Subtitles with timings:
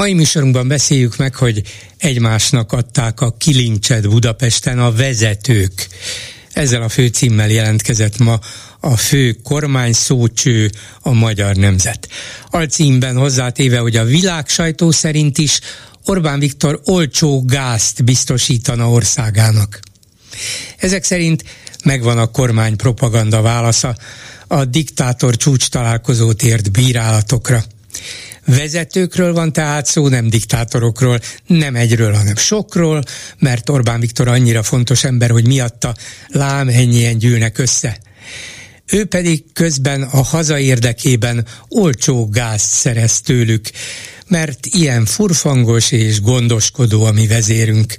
[0.00, 1.62] Mai műsorunkban beszéljük meg, hogy
[1.98, 5.88] egymásnak adták a kilincset Budapesten a vezetők.
[6.52, 8.40] Ezzel a főcímmel jelentkezett ma
[8.80, 12.08] a fő kormány szócső a Magyar Nemzet.
[12.50, 15.60] Alcímben hozzátéve, hogy a világ sajtó szerint is
[16.04, 19.80] Orbán Viktor olcsó gázt biztosítana országának.
[20.76, 21.44] Ezek szerint
[21.84, 23.96] megvan a kormány propaganda válasza
[24.46, 27.64] a diktátor csúcs találkozót ért bírálatokra.
[28.56, 33.02] Vezetőkről van tehát szó, nem diktátorokról, nem egyről, hanem sokról,
[33.38, 35.94] mert Orbán Viktor annyira fontos ember, hogy miatta
[36.28, 37.98] lám ennyien gyűlnek össze.
[38.86, 43.70] Ő pedig közben a haza érdekében olcsó gázt szerez tőlük,
[44.28, 47.96] mert ilyen furfangos és gondoskodó a mi vezérünk.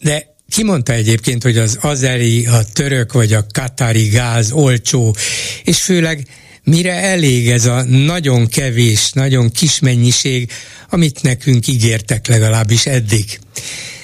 [0.00, 5.16] De ki mondta egyébként, hogy az azeri, a török vagy a katári gáz olcsó,
[5.64, 6.26] és főleg
[6.66, 10.50] mire elég ez a nagyon kevés, nagyon kis mennyiség,
[10.90, 13.38] amit nekünk ígértek legalábbis eddig.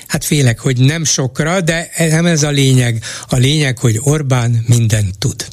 [0.06, 3.04] Hát félek, hogy nem sokra, de nem ez a lényeg.
[3.28, 5.46] A lényeg, hogy Orbán mindent tud.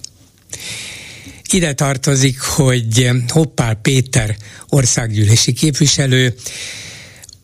[1.51, 4.37] Ide tartozik, hogy Hoppál Péter
[4.67, 6.35] országgyűlési képviselő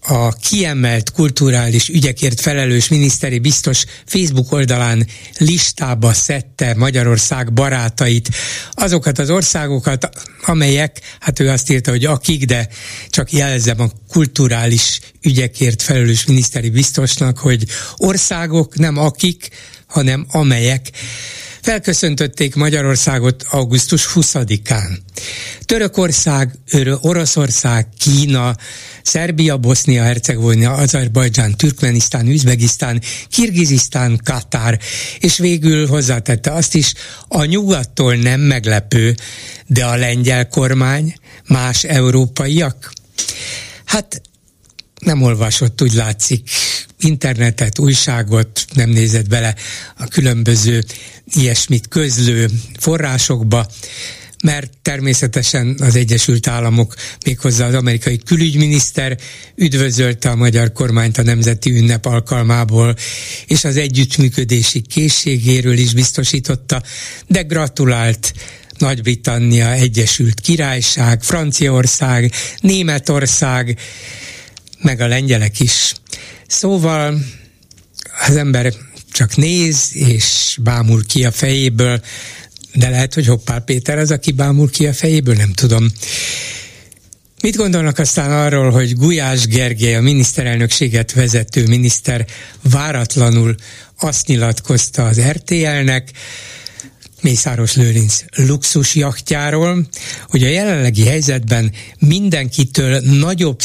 [0.08, 8.30] a kiemelt kulturális ügyekért felelős miniszteri biztos Facebook oldalán listába szedte Magyarország barátait,
[8.72, 10.10] azokat az országokat,
[10.46, 12.68] amelyek, hát ő azt írta, hogy akik, de
[13.10, 19.50] csak jelzem a kulturális ügyekért felelős miniszteri biztosnak, hogy országok nem akik,
[19.88, 20.90] hanem amelyek
[21.66, 24.98] felköszöntötték Magyarországot augusztus 20-án.
[25.62, 26.52] Törökország,
[27.02, 28.56] Oroszország, Kína,
[29.06, 34.80] Szerbia, Bosznia, Hercegovina, Azerbajdzsán, Türkmenisztán, Üzbegisztán, Kirgizisztán, Katár,
[35.20, 36.94] és végül hozzátette azt is,
[37.28, 39.16] a nyugattól nem meglepő,
[39.68, 41.16] de a lengyel kormány,
[41.48, 42.92] más európaiak?
[43.86, 44.22] Hát
[45.00, 46.50] nem olvasott, úgy látszik,
[47.00, 49.56] internetet, újságot, nem nézett bele
[49.98, 50.84] a különböző
[51.26, 52.50] ilyesmit közlő
[52.80, 53.68] forrásokba,
[54.46, 56.96] mert természetesen az Egyesült Államok,
[57.26, 59.18] méghozzá az amerikai külügyminiszter
[59.56, 62.96] üdvözölte a magyar kormányt a nemzeti ünnep alkalmából,
[63.46, 66.84] és az együttműködési készségéről is biztosította,
[67.28, 68.34] de gratulált
[68.78, 73.80] nagy-Britannia, Egyesült Királyság, Franciaország, Németország,
[74.82, 75.94] meg a lengyelek is.
[76.48, 77.20] Szóval
[78.28, 78.74] az ember
[79.12, 82.02] csak néz és bámul ki a fejéből,
[82.76, 85.88] de lehet, hogy Hoppál Péter az, aki bámul ki a fejéből, nem tudom.
[87.42, 92.26] Mit gondolnak aztán arról, hogy Gulyás Gergely, a miniszterelnökséget vezető miniszter
[92.62, 93.56] váratlanul
[94.00, 96.12] azt nyilatkozta az RTL-nek,
[97.22, 99.88] Mészáros Lőrinc luxus jachtjáról,
[100.30, 103.62] hogy a jelenlegi helyzetben mindenkitől nagyobb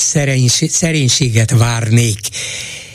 [0.69, 2.19] szerénységet várnék,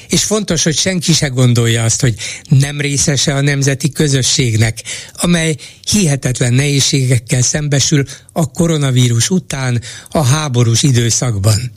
[0.10, 2.16] és fontos, hogy senki se gondolja azt, hogy
[2.50, 4.84] nem részese a nemzeti közösségnek,
[5.14, 5.56] amely
[5.90, 11.72] hihetetlen nehézségekkel szembesül a koronavírus után a háborús időszakban.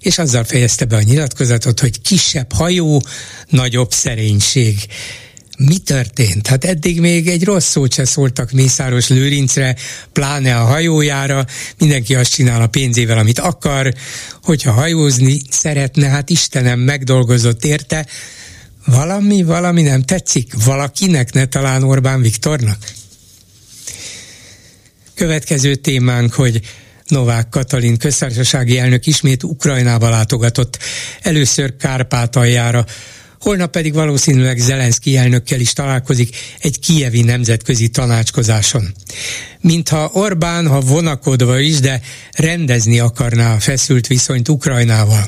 [0.00, 3.02] És azzal fejezte be a nyilatkozatot, hogy kisebb hajó,
[3.48, 4.76] nagyobb szerénység
[5.56, 6.46] mi történt?
[6.46, 9.76] Hát eddig még egy rossz szót se szóltak Mészáros Lőrincre,
[10.12, 11.44] pláne a hajójára,
[11.78, 13.94] mindenki azt csinál a pénzével, amit akar,
[14.42, 18.06] hogyha hajózni szeretne, hát Istenem megdolgozott érte,
[18.84, 22.78] valami, valami nem tetszik, valakinek, ne talán Orbán Viktornak?
[25.14, 26.60] Következő témánk, hogy
[27.08, 30.78] Novák Katalin köztársasági elnök ismét Ukrajnába látogatott,
[31.22, 32.84] először Kárpátaljára,
[33.46, 38.94] Holnap pedig valószínűleg Zelenszky elnökkel is találkozik egy kievi nemzetközi tanácskozáson.
[39.60, 42.00] Mintha Orbán, ha vonakodva is, de
[42.32, 45.26] rendezni akarná a feszült viszonyt Ukrajnával.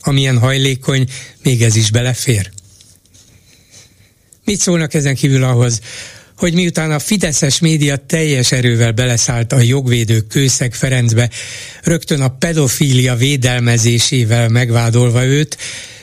[0.00, 1.08] Amilyen hajlékony,
[1.42, 2.50] még ez is belefér.
[4.44, 5.80] Mit szólnak ezen kívül ahhoz,
[6.36, 11.30] hogy miután a Fideszes média teljes erővel beleszállt a jogvédők Kőszeg Ferencbe,
[11.82, 15.56] rögtön a pedofília védelmezésével megvádolva őt,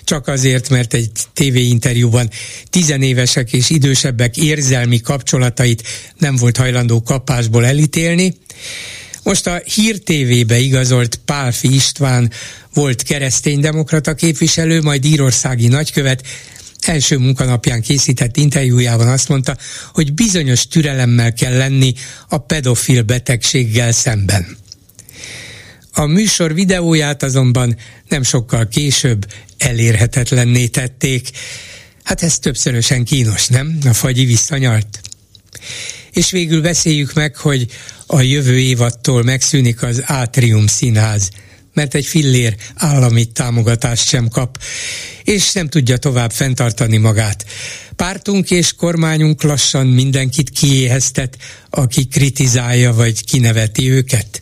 [0.07, 2.30] csak azért, mert egy tévéinterjúban
[2.69, 5.83] tizenévesek és idősebbek érzelmi kapcsolatait
[6.18, 8.38] nem volt hajlandó kapásból elítélni.
[9.24, 12.31] Most a Hír TV-be igazolt Pálfi István
[12.74, 16.24] volt kereszténydemokrata képviselő, majd írországi nagykövet,
[16.81, 19.57] első munkanapján készített interjújában azt mondta,
[19.94, 21.94] hogy bizonyos türelemmel kell lenni
[22.30, 24.57] a pedofil betegséggel szemben.
[25.94, 27.77] A műsor videóját azonban
[28.07, 29.25] nem sokkal később
[29.57, 31.30] elérhetetlenné tették.
[32.04, 33.77] Hát ez többszörösen kínos, nem?
[33.86, 35.01] A fagyi visszanyalt.
[36.12, 37.68] És végül beszéljük meg, hogy
[38.06, 41.30] a jövő évattól megszűnik az Átrium Színház,
[41.74, 44.59] mert egy fillér állami támogatást sem kap,
[45.24, 47.45] és nem tudja tovább fenntartani magát.
[47.95, 51.38] Pártunk és kormányunk lassan mindenkit kiéheztet,
[51.69, 54.42] aki kritizálja vagy kineveti őket.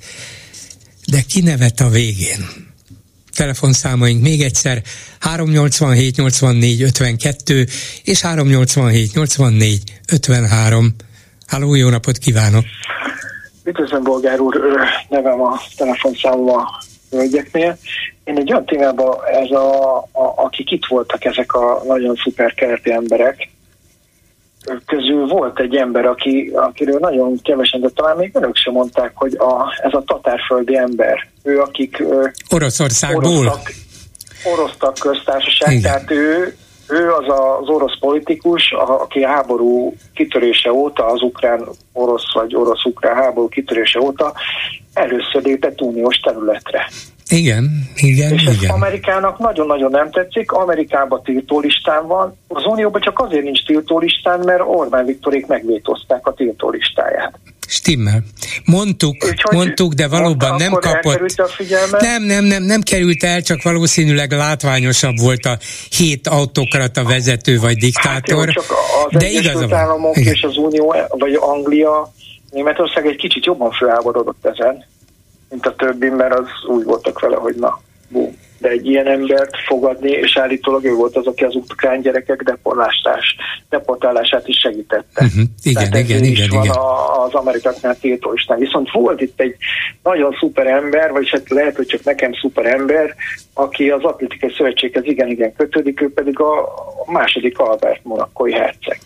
[1.06, 2.65] De kinevet a végén.
[3.36, 4.82] Telefonszámaink még egyszer
[5.20, 7.66] 387 84 52
[8.04, 10.96] és 387 84 53.
[11.48, 12.64] Háló, jó napot kívánok!
[13.64, 14.62] Üdvözlöm, Bolgár úr,
[15.10, 17.78] nevem a telefonszámom a hölgyeknél.
[18.24, 22.92] Én egy olyan témában, ez a, a, akik itt voltak ezek a nagyon szuper keleti
[22.92, 23.50] emberek,
[24.86, 29.36] közül volt egy ember, aki, akiről nagyon kevesen, de talán még önök sem mondták, hogy
[29.38, 32.04] a, ez a tatárföldi ember, ő akik
[32.50, 33.72] Oroszországból orosztak,
[34.54, 35.82] orosztak köztársaság, Igen.
[35.82, 36.56] tehát ő,
[36.88, 37.26] ő az
[37.62, 44.34] az orosz politikus, aki a háború kitörése óta, az ukrán-orosz vagy orosz-ukrán háború kitörése óta
[44.94, 46.90] először lépett uniós területre.
[47.30, 48.69] Igen, igen, és igen.
[48.69, 55.06] Amerikának nagyon-nagyon nem tetszik, Amerikában tiltólistán van, az Unióban csak azért nincs tiltólistán, mert Orbán
[55.06, 57.39] Viktorék megvétozták a tiltólistáját.
[57.68, 58.24] Stimmel.
[58.66, 61.36] Mondtuk, Úgyhogy mondtuk, de valóban nem kapott.
[62.00, 65.57] Nem, nem, nem, nem került el, csak valószínűleg látványosabb volt a
[65.98, 68.45] hét autokrata vezető vagy diktátor.
[68.45, 68.72] Hát jó, csak
[69.06, 72.12] az de Egyesült Államok és az Unió, vagy Anglia,
[72.51, 74.86] Németország egy kicsit jobban felháborodott ezen
[75.50, 78.44] mint a többi, mert az úgy voltak vele, hogy na, bum.
[78.58, 83.22] De egy ilyen embert fogadni, és állítólag ő volt az, aki az ukrán gyerekek deportálását,
[83.70, 85.24] deportálását is segítette.
[85.24, 85.44] Uh-huh.
[85.64, 86.76] Igen, Tehát igen, igen, van igen.
[86.76, 88.60] A, az amerikaknál tiltóistán.
[88.60, 89.56] Viszont volt itt egy
[90.04, 93.16] nagyon szuper ember, vagy hát lehet, hogy csak nekem szuper ember,
[93.54, 96.74] aki az Atlétikai Szövetséghez igen-igen kötődik, ő pedig a
[97.06, 99.00] második Albert monakói herceg.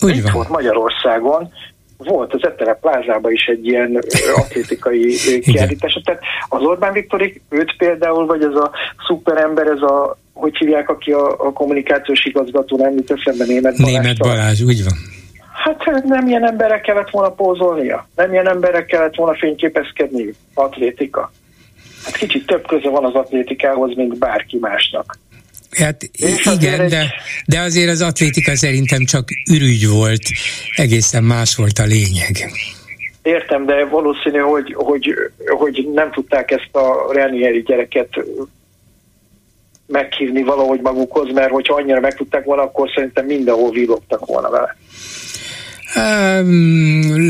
[0.00, 0.32] Úgy van.
[0.32, 1.52] volt Magyarországon,
[1.96, 3.98] volt az Etere plázában is egy ilyen
[4.44, 6.00] atlétikai kiállítás.
[6.04, 8.70] Tehát az Orbán Viktorik, őt például, vagy ez a
[9.06, 13.92] szuperember, ez a, hogy hívják, aki a, a kommunikációs igazgató, nem jut eszembe Német Balázs.
[13.92, 14.94] Német Balázs, úgy van.
[15.64, 21.32] Hát nem ilyen emberek kellett volna pózolnia, nem ilyen emberek kellett volna fényképezkedni, atlétika.
[22.04, 25.18] Hát kicsit több köze van az atlétikához, mint bárki másnak.
[25.74, 26.02] Hát
[26.58, 27.14] igen, de,
[27.46, 30.22] de azért az atlétika szerintem csak ürügy volt,
[30.76, 32.50] egészen más volt a lényeg.
[33.22, 35.14] Értem, de valószínű, hogy, hogy,
[35.58, 38.08] hogy nem tudták ezt a Renieri gyereket
[39.86, 44.76] meghívni valahogy magukhoz, mert hogyha annyira meg tudták volna, akkor szerintem mindenhol villogtak volna vele.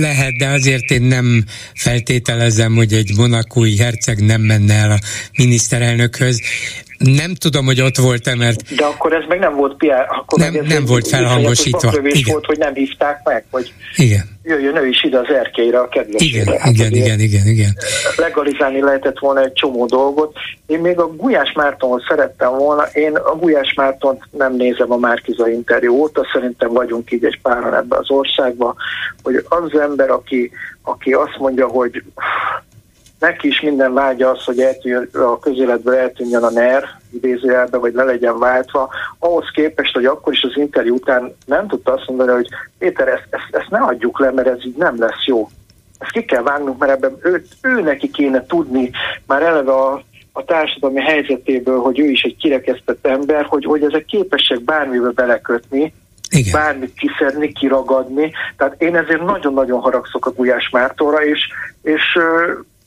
[0.00, 1.44] Lehet, de azért én nem
[1.74, 4.98] feltételezem, hogy egy monakói herceg nem menne el a
[5.38, 6.40] miniszterelnökhöz.
[6.98, 8.74] Nem tudom, hogy ott volt-e, mert...
[8.74, 11.92] De akkor ez meg nem volt PR, akkor nem, nem volt felhangosítva.
[12.02, 12.32] Igen.
[12.32, 14.38] volt, hogy nem hívták meg, hogy igen.
[14.42, 16.40] jöjjön ő is ide az erkélyre a kedvesére.
[16.40, 17.76] Igen, hát igen, igen, igen, igen.
[18.16, 20.36] Legalizálni lehetett volna egy csomó dolgot.
[20.66, 25.48] Én még a Gulyás Mártonhoz szerettem volna, én a Gulyás Mártont nem nézem a Márkiza
[25.48, 28.74] interjú óta, szerintem vagyunk így egy páran ebbe az országba,
[29.22, 30.50] hogy az ember, aki,
[30.82, 32.02] aki azt mondja, hogy
[33.24, 38.04] neki is minden vágya az, hogy eltűn, a közéletből eltűnjön a NER, idézőjelbe, vagy le
[38.04, 42.48] legyen váltva, ahhoz képest, hogy akkor is az interjú után nem tudta azt mondani, hogy
[42.78, 45.48] Péter, ezt, ezt, ezt ne adjuk le, mert ez így nem lesz jó.
[45.98, 48.90] Ezt ki kell vágnunk, mert ebben ő, ő neki kéne tudni
[49.26, 50.02] már eleve a,
[50.32, 55.94] a társadalmi helyzetéből, hogy ő is egy kirekesztett ember, hogy, hogy ezek képesek bármibe belekötni,
[56.30, 56.52] igen.
[56.52, 58.32] bármit kiszedni, kiragadni.
[58.56, 61.48] Tehát én ezért nagyon-nagyon haragszok a Gulyás Mártóra, és,
[61.82, 62.18] és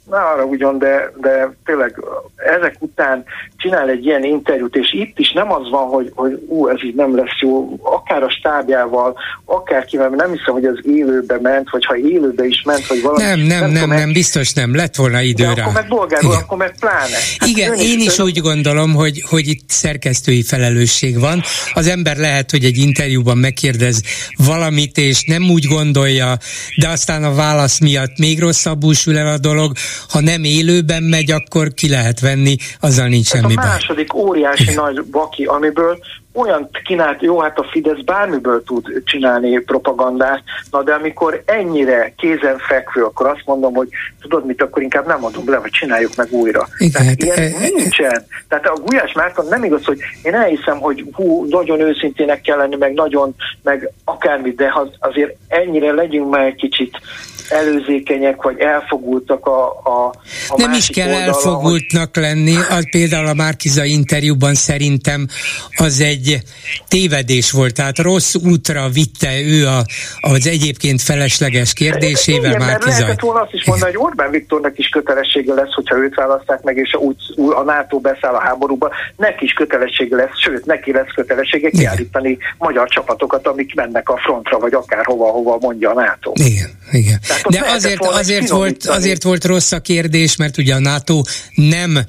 [0.10, 2.04] ne arra ugyan, de, de tényleg
[2.36, 3.24] ezek után
[3.58, 6.96] csinál egy ilyen interjút, és itt is nem az van, hogy, hogy ú, ez így
[6.96, 11.70] nem lesz jó, akár a stábjával, akár ki, mert nem hiszem, hogy az élőbe ment,
[11.70, 13.24] vagy ha élőbe is ment, vagy valami.
[13.24, 15.62] Nem, nem, nem, nem, nem biztos nem, lett volna idő de rá.
[15.62, 17.18] akkor meg bolgárul, akkor meg pláne.
[17.38, 21.42] Hát Igen, én is, is úgy gondolom, hogy, hogy itt szerkesztői felelősség van.
[21.74, 24.02] Az ember lehet, hogy egy interjúban megkérdez
[24.38, 26.38] valamit, és nem úgy gondolja,
[26.76, 29.72] de aztán a válasz miatt még rosszabbul sül el a dolog,
[30.10, 33.66] ha nem élőben megy, akkor ki lehet venni, azzal nincs semmi baj.
[33.66, 36.00] a második óriási nagy baki, amiből
[36.38, 43.04] olyan kínált, jó, hát a Fidesz bármiből tud csinálni propagandát, na de amikor ennyire kézenfekvő,
[43.04, 43.88] akkor azt mondom, hogy
[44.22, 46.68] tudod mit, akkor inkább nem adom le, vagy csináljuk meg újra.
[46.78, 48.26] Igen, Tehát hát, ilyen e, e, nincsen.
[48.48, 52.76] Tehát a Gulyás Márton nem igaz, hogy én elhiszem, hogy hú, nagyon őszintének kell lenni,
[52.76, 57.00] meg nagyon, meg akármit, de azért ennyire legyünk már egy kicsit
[57.50, 60.14] előzékenyek, vagy elfogultak a, a,
[60.48, 62.24] a Nem is kell oldalon, elfogultnak hogy...
[62.24, 65.28] lenni, az például a Márkiza interjúban szerintem
[65.78, 66.27] az egy
[66.88, 69.86] tévedés volt, tehát rossz útra vitte ő a,
[70.20, 73.00] az egyébként felesleges kérdésével Igen, Márkiza.
[73.00, 76.78] lehetett volna azt is mondani, hogy Orbán Viktornak is kötelessége lesz, hogyha őt választák meg,
[76.78, 77.16] és úgy,
[77.56, 82.90] a NATO beszáll a háborúba, neki is kötelessége lesz, sőt, neki lesz kötelessége kiállítani magyar
[82.90, 86.32] csapatokat, amik mennek a frontra, vagy akárhova, hova mondja a NATO.
[86.34, 87.20] Igen, igen.
[87.28, 91.22] Tehát de azért, azért, volt, azért volt rossz a kérdés, mert ugye a NATO
[91.56, 92.00] nem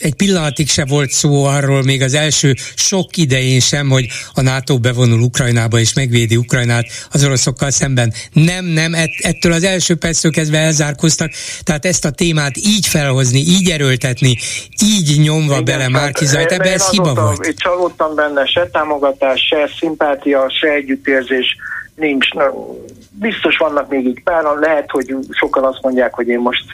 [0.00, 4.78] egy pillanatig se volt szó arról, még az első sok idején sem, hogy a NATO
[4.78, 8.12] bevonul Ukrajnába és megvédi Ukrajnát az oroszokkal szemben.
[8.32, 11.30] Nem, nem, ettől az első perctől kezdve elzárkoztak,
[11.62, 14.36] tehát ezt a témát így felhozni, így erőltetni,
[14.82, 17.46] így nyomva Igen, bele Márkizajt, ebbe ez hiba volt.
[17.46, 21.56] Én csalódtam benne, se támogatás, se szimpátia, se együttérzés
[21.94, 22.52] nincs, na,
[23.10, 26.64] biztos vannak még így páran, lehet, hogy sokan azt mondják, hogy én most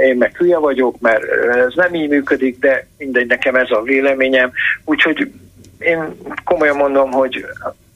[0.00, 1.22] én meg hülye vagyok, mert
[1.56, 4.52] ez nem így működik, de mindegy, nekem ez a véleményem.
[4.84, 5.32] Úgyhogy
[5.78, 7.46] én komolyan mondom, hogy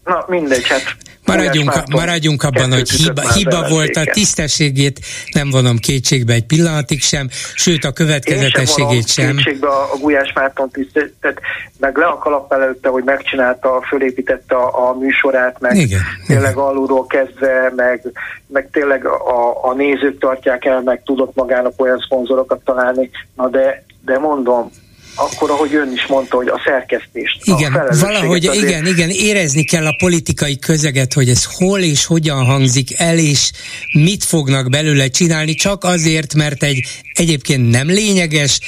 [0.05, 5.01] na mindegy, hát Maradjunk, maradjunk abban, hogy hiba, hiba volt, a tisztességét
[5.33, 9.27] nem vonom kétségbe egy pillanatig sem, sőt a következetességét sem.
[9.27, 9.37] sem.
[9.37, 11.41] kétségbe a, a Gulyás Márton tisztességet,
[11.79, 16.65] meg le a kalap előtte, hogy megcsinálta, fölépítette a, a műsorát, meg igen, tényleg igen.
[16.65, 18.03] alulról kezdve, meg,
[18.47, 23.85] meg tényleg a, a nézők tartják el, meg tudott magának olyan szponzorokat találni, na de,
[24.05, 24.71] de mondom,
[25.15, 27.41] akkor, ahogy ön is mondta, hogy a szerkesztést.
[27.45, 28.69] Igen, a valahogy azért...
[28.69, 33.51] igen, igen, érezni kell a politikai közeget, hogy ez hol és hogyan hangzik el, és
[33.93, 38.61] mit fognak belőle csinálni, csak azért, mert egy egyébként nem lényeges,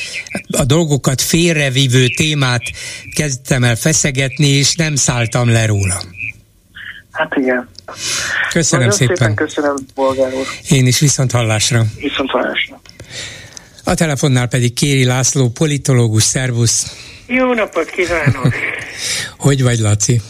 [0.51, 2.63] a dolgokat félrevívő témát
[3.15, 6.03] kezdtem el feszegetni, és nem szálltam le róla.
[7.11, 7.69] Hát igen.
[8.53, 9.17] Köszönöm Nagyon szépen.
[9.17, 9.35] szépen.
[9.35, 10.47] Köszönöm, Bolgár úr.
[10.71, 11.85] Én is viszont hallásra.
[11.97, 12.74] Viszont hallásra.
[13.85, 16.97] A telefonnál pedig Kéri László, politológus, szervusz.
[17.27, 18.55] Jó napot kívánok!
[19.47, 20.21] hogy vagy, Laci?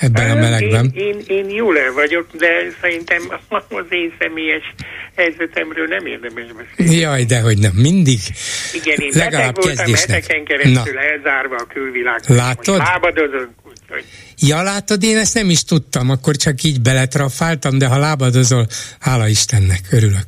[0.00, 0.92] Ebben a melegben.
[0.94, 2.48] Én, én, én jól el vagyok, de
[2.80, 4.74] szerintem az én személyes
[5.16, 7.00] helyzetemről nem érdemes beszélni.
[7.00, 8.18] Jaj, de hogy nem, mindig.
[8.72, 11.00] Igen, én Legalább beteg voltam heteken keresztül Na.
[11.00, 12.20] elzárva a külvilág.
[12.26, 12.76] Látod?
[12.76, 14.04] Lábadozunk, úgyhogy.
[14.38, 18.66] Ja, látod, én ezt nem is tudtam, akkor csak így beletrafáltam, de ha lábadozol,
[19.00, 20.26] hála Istennek, örülök.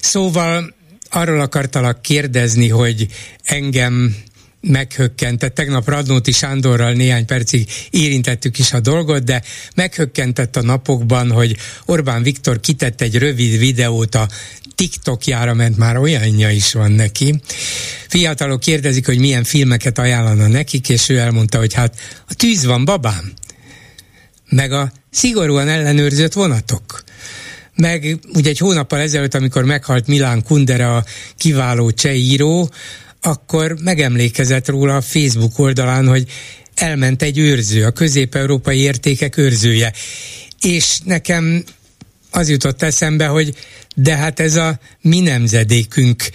[0.00, 0.74] Szóval
[1.14, 3.06] arról akartalak kérdezni, hogy
[3.42, 4.16] engem
[4.60, 5.54] meghökkentett.
[5.54, 9.42] Tegnap Radnóti Sándorral néhány percig érintettük is a dolgot, de
[9.74, 14.28] meghökkentett a napokban, hogy Orbán Viktor kitett egy rövid videót a
[14.74, 17.40] TikTokjára, mert már olyanja is van neki.
[18.08, 21.96] Fiatalok kérdezik, hogy milyen filmeket ajánlana nekik, és ő elmondta, hogy hát
[22.28, 23.32] a tűz van, babám,
[24.48, 27.03] meg a szigorúan ellenőrzött vonatok
[27.76, 31.04] meg ugye egy hónappal ezelőtt, amikor meghalt Milán Kundera, a
[31.36, 32.70] kiváló cseh író,
[33.20, 36.28] akkor megemlékezett róla a Facebook oldalán, hogy
[36.74, 39.92] elment egy őrző, a közép-európai értékek őrzője.
[40.60, 41.64] És nekem
[42.30, 43.54] az jutott eszembe, hogy
[43.94, 46.30] de hát ez a mi nemzedékünk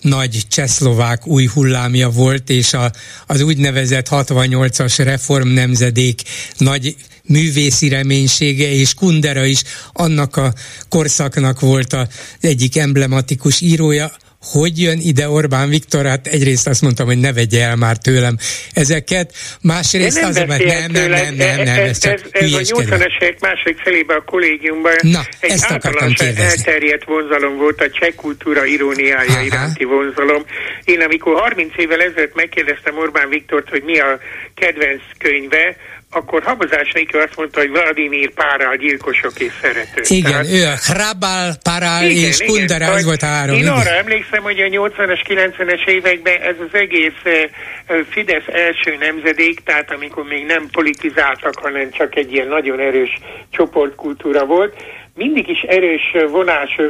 [0.00, 2.92] nagy csehszlovák új hullámja volt, és a,
[3.26, 6.22] az úgynevezett 68-as reform nemzedék
[6.56, 6.96] nagy
[7.28, 9.62] művészi reménysége, és Kundera is
[9.92, 10.52] annak a
[10.88, 12.06] korszaknak volt az
[12.40, 14.10] egyik emblematikus írója,
[14.52, 18.36] hogy jön ide Orbán Viktor, hát egyrészt azt mondtam, hogy ne vegye el már tőlem
[18.72, 22.58] ezeket, másrészt nem az, mert nem, nem, nem, nem, nem, ez, csak ez, ez a
[22.58, 26.42] 80-es évek második felébe a kollégiumban Na, egy ezt akartam kérdezni.
[26.42, 29.42] elterjedt vonzalom volt, a cseh kultúra iróniája Aha.
[29.42, 30.44] iránti vonzalom.
[30.84, 34.18] Én amikor 30 évvel ezelőtt megkérdeztem Orbán Viktort, hogy mi a
[34.54, 35.76] kedvenc könyve,
[36.14, 40.10] akkor Habozás Nikő azt mondta, hogy Vladimir Párál gyilkosok és szeretők.
[40.10, 43.54] Igen, Tehát, ő a Hrabál, Párál igen, és Kundera, az volt a három.
[43.54, 43.72] Én igen.
[43.72, 47.20] arra emlékszem, hogy a 80-as, 90-es években ez az egész
[48.10, 53.18] Fidesz első nemzedék, tehát amikor még nem politizáltak, hanem csak egy ilyen nagyon erős
[53.50, 54.74] csoportkultúra volt,
[55.14, 56.80] mindig is erős vonás,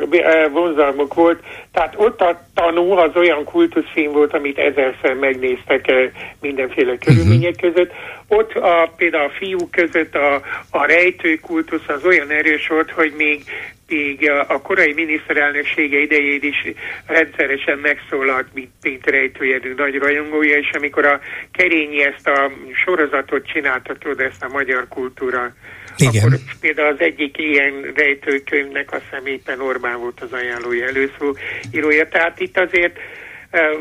[0.53, 5.93] vonzalmuk volt, tehát ott a tanú az olyan kultuszfilm volt, amit ezerszer megnéztek
[6.41, 7.93] mindenféle körülmények között.
[8.29, 10.35] Ott a, például a fiúk között a,
[10.71, 13.43] a rejtő kultusz az olyan erős volt, hogy még
[13.89, 16.73] még a korai miniszterelnöksége idején is
[17.07, 21.21] rendszeresen megszólalt, mint, mint rejtőjedő nagy rajongója, és amikor a
[21.53, 22.51] Kerényi ezt a
[22.85, 25.55] sorozatot csinálta, tudod, ezt a magyar kultúra
[25.97, 26.25] igen.
[26.25, 31.37] Akkor például az egyik ilyen rejtőkönyvnek a szemépen Orbán volt az ajánlója előszó
[31.73, 32.09] írója.
[32.09, 32.99] Tehát itt azért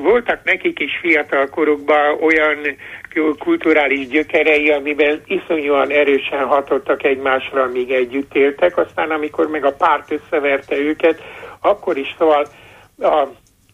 [0.02, 2.58] voltak nekik is fiatal korukban olyan
[3.40, 10.12] kulturális gyökerei, amiben iszonyúan erősen hatottak egymásra, amíg együtt éltek, aztán amikor meg a párt
[10.12, 11.22] összeverte őket,
[11.60, 12.48] akkor is szóval
[13.00, 13.28] a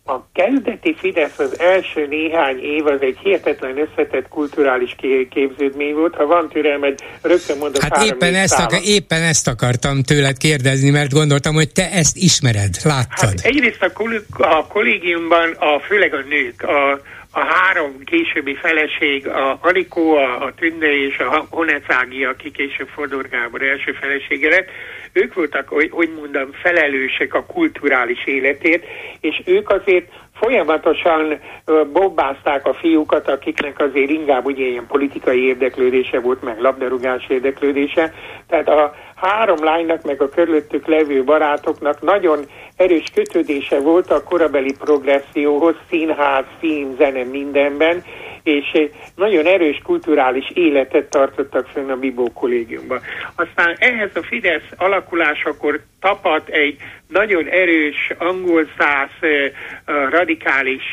[0.09, 4.95] a kezdeti Fidesz az első néhány év az egy hihetetlen összetett kulturális
[5.29, 6.15] képződmény volt.
[6.15, 11.13] Ha van türelmed, rögtön mondok Hát éppen ezt, akar, éppen ezt akartam tőled kérdezni, mert
[11.13, 13.29] gondoltam, hogy te ezt ismered, láttad.
[13.29, 13.91] Hát egyrészt a,
[14.37, 16.91] a kollégiumban, a, főleg a nők, a,
[17.31, 23.29] a három későbbi feleség, a Anikó, a, a Tünde és a Honecági, aki később Fodor
[23.29, 24.69] Gábor első felesége lett,
[25.13, 28.85] ők voltak, hogy, mondom, felelősek a kulturális életét,
[29.19, 31.39] és ők azért folyamatosan
[31.93, 38.13] bobbázták a fiúkat, akiknek azért inkább ugye ilyen politikai érdeklődése volt, meg labdarúgás érdeklődése.
[38.47, 42.39] Tehát a három lánynak, meg a körülöttük levő barátoknak nagyon
[42.75, 48.03] erős kötődése volt a korabeli progresszióhoz, színház, film, zene mindenben,
[48.43, 53.01] és nagyon erős kulturális életet tartottak fönn a Bibó kollégiumban.
[53.35, 56.77] Aztán ehhez a Fidesz alakulásakor tapadt egy
[57.07, 59.09] nagyon erős angol száz
[60.09, 60.83] radikális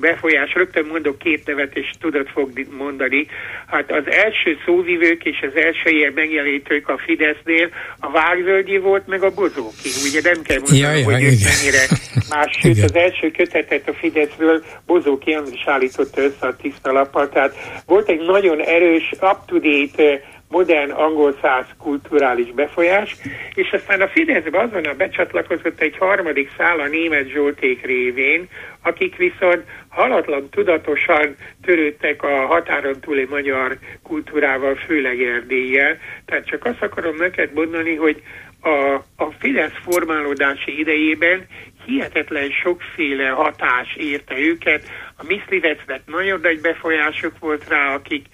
[0.00, 0.54] befolyás.
[0.54, 3.26] Rögtön mondok két nevet, és tudod fog mondani.
[3.66, 7.68] Hát az első szóvivők és az első ilyen megjelenítők a Fidesznél
[8.00, 9.90] a Vágvölgyi volt, meg a Bozóki.
[10.08, 11.84] Ugye nem kell mondani, ja, ja, hogy ők mennyire
[12.28, 12.56] más.
[12.60, 17.28] Sőt, az első kötetet a Fideszről Bozóki Andris állította össze a tiszta lappal.
[17.28, 17.54] Tehát
[17.86, 20.20] volt egy nagyon erős, up-to-date
[20.50, 23.16] modern angol száz kulturális befolyás,
[23.54, 28.48] és aztán a Fideszbe azonnal becsatlakozott egy harmadik szál a német Zsolték révén,
[28.82, 35.98] akik viszont halatlan tudatosan törődtek a határon túli magyar kultúrával, főleg Erdéllyel.
[36.24, 38.22] Tehát csak azt akarom neked mondani, hogy
[38.60, 41.46] a, a Fidesz formálódási idejében
[41.84, 44.88] hihetetlen sokféle hatás érte őket.
[45.16, 48.26] A Miszlivecnek nagyon nagy befolyásuk volt rá, akik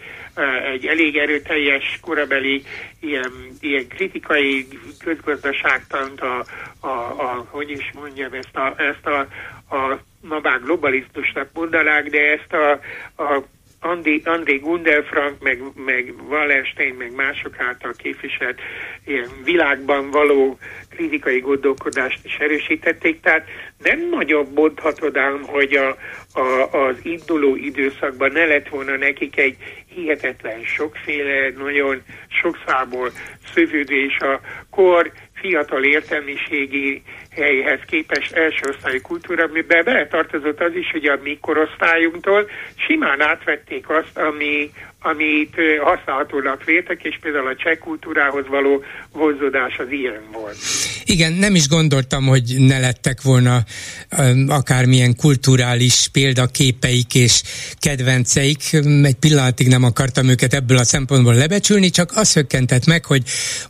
[0.73, 2.63] egy elég erőteljes korabeli
[3.01, 4.67] ilyen, ilyen kritikai
[5.05, 6.45] közgazdaságtant, a,
[6.81, 9.19] a, a, hogy is mondjam, ezt a, ezt a,
[9.77, 12.71] a ma már globalizmusnak mondanák, de ezt a,
[13.23, 13.43] a
[13.87, 18.61] Andi, André Gundelfrank, meg, meg Wallenstein, meg mások által képviselt
[19.05, 20.59] ilyen világban való
[20.91, 25.97] kritikai gondolkodást is erősítették, tehát nem nagyobb mondhatod ám, hogy a,
[26.41, 29.57] a, az induló időszakban ne lett volna nekik egy
[29.95, 33.11] hihetetlen sokféle, nagyon sokszából
[33.55, 35.13] szövődő, és a kor
[35.47, 42.51] fiatal értelmiségi helyhez képest első osztályi kultúra, amiben beletartozott az is, hogy a mi korosztályunktól
[42.77, 44.71] simán átvették azt, ami,
[45.11, 50.57] amit használhatónak véltek, és például a cseh kultúrához való vonzódás az ilyen volt.
[51.05, 53.65] Igen, nem is gondoltam, hogy ne lettek volna
[54.47, 57.43] akármilyen kulturális példaképeik és
[57.79, 58.59] kedvenceik.
[59.03, 63.23] Egy pillanatig nem akartam őket ebből a szempontból lebecsülni, csak azt hökkentett meg, hogy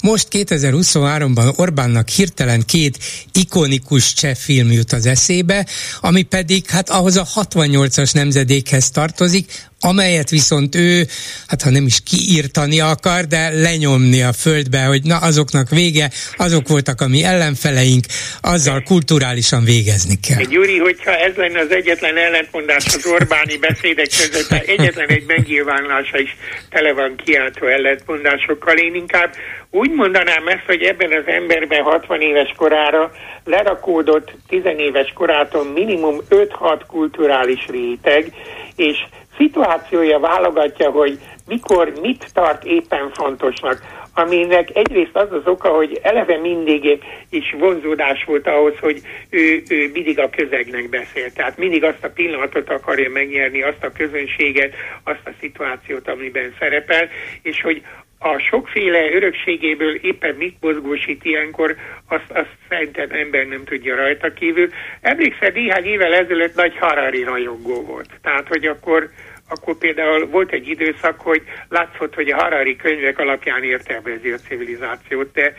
[0.03, 2.99] most 2023-ban Orbánnak hirtelen két
[3.33, 5.67] ikonikus cseh film jut az eszébe,
[6.01, 11.07] ami pedig hát ahhoz a 68-as nemzedékhez tartozik, amelyet viszont ő,
[11.47, 16.69] hát ha nem is kiírtani akar, de lenyomni a földbe, hogy na azoknak vége, azok
[16.69, 18.05] voltak a mi ellenfeleink,
[18.41, 20.45] azzal kulturálisan végezni kell.
[20.45, 26.37] Gyuri, hogyha ez lenne az egyetlen ellentmondás az Orbáni beszédek között, egyetlen egy megnyilvánulása is
[26.71, 29.35] tele van kiáltó ellentmondásokkal, én inkább
[29.71, 33.11] úgy mondanám ezt, hogy ebben az emberben 60 éves korára
[33.45, 38.33] lerakódott 10 éves korától minimum 5-6 kulturális réteg,
[38.77, 38.97] és
[39.37, 43.83] szituációja válogatja, hogy mikor mit tart éppen fontosnak,
[44.15, 49.91] aminek egyrészt az az oka, hogy eleve mindig is vonzódás volt ahhoz, hogy ő, ő
[49.93, 51.33] mindig a közegnek beszél.
[51.33, 57.09] Tehát mindig azt a pillanatot akarja megnyerni, azt a közönséget, azt a szituációt, amiben szerepel,
[57.43, 57.83] és hogy
[58.31, 61.77] a sokféle örökségéből éppen mit mozgósít ilyenkor,
[62.09, 64.69] azt, azt szerintem ember nem tudja rajta kívül.
[65.01, 68.11] Emlékszel, néhány évvel ezelőtt nagy Harari rajongó volt.
[68.23, 69.11] Tehát, hogy akkor
[69.49, 75.33] akkor például volt egy időszak, hogy látszott, hogy a Harari könyvek alapján értelmezi a civilizációt,
[75.33, 75.55] de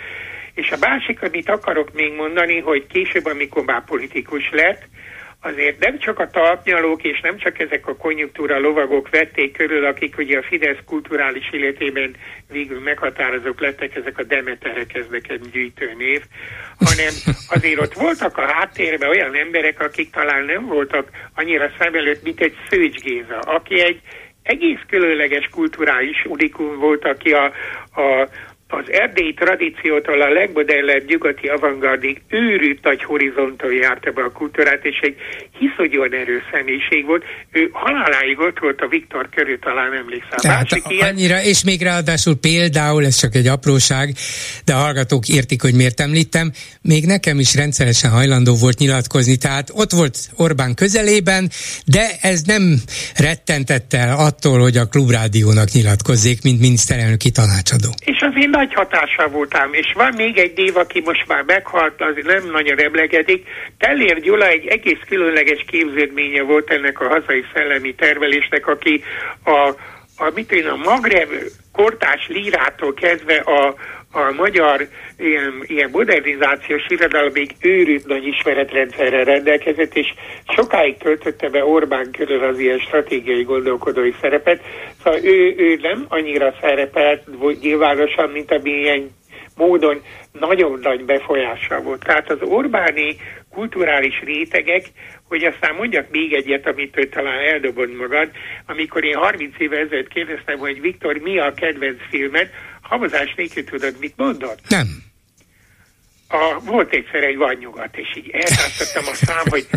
[0.53, 4.81] És a másik, amit akarok még mondani, hogy később, amikor már politikus lett,
[5.41, 10.17] azért nem csak a talpnyalók és nem csak ezek a konjunktúra lovagok vették körül, akik
[10.17, 12.15] ugye a Fidesz kulturális életében
[12.51, 16.21] végül meghatározók lettek, ezek a Demeterek, ez nekem gyűjtő név,
[16.79, 17.13] hanem
[17.49, 22.41] azért ott voltak a háttérben olyan emberek, akik talán nem voltak annyira szem előtt, mint
[22.41, 24.01] egy Szőcs Géza, aki egy
[24.47, 27.45] egész különleges kulturális unikum volt, aki a,
[28.01, 28.27] a
[28.67, 34.99] az erdélyi tradíciótól a legmodernebb nyugati avantgardig őrült nagy horizonton járta be a kultúrát, és
[35.01, 35.15] egy
[35.59, 37.23] hiszonyúan erős személyiség volt.
[37.51, 40.37] Ő haláláig ott volt a Viktor körül, talán emlékszem.
[40.37, 41.49] Tehát Másik annyira, ilyen...
[41.49, 44.13] és még ráadásul például, ez csak egy apróság,
[44.65, 46.51] de a hallgatók értik, hogy miért említem,
[46.81, 51.49] még nekem is rendszeresen hajlandó volt nyilatkozni, tehát ott volt Orbán közelében,
[51.85, 52.61] de ez nem
[53.17, 57.89] rettentette el attól, hogy a klubrádiónak nyilatkozzék, mint miniszterelnöki tanácsadó.
[58.05, 62.01] És az én nagy hatással voltam, és van még egy dév, aki most már meghalt,
[62.01, 63.47] az nem nagyon emlegedik.
[63.77, 69.03] Tellér Gyula egy egész különleges képződménye volt ennek a hazai szellemi tervelésnek, aki
[69.43, 69.67] a,
[70.17, 71.29] a, mit én, a Magreb
[71.71, 73.75] kortás lírától kezdve a,
[74.11, 80.13] a magyar ilyen, ilyen modernizációs irodalomig őrült nagy ismeretrendszerrel rendelkezett, és
[80.47, 84.61] sokáig töltötte be Orbán körül az ilyen stratégiai gondolkodói szerepet.
[85.03, 87.23] Szóval ő, ő nem annyira szerepelt
[87.61, 89.09] nyilvánosan, mint ami ilyen
[89.55, 92.03] módon nagyon nagy befolyással volt.
[92.03, 93.15] Tehát az Orbáni
[93.51, 94.83] kulturális rétegek,
[95.27, 98.29] hogy aztán mondjak még egyet, amit ő talán eldobod magad,
[98.65, 102.49] amikor én 30 éve ezelőtt kérdeztem, hogy Viktor, mi a kedvenc filmet,
[102.89, 104.59] havazás nélkül tudod, mit mondott?
[104.67, 104.87] Nem.
[106.27, 109.67] A, volt egyszer egy vadnyugat, és így eltártottam a szám, hogy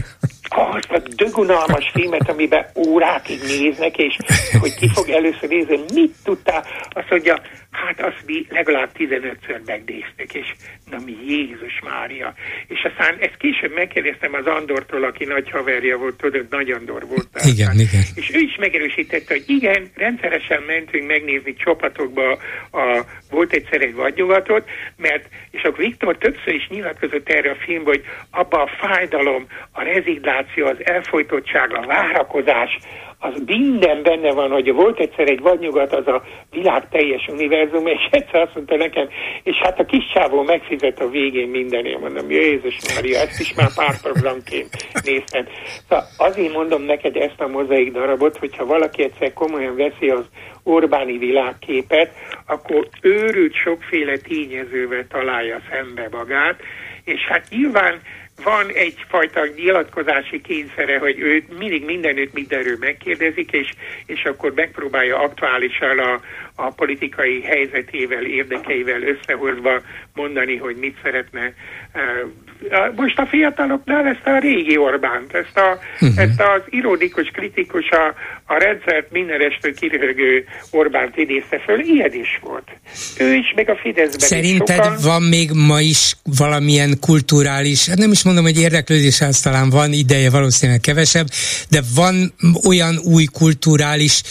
[0.49, 4.17] azt a dögunalmas filmet, amiben órákig néznek, és
[4.61, 10.35] hogy ki fog először nézni, mit tudtál, azt mondja, hát azt mi legalább 15-ször megnéztük,
[10.35, 10.47] és
[10.91, 12.35] na mi Jézus Mária.
[12.67, 17.29] És aztán ezt később megkérdeztem az Andortól, aki nagy haverja volt, tudod, Nagy Andor volt.
[17.33, 17.79] Igen, aztán.
[17.79, 18.03] igen.
[18.15, 22.39] És ő is megerősítette, hogy igen, rendszeresen mentünk megnézni csapatokba
[22.71, 27.85] a, volt egyszer egy vadnyugatot, mert, és akkor Viktor többször is nyilatkozott erre a film,
[27.85, 32.79] hogy abba a fájdalom, a rezignáció, az elfolytottság, a várakozás,
[33.23, 38.09] az minden benne van, hogy volt egyszer egy vadnyugat, az a világ teljes univerzum, és
[38.11, 39.09] egyszer azt mondta nekem,
[39.43, 43.75] és hát a kis csávó megfizet a végén mindenért, mondom, Jézus Mária, ezt is már
[43.75, 44.69] pár programként
[45.05, 45.47] néztem.
[45.89, 50.25] Szóval azért mondom neked ezt a mozaik darabot, hogyha valaki egyszer komolyan veszi az
[50.63, 52.11] Orbáni világképet,
[52.47, 56.61] akkor őrült sokféle tényezővel találja szembe magát,
[57.05, 58.01] és hát nyilván
[58.43, 63.73] van egyfajta nyilatkozási kényszere, hogy ő mindig mindenütt mindenről megkérdezik, és,
[64.07, 66.21] és akkor megpróbálja aktuálisan a,
[66.55, 69.81] a politikai helyzetével, érdekeivel összehozva
[70.15, 71.55] mondani, hogy mit szeretne
[72.97, 76.23] most a fiataloknál ezt a régi Orbánt, ezt, a, uh-huh.
[76.23, 78.15] ezt az ironikus, kritikus, a,
[78.53, 82.69] a rendszert mindenestől kiröhögő Orbánt idézte föl, ilyen is volt.
[83.19, 84.99] Ő is, meg a Fideszben Szerinted is sokan...
[85.03, 89.93] van még ma is valamilyen kulturális, hát nem is mondom, hogy érdeklődés, az talán van
[89.93, 91.27] ideje, valószínűleg kevesebb,
[91.71, 92.33] de van
[92.67, 94.23] olyan új kulturális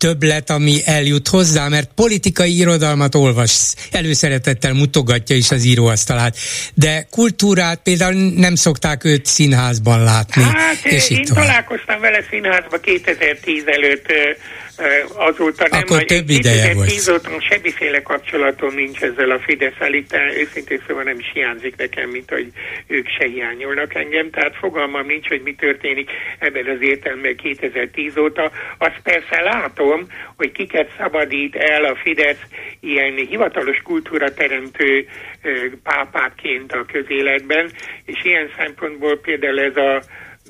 [0.00, 6.36] többlet, ami eljut hozzá, mert politikai irodalmat olvas, előszeretettel mutogatja is az íróasztalát,
[6.74, 10.42] de kultúrát például nem szokták őt színházban látni.
[10.42, 14.06] Hát és én találkoztam vele színházban 2010 előtt
[15.14, 16.88] azóta nem, Akkor több ideje volt.
[16.88, 22.30] óta semmiféle kapcsolatom nincs ezzel a fidesz itt őszintén szóval nem is hiányzik nekem, mint
[22.30, 22.46] hogy
[22.86, 28.50] ők se hiányolnak engem, tehát fogalmam nincs, hogy mi történik ebben az értelemben 2010 óta.
[28.78, 32.42] Azt persze látom, hogy kiket szabadít el a Fidesz
[32.80, 35.06] ilyen hivatalos kultúra teremtő
[35.82, 37.70] pápáként a közéletben,
[38.04, 40.02] és ilyen szempontból például ez a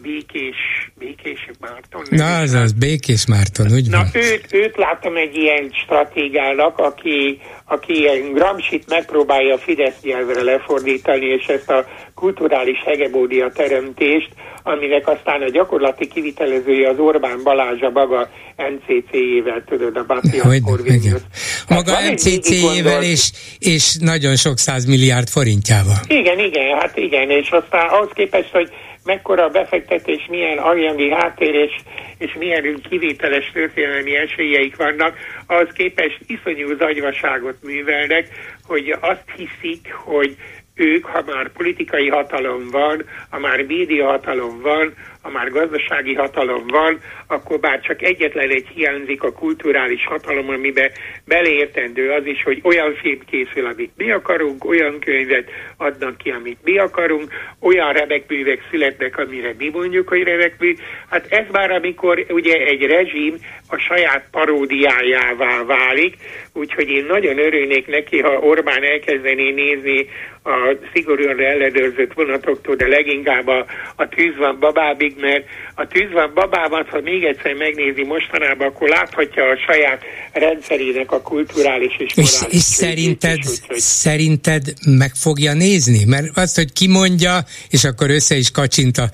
[0.03, 0.57] Békés,
[0.99, 2.03] Békés Márton.
[2.11, 4.23] Na, az az, Békés Márton, úgy Na, van.
[4.23, 11.27] őt, őt láttam egy ilyen stratégának, aki, aki ilyen Gramsit megpróbálja a Fidesz nyelvre lefordítani,
[11.27, 14.31] és ezt a kulturális hegemónia teremtést,
[14.63, 21.21] aminek aztán a gyakorlati kivitelezője az Orbán Balázs a maga NCC-jével, tudod, a Batian Corvinus.
[21.69, 26.01] Maga NCC-jével és, és nagyon sok százmilliárd forintjával.
[26.07, 28.71] Igen, igen, hát igen, és aztán ahhoz képest, hogy
[29.05, 31.73] mekkora a befektetés, milyen anyagi háttér és,
[32.19, 38.29] és milyen kivételes történelmi esélyeik vannak, az képest iszonyú zagyvaságot művelnek,
[38.67, 40.37] hogy azt hiszik, hogy
[40.75, 46.67] ők, ha már politikai hatalom van, ha már média hatalom van, ha már gazdasági hatalom
[46.67, 50.91] van, akkor bár csak egyetlen egy hiányzik a kulturális hatalom, amiben
[51.25, 56.59] beleértendő az is, hogy olyan film készül, amit mi akarunk, olyan könyvet adnak ki, amit
[56.65, 60.75] mi akarunk, olyan remekművek születnek, amire mi mondjuk, hogy remekmű.
[61.11, 63.35] Hát ez már amikor ugye egy rezsim
[63.69, 66.17] a saját paródiájává válik,
[66.55, 70.07] úgyhogy én nagyon örülnék neki, ha Orbán elkezdené nézni
[70.43, 76.31] a szigorúan ellenőrzött vonatoktól, de leginkább a, a tűz van babábig, mert a tűz van
[76.35, 82.41] babában, ha még egyszer megnézi mostanában, akkor láthatja a saját rendszerének a kulturális és morális.
[82.41, 83.79] És, és szerinted, is, úgyhogy...
[83.79, 86.05] szerinted meg fogja nézni?
[86.05, 87.39] Mert azt, hogy kimondja,
[87.71, 89.09] és akkor össze is kacsint a,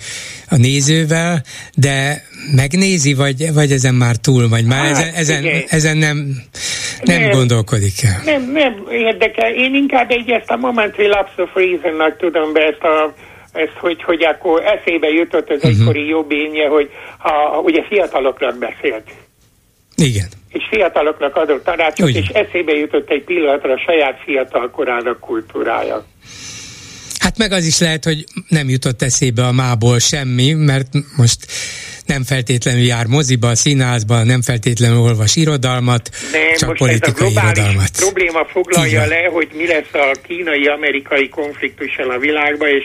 [0.48, 1.42] a nézővel,
[1.74, 4.64] de megnézi, vagy, vagy ezen már túl vagy?
[4.64, 6.42] Már hát, ezen, ezen, ezen nem,
[7.04, 8.20] nem, nem gondolkodik el?
[8.24, 9.54] Nem, nem érdekel.
[9.54, 13.14] Én inkább egy ezt a momentary lapse of reason tudom be ezt a
[13.52, 15.70] ezt, hogy, hogy akkor eszébe jutott az uh-huh.
[15.70, 19.04] egykori jobb énje, hogy ha ugye fiataloknak beszélt.
[19.96, 20.26] Igen.
[20.48, 22.22] És fiataloknak adott tanácsot, Ugyan.
[22.22, 26.04] és eszébe jutott egy pillanatra a saját fiatal korának kultúrája.
[27.36, 31.46] Hát meg az is lehet, hogy nem jutott eszébe a mából semmi, mert most
[32.06, 37.42] nem feltétlenül jár moziba, színházba, nem feltétlenül olvas irodalmat, nem, csak most politikai ez a
[37.42, 37.90] irodalmat.
[37.96, 39.08] probléma foglalja Igen.
[39.08, 42.84] le, hogy mi lesz a kínai-amerikai konfliktussal a világban, és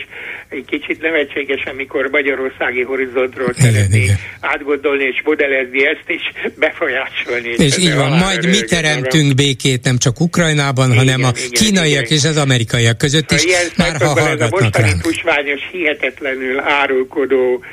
[0.52, 4.06] egy kicsit nevetséges, amikor magyarországi horizontról szeretné
[4.40, 6.22] átgondolni és modellezni ezt, és
[6.64, 7.48] befolyásolni.
[7.48, 9.36] És, és így van, majd mi teremtünk magam.
[9.36, 12.18] békét nem csak Ukrajnában, igen, hanem a igen, kínaiak igen.
[12.18, 13.44] és az amerikaiak között is,
[13.76, 17.64] már ha hallgatnak ez a mostani tusványos, hihetetlenül árulkodó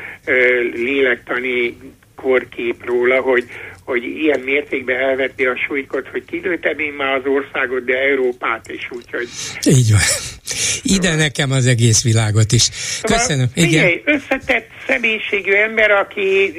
[0.76, 1.78] lélektani
[2.15, 3.44] korkép róla, hogy,
[3.89, 8.88] hogy ilyen mértékben elvetni a súlykot, hogy kinőttem én már az országot, de Európát is,
[8.91, 9.28] úgyhogy...
[9.65, 10.08] Így van.
[10.84, 12.62] Ide nekem az egész világot is.
[12.62, 13.47] Szóval Köszönöm.
[13.47, 13.86] Szóval, Igen.
[13.86, 16.54] Figyelj, összetett személyiségű ember, aki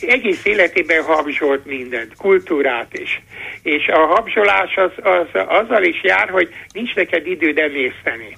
[0.00, 3.22] egész életében habzsolt mindent, kultúrát is.
[3.62, 8.36] És a habzsolás az, az, azzal is jár, hogy nincs neked időd emészteni.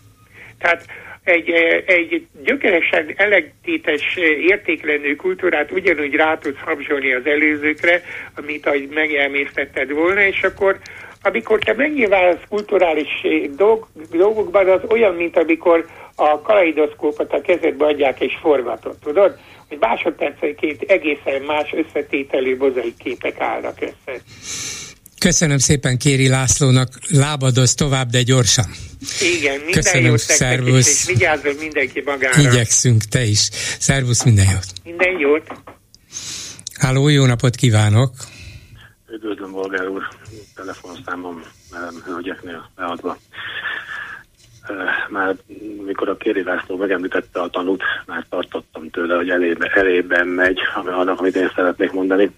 [0.59, 0.87] Tehát
[1.25, 1.51] egy,
[1.87, 4.17] egy gyökeresen elektítes
[4.49, 8.03] értéklenő kultúrát ugyanúgy rá tudsz habzsolni az előzőkre,
[8.37, 10.79] amit ahogy megelmésztetted volna, és akkor
[11.23, 18.21] amikor te megnyilvánulsz kulturális dolg, dolgokban, az olyan, mint amikor a kaleidoszkópot a kezedbe adják
[18.21, 19.39] és forgatod, tudod?
[19.69, 24.21] Hogy másodpercenként egészen más összetételű mozaik képek állnak össze.
[25.23, 28.65] Köszönöm szépen Kéri Lászlónak, lábadoz tovább, de gyorsan.
[29.39, 31.09] Igen, minden Köszönöm, jót szervusz.
[31.09, 32.41] és vigyázzon mindenki magára.
[32.41, 33.49] Igyekszünk, te is.
[33.79, 34.67] Szervusz, minden jót.
[34.85, 35.47] Minden jót.
[36.79, 38.11] Háló, jó napot kívánok.
[39.15, 40.03] Üdvözlöm, Bolgár úr.
[40.55, 41.43] Telefonszámom
[42.05, 43.19] hölgyeknél beadva.
[45.09, 45.37] Már
[45.87, 50.91] mikor a Kéri László megemlítette a tanút, már tartottam tőle, hogy elébe, elében megy, ami
[50.91, 52.31] annak, amit én szeretnék mondani.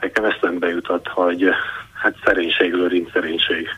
[0.00, 1.44] Nekem eszembe jutott, hogy
[1.98, 3.68] hát szerénység, lőrinc szerénység.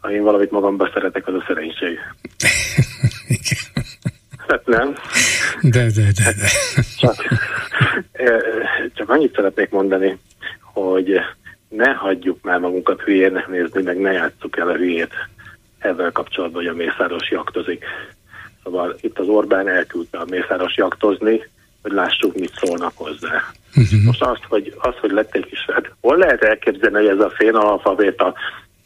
[0.00, 1.98] Ha én valamit magamban szeretek, az a szerénység.
[4.48, 4.94] Hát nem.
[5.60, 6.48] De, de, de, de.
[6.98, 7.14] Csak,
[8.94, 10.18] csak annyit szeretnék mondani,
[10.60, 11.20] hogy
[11.68, 15.12] ne hagyjuk már magunkat hülyének nézni, meg ne játsszuk el a hülyét
[15.78, 17.84] ezzel kapcsolatban, hogy a Mészáros jaktozik.
[18.62, 21.48] Szóval itt az Orbán elküldte a Mészáros jaktozni,
[21.82, 23.52] hogy lássuk, mit szólnak hozzá.
[23.76, 24.02] Uh-huh.
[24.04, 27.30] Most azt, hogy, az, hogy lett egy kis, hát hol lehet elképzelni, hogy ez a
[27.30, 28.34] fénalfabéta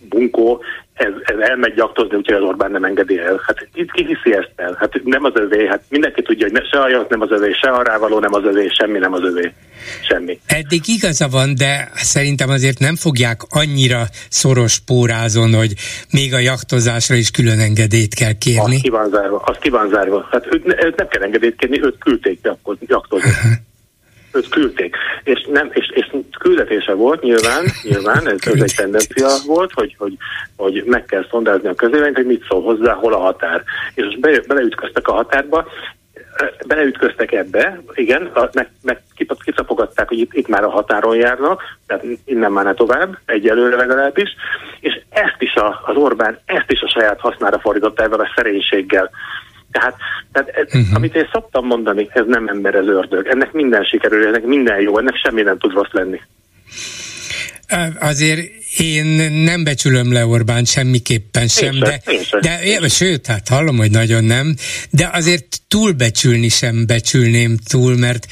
[0.09, 0.63] bunkó,
[0.95, 3.43] ez, ez elmegy gyaktozni, úgyhogy az Orbán nem engedi el.
[3.47, 4.77] Hát itt ki hiszi ezt el?
[4.81, 7.83] Hát nem az övé, hát mindenki tudja, hogy se a nem az övé, se a
[7.83, 9.53] rávaló nem az övé, semmi nem az övé.
[10.09, 10.39] Semmi.
[10.47, 15.73] Eddig igaza van, de szerintem azért nem fogják annyira szoros pórázon, hogy
[16.11, 18.75] még a jaktozásra is külön engedélyt kell kérni.
[18.75, 20.29] Az ki van zárva, az ki van zárva.
[20.31, 22.39] Hát őt, nem kell engedélyt kérni, őt küldték
[22.87, 23.31] jaktozni.
[24.35, 24.97] Őt küldték.
[25.25, 30.17] És, nem, és, és küldetése volt nyilván, nyilván ez, ez egy tendencia volt, hogy, hogy,
[30.57, 33.63] hogy meg kell szondázni a közéleményt, hogy mit szól hozzá, hol a határ.
[33.95, 35.67] És most be, beleütköztek a határba,
[36.67, 39.03] beleütköztek ebbe, igen, meg, meg
[39.45, 44.35] kicapogatták, hogy itt, itt már a határon járnak, tehát innen már ne tovább, egyelőre legalábbis,
[44.81, 49.11] és ezt is a, az Orbán, ezt is a saját hasznára fordította ebben a szerénységgel.
[49.79, 49.97] Tehát,
[50.33, 50.95] tehát ez, uh-huh.
[50.95, 53.27] amit én szoktam mondani, ez nem ember, ez ördög.
[53.27, 56.21] Ennek minden sikerül, ennek minden jó, ennek semmi nem tud rossz lenni.
[58.01, 58.41] Azért
[58.79, 62.03] én nem becsülöm le Orbán semmiképpen sem, de,
[62.41, 64.55] de, de sőt, hát hallom, hogy nagyon nem,
[64.91, 68.27] de azért túlbecsülni sem becsülném túl, mert,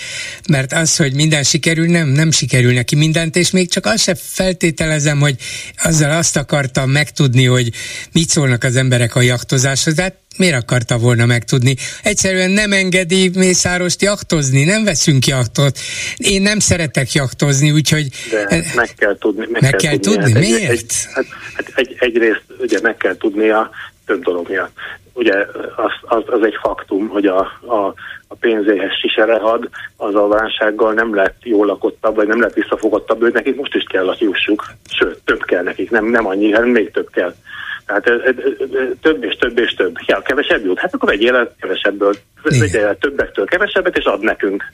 [0.49, 4.15] mert az, hogy minden sikerül, nem, nem sikerül neki mindent, és még csak azt se
[4.15, 5.37] feltételezem, hogy
[5.83, 7.71] azzal azt akartam megtudni, hogy
[8.13, 11.77] mit szólnak az emberek a jaktozáshoz, de hát miért akarta volna megtudni?
[12.03, 15.79] Egyszerűen nem engedi Mészárost jachtozni, nem veszünk jachtot.
[16.17, 18.09] Én nem szeretek jachtozni, úgyhogy...
[18.31, 19.47] De meg kell tudni.
[19.51, 20.33] Meg, meg kell, kell tudni, tudni.
[20.33, 20.71] Hát miért?
[20.71, 23.71] Egy, hát, hát egy, egyrészt ugye meg kell tudnia
[24.07, 24.77] több dolog miatt.
[25.13, 25.35] Ugye
[25.77, 27.95] az, az, az egy faktum, hogy a, a,
[28.27, 33.33] a pénzéhez siserehad, az a válsággal nem lett jól lakottabb, vagy nem lett visszafogottabb, őt
[33.33, 34.73] nekik most is kell, hogy jussuk.
[34.91, 37.35] Sőt, több kell nekik, nem, nem annyi, hanem még több kell.
[38.01, 39.97] Tehát ez, ez, ez, több és több és több.
[40.07, 40.79] Ja, kevesebb jut.
[40.79, 42.15] Hát akkor vegyél el kevesebből.
[42.43, 44.65] Vegyél el többektől kevesebbet, és ad nekünk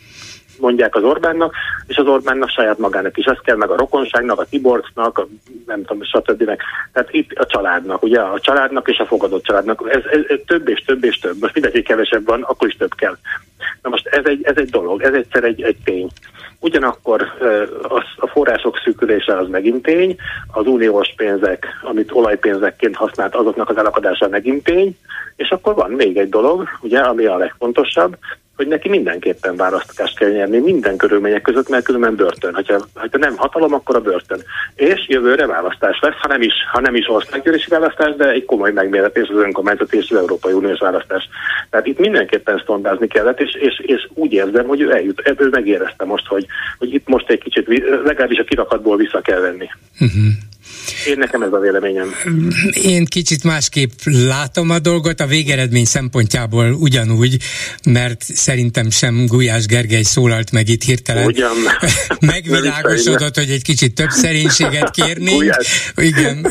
[0.60, 1.54] mondják az Orbánnak,
[1.86, 3.24] és az Orbánnak saját magának is.
[3.24, 5.26] Ez kell meg a rokonságnak, a Tiborcnak, a,
[5.66, 6.44] nem tudom, stb.
[6.92, 9.82] Tehát itt a családnak, ugye a családnak és a fogadott családnak.
[9.88, 11.36] Ez, ez, ez több és több és több.
[11.40, 13.16] Most mindenki kevesebb van, akkor is több kell.
[13.82, 16.08] Na most ez egy, ez egy dolog, ez egyszer egy, egy tény.
[16.60, 17.22] Ugyanakkor
[17.82, 20.16] az, a források szűkülése az megint tény,
[20.52, 24.96] az uniós pénzek, amit olajpénzekként használt, azoknak az elakadása megint tény,
[25.36, 28.16] és akkor van még egy dolog, ugye, ami a legfontosabb,
[28.58, 32.54] hogy neki mindenképpen választást kell nyerni minden körülmények között, mert különben börtön.
[32.54, 34.42] Ha, ha nem hatalom, akkor a börtön.
[34.74, 38.72] És jövőre választás lesz, ha nem is, ha nem is országgyűlési választás, de egy komoly
[38.72, 41.28] megméretés az önkormányzat és az Európai Uniós választás.
[41.70, 46.04] Tehát itt mindenképpen szondázni kellett, és, és, és úgy érzem, hogy ő eljut, ebből megérezte
[46.04, 46.46] most, hogy,
[46.78, 47.66] hogy itt most egy kicsit,
[48.04, 49.68] legalábbis a kirakatból vissza kell venni.
[50.00, 50.47] Uh-huh.
[51.06, 52.14] Én nekem ez a véleményem.
[52.82, 57.36] Én kicsit másképp látom a dolgot, a végeredmény szempontjából ugyanúgy,
[57.84, 61.24] mert szerintem sem Gulyás Gergely szólalt meg itt hirtelen.
[61.24, 61.56] Ugyan.
[62.20, 65.56] Megvilágosodott, hogy egy kicsit több szerénységet kérnénk.
[65.96, 66.46] Igen.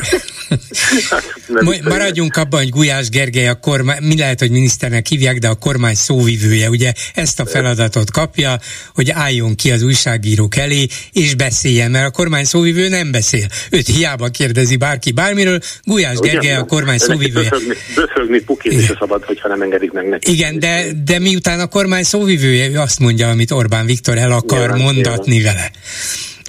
[1.84, 5.94] Maradjunk abban, hogy Gulyás Gergely a kormány, mi lehet, hogy miniszternek hívják, de a kormány
[5.94, 8.58] szóvivője, ugye ezt a feladatot kapja,
[8.94, 13.46] hogy álljon ki az újságírók elé, és beszéljen, mert a kormány szóvivő nem beszél.
[13.70, 17.48] Őt hiába kérdezi bárki bármiről, Gulyás Gergely a kormány szóvivője.
[17.48, 20.32] Böszögni, böszögni pukit is szabad, hogyha nem engedik meg neki.
[20.32, 24.58] Igen, de, de miután a kormány szóvivője, ő azt mondja, amit Orbán Viktor el akar
[24.58, 25.54] nyilván, mondatni nyilván.
[25.54, 25.70] vele.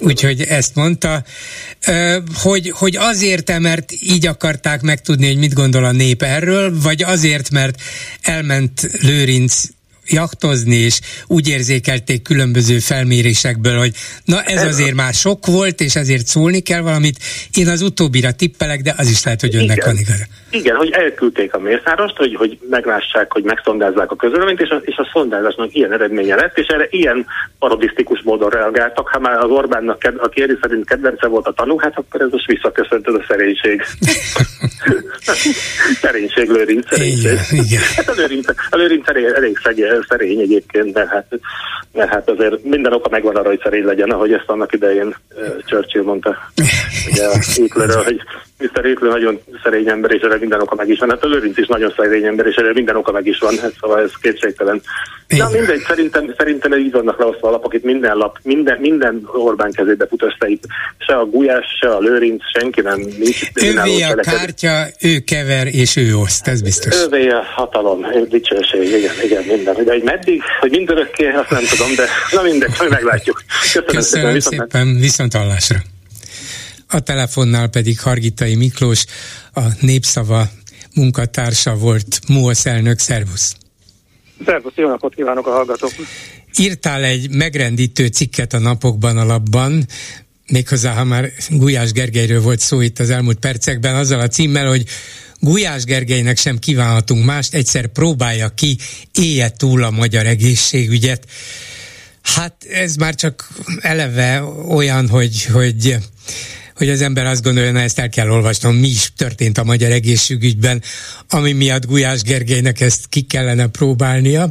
[0.02, 1.22] Úgyhogy ezt mondta,
[2.42, 7.50] hogy, hogy azért, mert így akarták megtudni, hogy mit gondol a nép erről, vagy azért,
[7.50, 7.82] mert
[8.22, 9.62] elment Lőrinc
[10.12, 13.92] jachtozni, és úgy érzékelték különböző felmérésekből, hogy
[14.24, 17.16] na ez azért már sok volt, és ezért szólni kell valamit.
[17.54, 20.24] Én az utóbbira tippelek, de az is lehet, hogy önnek van igaza.
[20.50, 24.96] Igen, hogy elküldték a mészárost, hogy, hogy meglássák, hogy megszondázzák a közöleményt, és a, és
[24.96, 27.26] a szondázásnak ilyen eredménye lett, és erre ilyen
[27.58, 29.08] parodisztikus módon reagáltak.
[29.08, 32.46] Ha már az Orbánnak, a Kéri szerint kedvence volt a tanú, hát akkor ez most
[32.46, 33.80] visszaköszönt ez a szerénység.
[36.02, 37.24] szerénység, lőrinc, szerénység.
[37.24, 37.82] Igen, igen.
[37.96, 39.58] Hát a lőrinc, a lőrinc elég, elég
[40.08, 41.26] szerény egyébként, mert hát,
[41.92, 45.64] mert hát azért minden oka megvan arra, hogy szerény legyen, ahogy ezt annak idején uh,
[45.64, 46.36] Churchill mondta.
[47.10, 48.20] Ugye a Hitlerről, hogy
[48.60, 48.84] Mr.
[48.84, 51.10] Hitler nagyon szerény ember, és erre minden oka meg is van.
[51.10, 53.72] Hát a Lőrinc is nagyon szerény ember, és erre minden oka meg is van, hát
[53.80, 54.82] szóval ez kétségtelen.
[55.28, 60.06] Na mindegy, szerintem, szerintem így vannak leosztva alapok, itt minden lap, minden, minden Orbán kezébe
[60.06, 60.64] fut össze itt.
[60.98, 63.40] Se a Gulyás, se a Lőrinc, senki nem nincs.
[63.54, 66.96] Ővé a kártya, ő kever és ő oszt, ez biztos.
[66.96, 69.84] Ővé a hatalom, dicsőség, igen, igen, minden.
[69.84, 73.42] De hogy meddig, hogy mindörökké, azt nem tudom, de na mindegy, meglátjuk.
[73.62, 75.76] Köszönöm, Köszönöm szépen, szépen viszont hallásra.
[76.90, 79.04] A telefonnál pedig Hargitai Miklós,
[79.54, 80.48] a Népszava
[80.94, 83.56] munkatársa volt, MUOSZ elnök, szervusz!
[84.44, 86.06] Szervusz, jó napot kívánok a hallgatóknak!
[86.56, 89.86] Írtál egy megrendítő cikket a napokban a labban,
[90.46, 94.84] méghozzá, ha már Gulyás Gergelyről volt szó itt az elmúlt percekben, azzal a címmel, hogy
[95.40, 98.78] Gulyás Gergelynek sem kívánhatunk mást, egyszer próbálja ki,
[99.14, 101.26] élje túl a magyar egészségügyet.
[102.22, 103.48] Hát ez már csak
[103.80, 105.98] eleve olyan, hogy, hogy
[106.80, 109.90] hogy az ember azt gondolja, na ezt el kell olvasnom, mi is történt a magyar
[109.90, 110.82] egészségügyben,
[111.30, 114.50] ami miatt Gulyás Gergelynek ezt ki kellene próbálnia.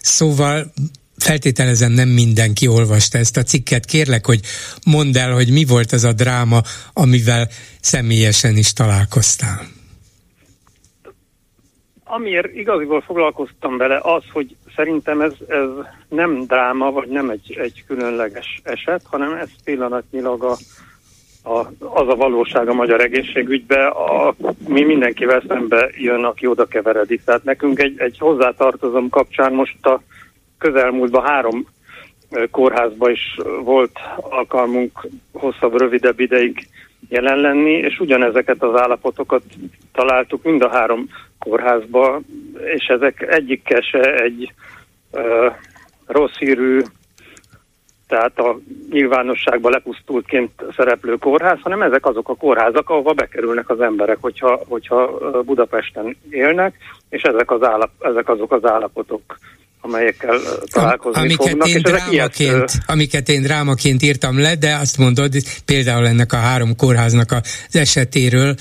[0.00, 0.72] Szóval
[1.16, 3.84] feltételezem nem mindenki olvasta ezt a cikket.
[3.84, 4.40] Kérlek, hogy
[4.86, 6.60] mondd el, hogy mi volt az a dráma,
[6.92, 7.48] amivel
[7.80, 9.60] személyesen is találkoztál.
[12.04, 15.68] Amiért igaziból foglalkoztam vele az, hogy szerintem ez, ez
[16.08, 20.56] nem dráma, vagy nem egy, egy különleges eset, hanem ez pillanatnyilag a,
[21.42, 24.34] a, az a valóság a magyar egészségügybe, a,
[24.68, 27.24] mi mindenkivel szembe jön, aki oda keveredik.
[27.24, 30.02] Tehát nekünk egy, egy hozzátartozom kapcsán most a
[30.58, 31.66] közelmúltban három
[32.50, 36.68] kórházba is volt alkalmunk hosszabb, rövidebb ideig
[37.08, 39.42] jelen lenni, és ugyanezeket az állapotokat
[39.92, 42.20] találtuk mind a három kórházba,
[42.74, 44.52] és ezek egyikkel se egy
[45.12, 45.48] ö,
[46.06, 46.80] rossz hírű
[48.10, 48.58] tehát a
[48.90, 55.18] nyilvánosságban lepusztultként szereplő kórház, hanem ezek azok a kórházak, ahova bekerülnek az emberek, hogyha, hogyha
[55.44, 56.74] Budapesten élnek,
[57.08, 59.38] és ezek, az állap, ezek azok az állapotok,
[59.80, 60.38] amelyekkel
[60.72, 61.68] találkozni amiket fognak.
[61.68, 65.32] Én drámaként, ilyet, amiket én drámaként írtam le, de azt mondod,
[65.64, 68.54] például ennek a három kórháznak az esetéről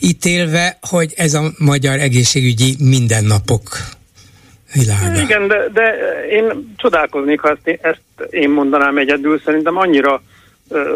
[0.00, 3.62] ítélve, hogy ez a magyar egészségügyi mindennapok
[4.72, 5.20] világa.
[5.20, 5.96] Igen, de, de
[6.28, 10.22] én csodálkoznék, ha ezt, ezt én mondanám egyedül, szerintem annyira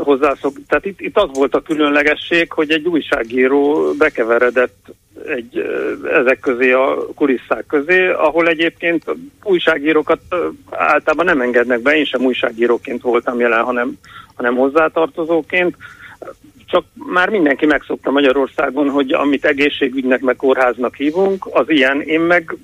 [0.03, 0.57] hozzászok.
[0.69, 4.95] Tehát itt, itt az volt a különlegesség, hogy egy újságíró bekeveredett
[5.27, 5.65] egy,
[6.13, 9.05] ezek közé a kulisszák közé, ahol egyébként
[9.43, 10.21] újságírókat
[10.71, 13.93] általában nem engednek be, én sem újságíróként voltam jelen, hanem,
[14.35, 15.77] hanem hozzátartozóként.
[16.67, 22.01] Csak már mindenki megszokta Magyarországon, hogy amit egészségügynek meg kórháznak hívunk, az ilyen.
[22.01, 22.57] Én meg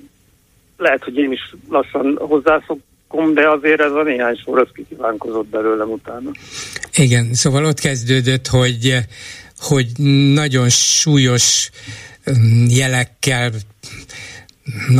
[0.81, 5.89] lehet, hogy én is lassan hozzászokom, de azért ez a néhány sor az kikívánkozott belőlem
[5.89, 6.31] utána.
[6.95, 8.97] Igen, szóval ott kezdődött, hogy,
[9.57, 9.87] hogy
[10.33, 11.69] nagyon súlyos
[12.67, 13.51] jelekkel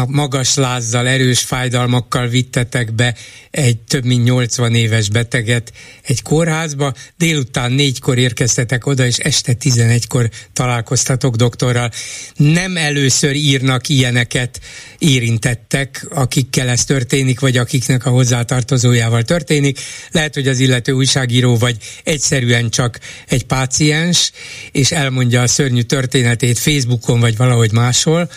[0.08, 3.16] magas lázzal, erős fájdalmakkal vittetek be
[3.52, 10.30] egy több mint 80 éves beteget egy kórházba, délután négykor érkeztetek oda, és este 11-kor
[10.54, 11.92] találkoztatok doktorral.
[12.36, 14.60] Nem először írnak ilyeneket
[14.98, 19.80] érintettek, akikkel ez történik, vagy akiknek a hozzátartozójával történik.
[20.12, 24.32] Lehet, hogy az illető újságíró vagy egyszerűen csak egy páciens,
[24.72, 28.30] és elmondja a szörnyű történetét Facebookon, vagy valahogy máshol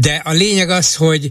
[0.00, 1.30] de a lényeg az, hogy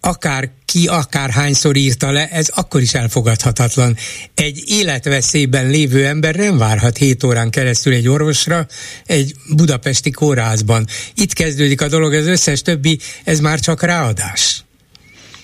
[0.00, 3.94] akár ki, akár hányszor írta le, ez akkor is elfogadhatatlan.
[4.34, 8.66] Egy életveszélyben lévő ember nem várhat 7 órán keresztül egy orvosra
[9.06, 10.84] egy budapesti kórházban.
[11.14, 14.64] Itt kezdődik a dolog, az összes többi, ez már csak ráadás.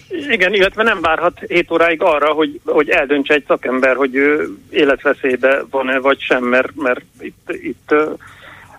[0.09, 5.65] Igen, illetve nem várhat 7 óráig arra, hogy, hogy eldöntse egy szakember, hogy ő életveszélybe
[5.71, 7.95] van-e vagy sem, mert, mert itt, itt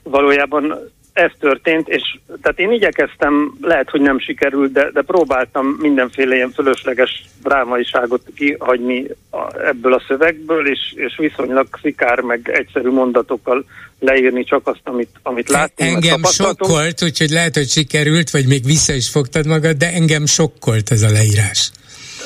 [0.03, 6.35] valójában ez történt, és tehát én igyekeztem, lehet, hogy nem sikerült, de, de próbáltam mindenféle
[6.35, 13.65] ilyen fölösleges drámaiságot kihagyni a, ebből a szövegből, és, és viszonylag szikár, meg egyszerű mondatokkal
[13.99, 15.89] leírni csak azt, amit, amit láttunk.
[15.89, 20.91] Engem sokkolt, úgyhogy lehet, hogy sikerült, vagy még vissza is fogtad magad, de engem sokkolt
[20.91, 21.71] ez a leírás.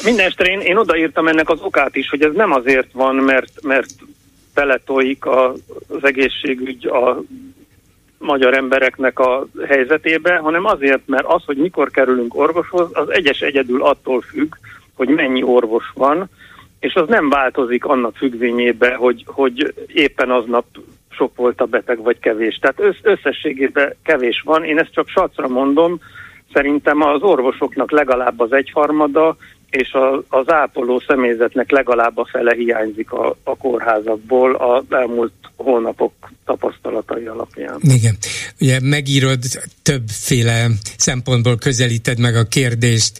[0.03, 3.93] Mindenesetre én, én odaírtam ennek az okát is, hogy ez nem azért van, mert, mert
[4.53, 7.23] beletolik az egészségügy a
[8.21, 13.83] magyar embereknek a helyzetébe, hanem azért, mert az, hogy mikor kerülünk orvoshoz, az egyes egyedül
[13.83, 14.55] attól függ,
[14.95, 16.29] hogy mennyi orvos van,
[16.79, 20.65] és az nem változik annak függvényébe, hogy, hogy éppen aznap
[21.09, 22.57] sok volt a beteg, vagy kevés.
[22.57, 24.63] Tehát össz, összességében kevés van.
[24.63, 25.99] Én ezt csak sacra mondom,
[26.53, 29.35] szerintem az orvosoknak legalább az egyharmada,
[29.71, 36.13] és a, az ápoló személyzetnek legalább a fele hiányzik a, a kórházakból az elmúlt hónapok
[36.45, 37.79] tapasztalatai alapján.
[37.81, 38.17] Igen.
[38.59, 39.39] Ugye megírod
[39.81, 40.67] többféle
[40.97, 43.19] szempontból közelíted meg a kérdést,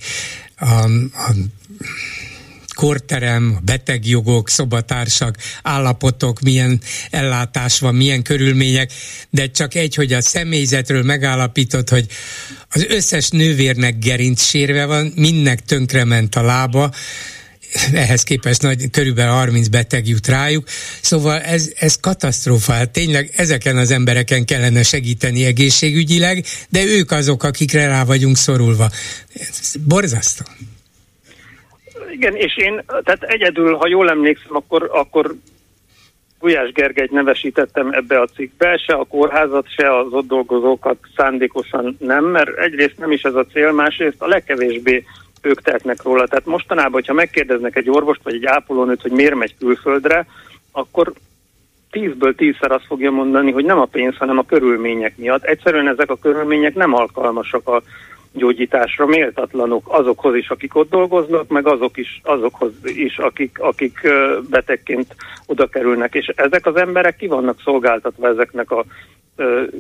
[0.56, 0.84] a,
[1.14, 1.32] a
[2.76, 6.80] korterem, betegjogok, szobatársak, állapotok, milyen
[7.10, 8.91] ellátás van, milyen körülmények,
[9.30, 12.06] de csak egy, hogy a személyzetről megállapított, hogy
[12.72, 16.89] az összes nővérnek gerinc sérve van, mindnek tönkrement a lába,
[17.93, 20.67] ehhez képest nagy, körülbelül 30 beteg jut rájuk,
[21.01, 22.72] szóval ez, ez katasztrófa.
[22.72, 28.89] Hát tényleg ezeken az embereken kellene segíteni egészségügyileg, de ők azok, akikre rá vagyunk szorulva.
[29.34, 30.45] Ez borzasztó.
[32.11, 35.36] Igen, és én, tehát egyedül, ha jól emlékszem, akkor, akkor
[36.42, 42.26] Gulyás Gergelyt nevesítettem ebbe a cikkbe, se a kórházat, se az ott dolgozókat szándékosan nem,
[42.26, 45.04] mert egyrészt nem is ez a cél, másrészt a legkevésbé
[45.42, 46.28] ők tehetnek róla.
[46.28, 50.26] Tehát mostanában, hogyha megkérdeznek egy orvost vagy egy ápolónőt, hogy miért megy külföldre,
[50.72, 51.14] akkor
[51.92, 55.44] tízből tízszer azt fogja mondani, hogy nem a pénz, hanem a körülmények miatt.
[55.44, 57.82] Egyszerűen ezek a körülmények nem alkalmasak a
[58.34, 63.99] gyógyításra méltatlanok azokhoz is, akik ott dolgoznak, meg azok is, azokhoz is, akik, akik
[64.49, 65.15] betegként
[65.45, 66.13] oda kerülnek.
[66.13, 68.86] És ezek az emberek ki vannak szolgáltatva ezeknek a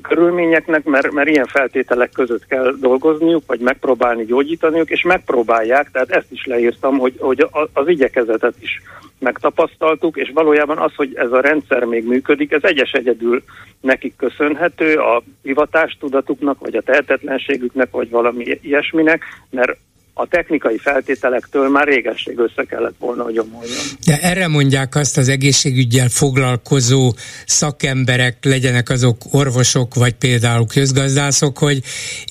[0.01, 6.31] körülményeknek, mert, mert ilyen feltételek között kell dolgozniuk, vagy megpróbálni gyógyítaniuk, és megpróbálják, tehát ezt
[6.31, 8.81] is leírtam, hogy, hogy az igyekezetet is
[9.19, 13.43] megtapasztaltuk, és valójában az, hogy ez a rendszer még működik, ez egyes egyedül
[13.81, 19.77] nekik köszönhető, a hivatástudatuknak, vagy a tehetetlenségüknek, vagy valami ilyesminek, mert
[20.21, 23.77] a technikai feltételektől már régesség össze kellett volna, hogy omoljon.
[24.05, 27.13] De erre mondják azt az egészségügyel foglalkozó
[27.45, 31.83] szakemberek, legyenek azok orvosok, vagy például közgazdászok, hogy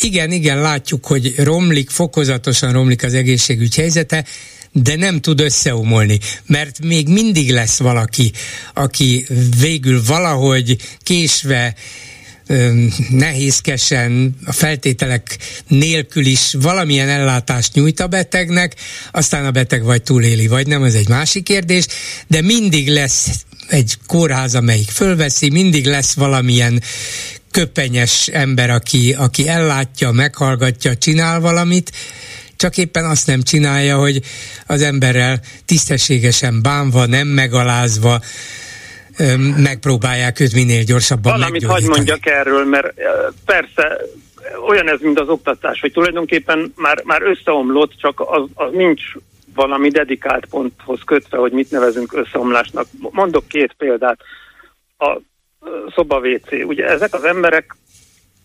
[0.03, 4.25] igen, igen, látjuk, hogy romlik, fokozatosan romlik az egészségügy helyzete,
[4.73, 8.33] de nem tud összeomolni, mert még mindig lesz valaki,
[8.75, 9.27] aki
[9.61, 11.75] végül valahogy késve
[13.11, 15.39] nehézkesen, a feltételek
[15.69, 18.75] nélkül is valamilyen ellátást nyújt a betegnek,
[19.13, 21.87] aztán a beteg vagy túléli, vagy nem, az egy másik kérdés,
[22.27, 26.83] de mindig lesz egy kórház, amelyik fölveszi, mindig lesz valamilyen
[27.51, 31.93] köpenyes ember, aki, aki ellátja, meghallgatja, csinál valamit,
[32.57, 34.23] csak éppen azt nem csinálja, hogy
[34.67, 38.21] az emberrel tisztességesen bánva, nem megalázva,
[39.57, 42.95] megpróbálják őt minél gyorsabban Valamit hagy mondjak erről, mert
[43.45, 43.99] persze
[44.69, 49.03] olyan ez, mint az oktatás, hogy tulajdonképpen már, már összeomlott, csak az, az nincs
[49.55, 52.87] valami dedikált ponthoz kötve, hogy mit nevezünk összeomlásnak.
[52.99, 54.21] Mondok két példát.
[54.99, 55.21] A
[55.95, 56.53] szoba WC.
[56.53, 57.77] Ugye ezek az emberek,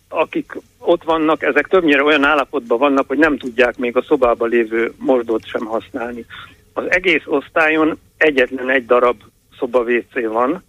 [0.10, 4.94] akik ott vannak, ezek többnyire olyan állapotban vannak, hogy nem tudják még a szobában lévő
[4.98, 6.26] mosdót sem használni.
[6.74, 9.22] Az egész osztályon egyetlen egy darab
[9.60, 10.64] szoba WC van,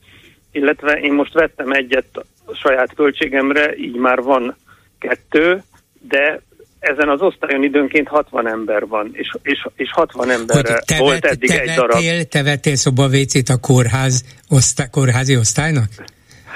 [0.53, 4.57] illetve én most vettem egyet a saját költségemre, így már van
[4.99, 5.63] kettő,
[6.09, 6.41] de
[6.79, 10.65] ezen az osztályon időnként 60 ember van, és, és, és 60 ember
[10.99, 12.29] volt vet, eddig te egy darab.
[12.29, 15.89] Te vettél szobavécét a kórház osztály, kórházi osztálynak?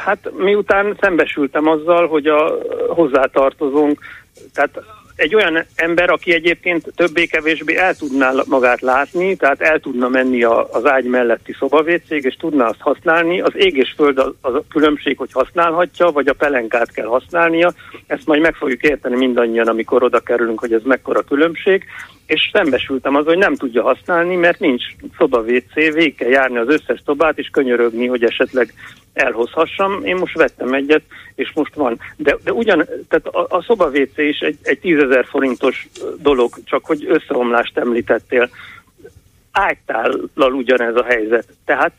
[0.04, 2.58] Hát miután szembesültem azzal, hogy a
[2.88, 4.00] hozzátartozónk,
[4.54, 4.82] tehát
[5.20, 10.68] egy olyan ember, aki egyébként többé-kevésbé el tudná magát látni, tehát el tudna menni a,
[10.70, 13.40] az ágy melletti szobavécég, és tudná azt használni.
[13.40, 17.72] Az ég és föld az, az a különbség, hogy használhatja, vagy a pelenkát kell használnia.
[18.06, 21.84] Ezt majd meg fogjuk érteni mindannyian, amikor oda kerülünk, hogy ez mekkora különbség.
[22.26, 24.82] És szembesültem az, hogy nem tudja használni, mert nincs
[25.18, 28.74] szoba WC, végig kell járni az összes szobát, és könyörögni, hogy esetleg
[29.12, 30.04] elhozhassam.
[30.04, 31.02] Én most vettem egyet,
[31.34, 32.00] és most van.
[32.16, 35.88] De, de ugyan, tehát a, a szoba is egy, egy tízezer forintos
[36.18, 38.50] dolog, csak hogy összeomlást említettél.
[39.52, 41.46] Ágytállal ugyanez a helyzet.
[41.64, 41.92] Tehát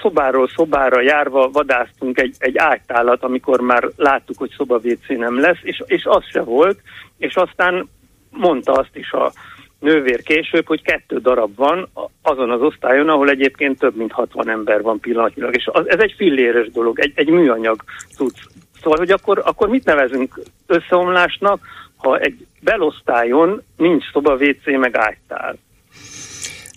[0.00, 5.82] szobáról szobára járva vadásztunk egy, egy ágytálat, amikor már láttuk, hogy szoba nem lesz, és,
[5.86, 6.80] és az se volt,
[7.18, 7.88] és aztán
[8.30, 9.32] mondta azt is a,
[9.80, 11.88] nővér később, hogy kettő darab van
[12.22, 15.54] azon az osztályon, ahol egyébként több mint 60 ember van pillanatnyilag.
[15.56, 17.82] És az, ez egy filléres dolog, egy, egy műanyag
[18.14, 18.36] cucc.
[18.82, 21.60] Szóval, hogy akkor, akkor mit nevezünk összeomlásnak,
[21.96, 25.58] ha egy belosztályon nincs szoba, WC, meg ágytál?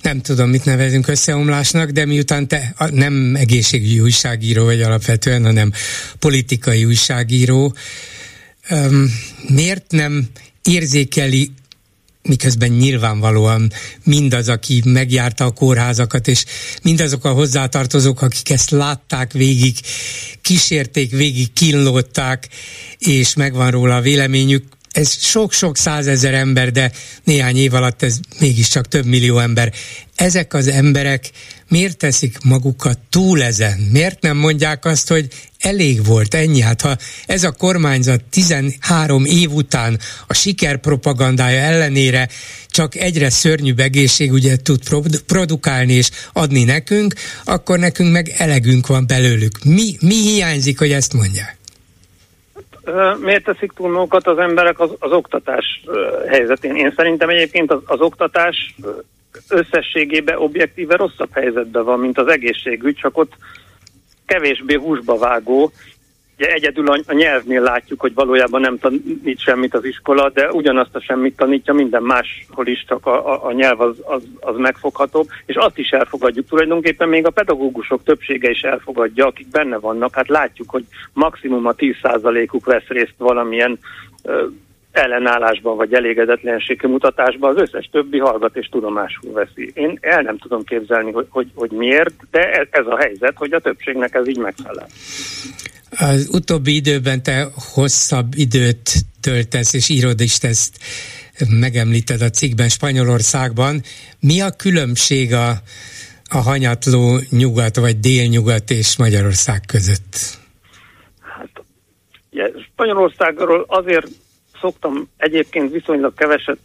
[0.02, 5.72] Nem tudom, mit nevezünk összeomlásnak, de miután te nem egészségügyi újságíró vagy alapvetően, hanem
[6.20, 7.74] politikai újságíró,
[9.47, 10.28] miért nem
[10.64, 11.50] érzékeli
[12.30, 13.71] miközben nyilvánvalóan
[14.03, 16.45] mindaz, aki megjárta a kórházakat, és
[16.84, 19.75] mindazok a hozzátartozók, akik ezt látták végig,
[20.41, 22.47] kísérték végig, kínlódták,
[22.97, 26.91] és megvan róla a véleményük, ez sok-sok százezer ember, de
[27.23, 29.73] néhány év alatt ez mégiscsak több millió ember.
[30.15, 31.32] Ezek az emberek
[31.70, 33.78] miért teszik magukat túl ezen?
[33.91, 35.28] Miért nem mondják azt, hogy
[35.59, 36.61] elég volt ennyi?
[36.61, 36.95] Hát ha
[37.26, 39.97] ez a kormányzat 13 év után
[40.28, 42.28] a sikerpropagandája ellenére
[42.67, 44.80] csak egyre szörnyűbb egészségügyet tud
[45.28, 47.13] produkálni és adni nekünk,
[47.45, 49.63] akkor nekünk meg elegünk van belőlük.
[49.63, 51.57] Mi, mi hiányzik, hogy ezt mondják?
[53.20, 55.84] miért teszik túl magukat az emberek az, az oktatás
[56.28, 56.76] helyzetén?
[56.76, 58.76] Én szerintem egyébként az, az oktatás
[59.50, 63.34] összességében objektíve rosszabb helyzetben van, mint az egészségügy, csak ott
[64.26, 65.72] kevésbé húsba vágó,
[66.40, 70.96] Ugye egyedül a, a nyelvnél látjuk, hogy valójában nem tanít semmit az iskola, de ugyanazt
[70.96, 75.26] a semmit tanítja minden máshol is, csak a, a, a nyelv az, az, az megfogható,
[75.46, 76.48] és azt is elfogadjuk.
[76.48, 80.16] Tulajdonképpen még a pedagógusok többsége is elfogadja, akik benne vannak.
[80.16, 83.80] Hát látjuk, hogy maximum a 10%-uk vesz részt valamilyen
[84.24, 84.46] ö,
[85.00, 89.72] ellenállásban vagy elégedetlenségi mutatásban, az összes többi hallgat és tudomásul veszi.
[89.74, 93.54] Én el nem tudom képzelni, hogy, hogy, hogy miért, de ez, ez a helyzet, hogy
[93.54, 94.88] a többségnek ez így megfelel.
[96.00, 98.89] Az utóbbi időben te hosszabb időt
[99.22, 100.78] töltesz, és írod is ezt
[101.60, 103.82] megemlíted a cikkben Spanyolországban.
[104.20, 105.50] Mi a különbség a,
[106.30, 110.38] a hanyatló nyugat vagy délnyugat és Magyarország között?
[111.22, 111.50] Hát,
[112.32, 114.08] ja, Spanyolországról azért
[114.62, 116.60] szoktam egyébként viszonylag keveset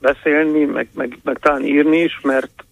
[0.00, 2.64] beszélni, meg, meg, meg talán írni is, mert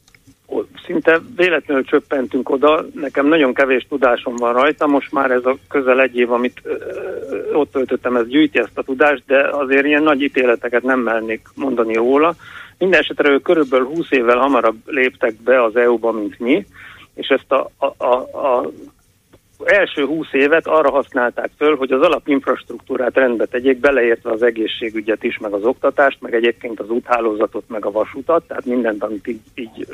[0.87, 6.01] szinte véletlenül csöppentünk oda, nekem nagyon kevés tudásom van rajta, most már ez a közel
[6.01, 6.75] egy év, amit ö,
[7.53, 11.95] ott töltöttem, ez gyűjti ezt a tudást, de azért ilyen nagy ítéleteket nem mernék mondani
[11.95, 12.35] róla.
[12.79, 16.67] Minden esetre ők körülbelül 20 évvel hamarabb léptek be az EU-ba, mint mi,
[17.15, 18.15] és ezt a, a, a,
[18.49, 18.71] a
[19.65, 25.39] első húsz évet arra használták föl, hogy az alapinfrastruktúrát rendbe tegyék, beleértve az egészségügyet is,
[25.39, 29.87] meg az oktatást, meg egyébként az úthálózatot, meg a vasutat, tehát mindent, amit így, így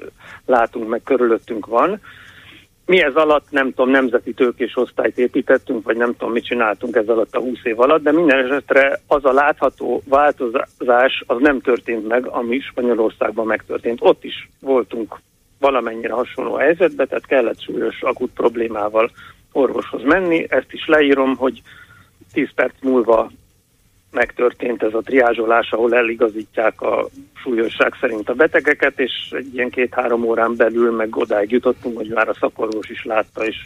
[0.46, 2.00] látunk, meg körülöttünk van.
[2.86, 7.08] Mi ez alatt, nem tudom, nemzeti tőkés osztályt építettünk, vagy nem tudom, mit csináltunk ez
[7.08, 12.08] alatt a 20 év alatt, de minden esetre az a látható változás az nem történt
[12.08, 13.98] meg, ami Spanyolországban megtörtént.
[14.02, 15.20] Ott is voltunk
[15.58, 19.10] valamennyire hasonló helyzetbe, tehát kellett súlyos akut problémával
[19.52, 20.46] orvoshoz menni.
[20.48, 21.62] Ezt is leírom, hogy
[22.32, 23.30] 10 perc múlva
[24.10, 27.06] megtörtént ez a triázsolás, ahol eligazítják a
[27.42, 32.28] súlyosság szerint a betegeket, és egy ilyen két-három órán belül meg odáig jutottunk, hogy már
[32.28, 33.56] a szakorvos is látta, és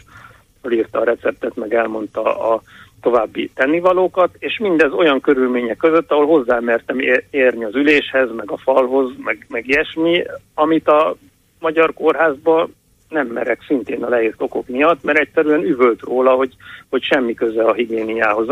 [0.69, 2.61] írta a receptet, meg elmondta a
[3.01, 9.11] további tennivalókat, és mindez olyan körülmények között, ahol hozzámertem érni az üléshez, meg a falhoz,
[9.17, 10.23] meg, meg ilyesmi,
[10.53, 11.15] amit a
[11.59, 12.75] magyar kórházban
[13.09, 16.55] nem merek szintén a leírt okok miatt, mert egyszerűen üvölt róla, hogy,
[16.89, 18.47] hogy semmi köze a higiéniához.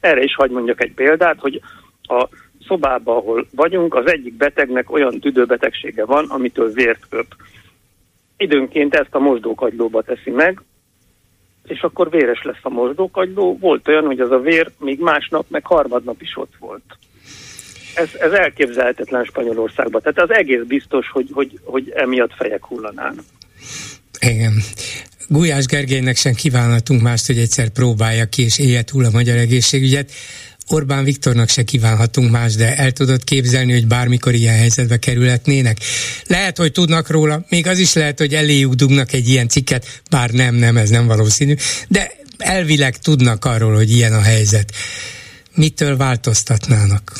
[0.00, 1.60] Erre is hagy mondjak egy példát, hogy
[2.02, 2.28] a
[2.66, 7.34] szobában, ahol vagyunk, az egyik betegnek olyan tüdőbetegsége van, amitől vért köp.
[8.36, 10.62] Időnként ezt a mosdókagylóba teszi meg,
[11.64, 13.58] és akkor véres lesz a mosdókagyló.
[13.58, 16.98] Volt olyan, hogy az a vér még másnap, meg harmadnap is ott volt.
[17.94, 20.00] Ez, ez elképzelhetetlen Spanyolországban.
[20.00, 23.24] Tehát az egész biztos, hogy, hogy, hogy emiatt fejek hullanának.
[24.20, 24.62] Igen.
[25.28, 30.12] Gulyás Gergelynek sem kívánhatunk mást, hogy egyszer próbálja ki és élje túl a magyar egészségügyet.
[30.70, 35.78] Orbán Viktornak se kívánhatunk más, de el tudod képzelni, hogy bármikor ilyen helyzetbe kerülhetnének.
[36.26, 40.30] Lehet, hogy tudnak róla, még az is lehet, hogy eléjük dugnak egy ilyen cikket, bár
[40.30, 41.54] nem, nem, ez nem valószínű,
[41.88, 44.72] de elvileg tudnak arról, hogy ilyen a helyzet.
[45.54, 47.12] Mitől változtatnának?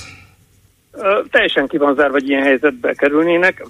[1.30, 3.66] teljesen ki van zárva, hogy ilyen helyzetbe kerülnének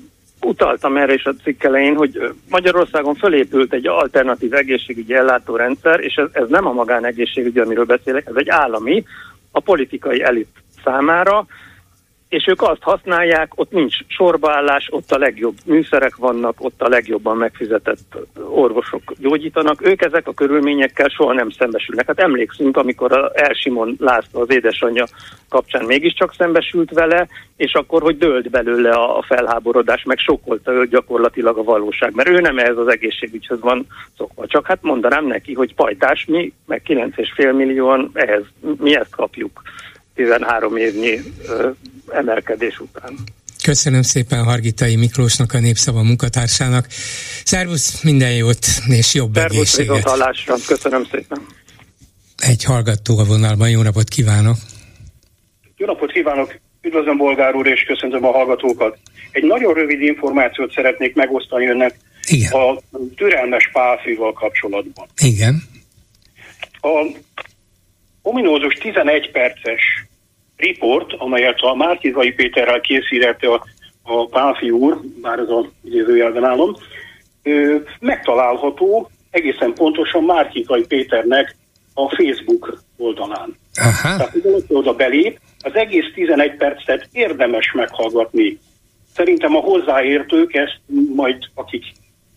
[0.48, 6.26] utaltam erre is a cikk elején, hogy Magyarországon fölépült egy alternatív egészségügyi ellátórendszer, és ez,
[6.32, 9.04] ez nem a magánegészségügy, amiről beszélek, ez egy állami,
[9.50, 11.46] a politikai elit számára,
[12.28, 17.36] és ők azt használják, ott nincs sorbaállás, ott a legjobb műszerek vannak, ott a legjobban
[17.36, 18.18] megfizetett
[18.48, 19.86] orvosok gyógyítanak.
[19.86, 22.06] Ők ezek a körülményekkel soha nem szembesülnek.
[22.06, 25.06] Hát emlékszünk, amikor a Elsimon László, az édesanyja
[25.48, 31.58] kapcsán mégiscsak szembesült vele, és akkor, hogy dőlt belőle a felháborodás, meg sokolta ő gyakorlatilag
[31.58, 34.46] a valóság, mert ő nem ehhez az egészségügyhöz van szokva.
[34.46, 38.42] Csak hát mondanám neki, hogy pajtás, mi meg 9,5 millióan ehhez,
[38.78, 39.62] mi ezt kapjuk
[40.14, 41.20] 13 évnyi
[42.12, 43.18] emelkedés után.
[43.62, 46.86] Köszönöm szépen Hargitai Miklósnak, a Népszava munkatársának.
[47.44, 50.08] Szervusz, minden jót és jobb Szervusz, egészséget.
[50.08, 50.54] hallásra.
[50.66, 51.46] Köszönöm szépen.
[52.36, 54.56] Egy hallgató a vonalban, jó napot kívánok!
[55.76, 56.58] Jó napot kívánok!
[56.82, 58.98] Üdvözlöm Bolgár úr, és köszöntöm a hallgatókat.
[59.30, 61.94] Egy nagyon rövid információt szeretnék megosztani önnek
[62.28, 62.52] Igen.
[62.52, 62.78] a
[63.16, 65.06] türelmes pálfűval kapcsolatban.
[65.22, 65.62] Igen.
[66.80, 67.06] A
[68.22, 70.07] ominózus 11 perces
[70.58, 73.64] riport, amelyet a Márkizai Péterrel készítette a,
[74.02, 76.74] a Pálfi úr, bár ez a idézőjelben állom,
[78.00, 81.56] megtalálható egészen pontosan Márkizai Péternek
[81.94, 83.56] a Facebook oldalán.
[83.74, 84.16] Aha.
[84.16, 88.58] Tehát, hogy oda belép, az egész 11 percet érdemes meghallgatni.
[89.14, 90.80] Szerintem a hozzáértők ezt
[91.14, 91.84] majd, akik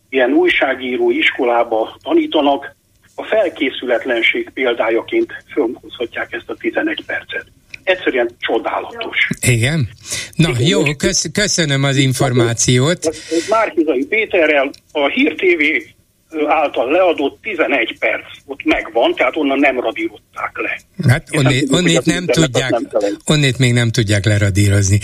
[0.09, 2.75] ilyen újságíró iskolába tanítanak,
[3.15, 7.45] a felkészületlenség példájaként fölhozhatják ezt a 11 percet.
[7.83, 9.27] Egyszerűen csodálatos.
[9.47, 9.89] Igen?
[10.35, 13.15] Na Igen, jó, kösz, köszönöm az információt.
[13.49, 15.89] Márkizai Péterrel a Hír TV
[16.47, 20.79] által leadott 11 perc ott megvan, tehát onnan nem radírozták le.
[21.09, 22.87] Hát onnét, onnét nem tudják, nem
[23.25, 24.99] onnét még nem tudják leradírozni.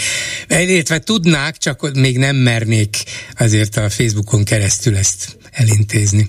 [0.50, 2.96] Illetve tudnák, csak még nem mernék
[3.40, 6.28] azért a Facebookon keresztül ezt elintézni.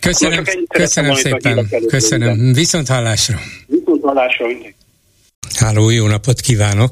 [0.00, 2.52] Köszönöm, köszönöm szépen, köszönöm.
[2.52, 3.38] Viszont hallásra.
[3.66, 4.46] Viszont hallásra
[5.58, 6.90] Háló, jó napot kívánok!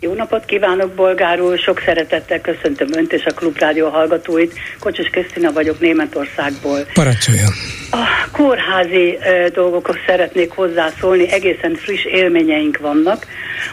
[0.00, 1.58] Jó napot kívánok, Bolgár úr!
[1.58, 4.58] Sok szeretettel köszöntöm Önt és a Klubrádió hallgatóit.
[4.78, 6.86] Kocsis Krisztina vagyok Németországból.
[6.92, 7.52] Parancsoljon!
[7.90, 13.26] A kórházi e, dolgokhoz szeretnék hozzászólni, egészen friss élményeink vannak,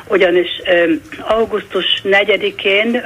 [0.08, 0.88] ugyanis e,
[1.20, 3.02] augusztus 4-én e,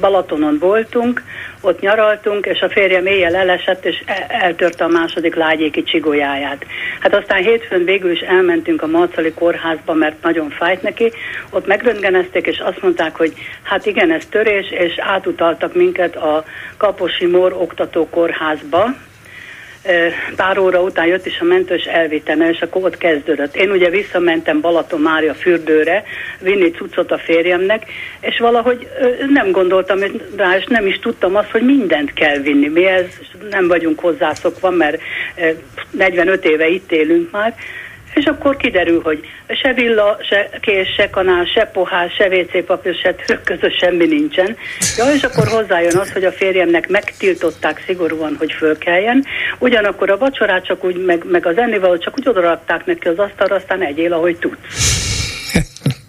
[0.00, 1.22] Balatonon voltunk,
[1.60, 6.64] ott nyaraltunk, és a férjem éjjel elesett, és e- eltörte a második lágyéki csigolyáját.
[7.00, 11.12] Hát aztán hétfőn végül is elmentünk a Marcali kórházba, mert nagyon fájt neki,
[11.50, 13.32] ott megröntgenezték, és azt mondták, hogy
[13.62, 16.44] hát igen, ez törés, és átutaltak minket a
[16.76, 18.94] Kaposi Mor oktató kórházba,
[20.36, 23.56] pár óra után jött is a mentős elvitene, és akkor ott kezdődött.
[23.56, 26.04] Én ugye visszamentem Balaton Mária fürdőre,
[26.40, 27.82] vinni cuccot a férjemnek,
[28.20, 28.88] és valahogy
[29.28, 29.98] nem gondoltam
[30.36, 32.68] rá, és nem is tudtam azt, hogy mindent kell vinni.
[32.68, 33.06] Mi ez
[33.50, 35.00] nem vagyunk hozzászokva, mert
[35.90, 37.54] 45 éve itt élünk már,
[38.14, 39.20] és akkor kiderül, hogy
[39.62, 44.56] se villa, se kés, se kanál, se pohár, se WC papír, se közös semmi nincsen.
[44.96, 49.24] Ja, és akkor hozzájön az, hogy a férjemnek megtiltották szigorúan, hogy fölkeljen.
[49.58, 53.54] Ugyanakkor a vacsorát csak úgy, meg, meg az ennivalót csak úgy odarakták neki az asztalra,
[53.54, 55.02] aztán egyél, ahogy tudsz.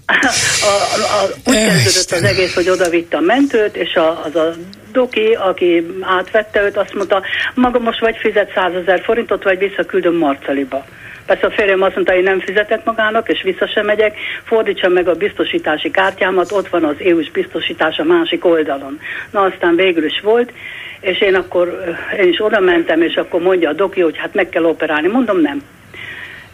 [0.08, 0.14] A,
[0.62, 4.54] a, a, úgy kezdődött az egész, hogy oda vitte a mentőt, és a, az a
[4.92, 10.16] doki, aki átvette őt, azt mondta, maga most vagy fizet 100 ezer forintot, vagy visszaküldöm
[10.16, 10.86] Marcaliba.
[11.26, 15.08] Persze a férjem azt mondta, hogy nem fizetek magának, és vissza sem megyek, fordítsam meg
[15.08, 19.00] a biztosítási kártyámat, ott van az EU-s biztosítás a másik oldalon.
[19.32, 20.52] Na aztán végül is volt,
[21.00, 24.50] és én akkor én is oda mentem, és akkor mondja a doki, hogy hát meg
[24.50, 25.08] kell operálni.
[25.08, 25.62] Mondom, nem.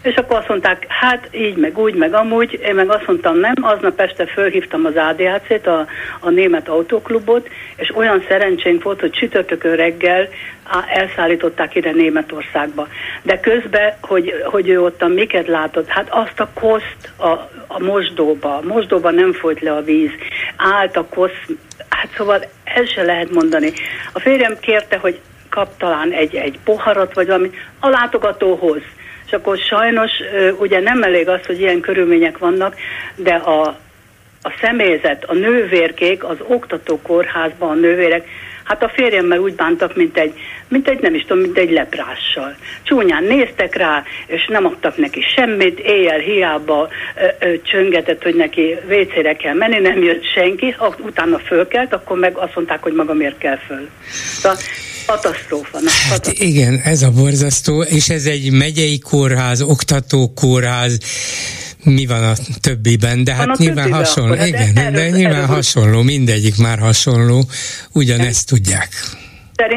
[0.01, 2.59] És akkor azt mondták, hát így, meg úgy, meg amúgy.
[2.63, 3.53] Én meg azt mondtam, nem.
[3.61, 5.87] Aznap este fölhívtam az ADAC-t, a,
[6.19, 10.27] a német autóklubot, és olyan szerencsénk volt, hogy csütörtökön reggel
[10.93, 12.87] elszállították ide Németországba.
[13.21, 17.29] De közben, hogy, hogy ő ott a miket látott, hát azt a koszt a,
[17.67, 20.11] a mosdóba, a mosdóba nem folyt le a víz,
[20.55, 21.49] állt a kosz,
[21.89, 23.71] hát szóval el se lehet mondani.
[24.13, 27.49] A férjem kérte, hogy kap talán egy, egy poharat, vagy valami,
[27.79, 28.81] a látogatóhoz
[29.31, 30.11] és akkor sajnos
[30.57, 32.75] ugye nem elég az, hogy ilyen körülmények vannak,
[33.15, 33.61] de a,
[34.41, 38.27] a személyzet, a nővérkék, az oktatókórházban a nővérek,
[38.63, 40.33] hát a férjemmel úgy bántak, mint egy,
[40.67, 42.55] mint egy, nem is tudom, mint egy leprással.
[42.83, 48.77] Csúnyán néztek rá, és nem adtak neki semmit, éjjel hiába ö, ö, csöngetett, hogy neki
[48.87, 53.37] vécére kell menni, nem jött senki, utána fölkelt, akkor meg azt mondták, hogy maga miért
[53.37, 53.89] kell föl.
[54.09, 54.57] Szóval
[55.11, 55.77] Katasztrófa.
[55.77, 56.43] Hát katasztrófa.
[56.43, 60.99] igen, ez a borzasztó, és ez egy megyei kórház, oktatókórház,
[61.83, 66.01] mi van a többiben, de hát nyilván hasonló, akkor, igen, de, de nyilván erről hasonló,
[66.01, 67.43] mindegyik már hasonló,
[67.93, 68.89] ugyanezt tudják.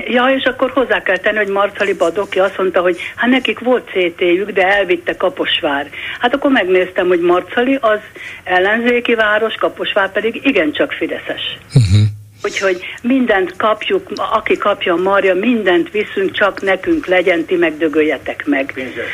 [0.07, 3.85] Ja, és akkor hozzá kell tenni, hogy Marcali Badoki azt mondta, hogy hát nekik volt
[3.85, 5.91] CT-jük, de elvitte Kaposvár.
[6.21, 7.99] Hát akkor megnéztem, hogy Marcali az
[8.45, 11.59] ellenzéki város, Kaposvár pedig igencsak fideszes.
[11.75, 12.14] Uh-huh.
[12.45, 18.71] Úgyhogy mindent kapjuk, aki kapja a marja, mindent viszünk, csak nekünk legyen, ti megdögöljetek meg.
[18.75, 19.05] Pénzes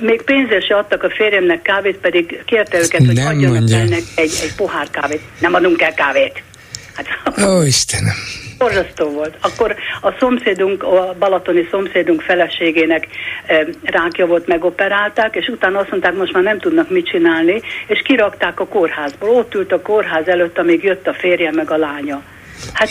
[0.00, 3.76] Még pénzért se adtak a férjemnek kávét, pedig kérte őket, hogy Nem adjanak mondja.
[3.76, 5.20] ennek egy, egy pohár kávét.
[5.38, 6.42] Nem adunk el kávét.
[6.94, 7.06] Hát,
[7.48, 8.14] Ó, Istenem!
[8.62, 9.36] Borzasztó volt.
[9.40, 13.08] Akkor a szomszédunk, a balatoni szomszédunk feleségének
[13.46, 18.02] e, rákja volt, megoperálták, és utána azt mondták, most már nem tudnak mit csinálni, és
[18.04, 19.28] kirakták a kórházból.
[19.28, 22.22] Ott ült a kórház előtt, amíg jött a férje meg a lánya.
[22.72, 22.88] Hát,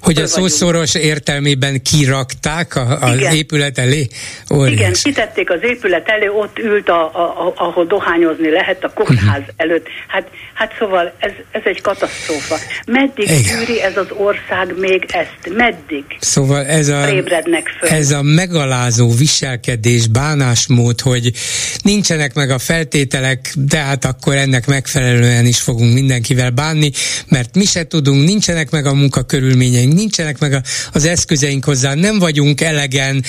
[0.00, 3.34] hogy a szószoros értelmében kirakták a, az Igen.
[3.34, 4.08] épület elé?
[4.54, 4.72] Óriás.
[4.72, 9.40] Igen, kitették az épület elé, ott ült, a, a, a, ahol dohányozni lehet, a kórház
[9.40, 9.54] uh-huh.
[9.56, 9.86] előtt.
[10.08, 12.56] Hát, hát szóval ez, ez egy katasztrófa.
[12.86, 15.56] Meddig tűri ez az ország még ezt?
[15.56, 16.04] Meddig?
[16.20, 17.06] Szóval ez a,
[17.80, 21.32] ez a megalázó viselkedés, bánásmód, hogy
[21.82, 26.90] nincsenek meg a feltételek, de hát akkor ennek megfelelően is fogunk mindenkivel bánni,
[27.28, 32.60] mert mi se tudunk, nincsenek meg a munkakörülményeink, nincsenek meg az eszközeink hozzá, nem vagyunk
[32.60, 33.24] elegen,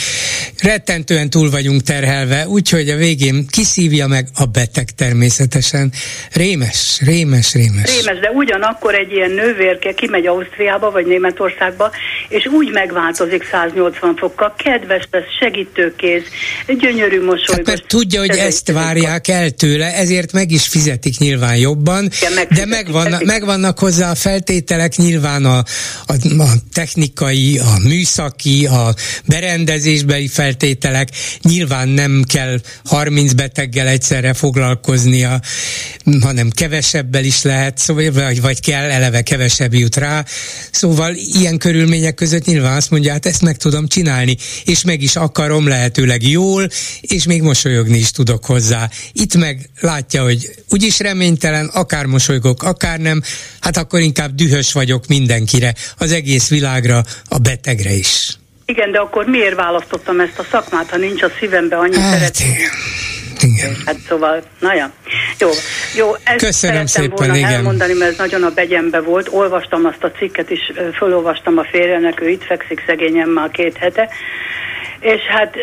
[0.62, 5.92] rettentően túl vagyunk terhelve, úgyhogy a végén kiszívja meg a beteg természetesen.
[6.34, 8.00] Rémes, rémes, rémes.
[8.00, 11.92] Rémes, de ugyanakkor egy ilyen nővérke kimegy Ausztriába vagy Németországba,
[12.30, 16.24] és úgy megváltozik 180 fokkal, kedves lesz, segítőkész,
[16.68, 17.56] gyönyörű mosolygós.
[17.56, 22.48] Hát mert tudja, hogy ezt várják el tőle, ezért meg is fizetik nyilván jobban, Igen,
[22.50, 25.59] de megvannak, megvannak hozzá a feltételek nyilván a,
[26.06, 28.96] a, a technikai, a műszaki, a
[29.26, 31.10] berendezésbeli feltételek,
[31.42, 35.42] nyilván nem kell 30 beteggel egyszerre foglalkoznia,
[36.22, 40.26] hanem kevesebbel is lehet, szóval, vagy, kell, eleve kevesebb jut rá.
[40.72, 45.16] Szóval ilyen körülmények között nyilván azt mondja, hát ezt meg tudom csinálni, és meg is
[45.16, 46.70] akarom lehetőleg jól,
[47.02, 48.90] és még mosolyogni is tudok hozzá.
[49.14, 53.22] Itt meg látja, hogy úgyis reménytelen, akár mosolygok, akár nem,
[53.60, 55.08] hát akkor inkább dühös vagyok
[55.40, 58.38] mindenkire, az egész világra, a betegre is.
[58.66, 62.58] Igen, de akkor miért választottam ezt a szakmát, ha nincs a szívembe annyi hát, szeretet?
[63.42, 63.76] Igen.
[63.86, 64.92] Hát szóval, na ja.
[65.40, 65.50] Jó,
[65.96, 67.52] jó ezt Köszönöm szépen, volna igen.
[67.52, 69.28] elmondani, mert ez nagyon a begyembe volt.
[69.32, 70.60] Olvastam azt a cikket is,
[70.98, 74.10] fölolvastam a férjenek, ő itt fekszik szegényen már két hete,
[75.00, 75.56] és hát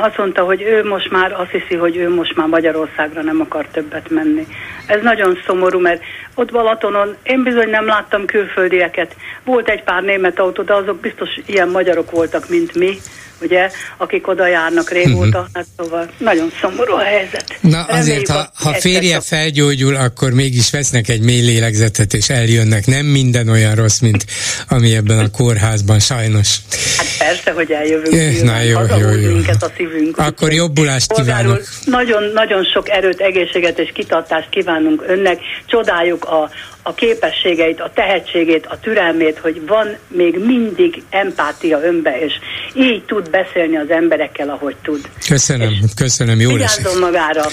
[0.00, 3.66] azt mondta, hogy ő most már azt hiszi, hogy ő most már Magyarországra nem akar
[3.66, 4.46] többet menni.
[4.86, 6.02] Ez nagyon szomorú, mert
[6.34, 9.16] ott Balatonon én bizony nem láttam külföldieket.
[9.44, 12.98] Volt egy pár német autó, de azok biztos ilyen magyarok voltak, mint mi
[13.42, 15.46] ugye, akik oda járnak régóta, uh-huh.
[15.52, 17.44] hát szóval nagyon szomorú a helyzet.
[17.60, 22.86] Na azért, ha, ha férje felgyógyul, akkor mégis vesznek egy mély lélegzetet, és eljönnek.
[22.86, 24.24] Nem minden olyan rossz, mint
[24.68, 26.56] ami ebben a kórházban, sajnos.
[26.96, 28.14] Hát persze, hogy eljövünk.
[28.14, 29.36] Eh, na jó, jó, jó.
[29.60, 30.18] a szívünk.
[30.18, 31.62] Akkor jobbulást kívánok.
[31.84, 35.38] Nagyon, nagyon sok erőt, egészséget és kitartást kívánunk önnek.
[35.66, 36.50] Csodáljuk a,
[36.82, 42.32] a képességeit, a tehetségét, a türelmét, hogy van még mindig empátia önbe, és
[42.74, 45.00] így tud beszélni az emberekkel, ahogy tud.
[45.28, 46.98] Köszönöm, és köszönöm, jó lesz.
[47.00, 47.46] magára.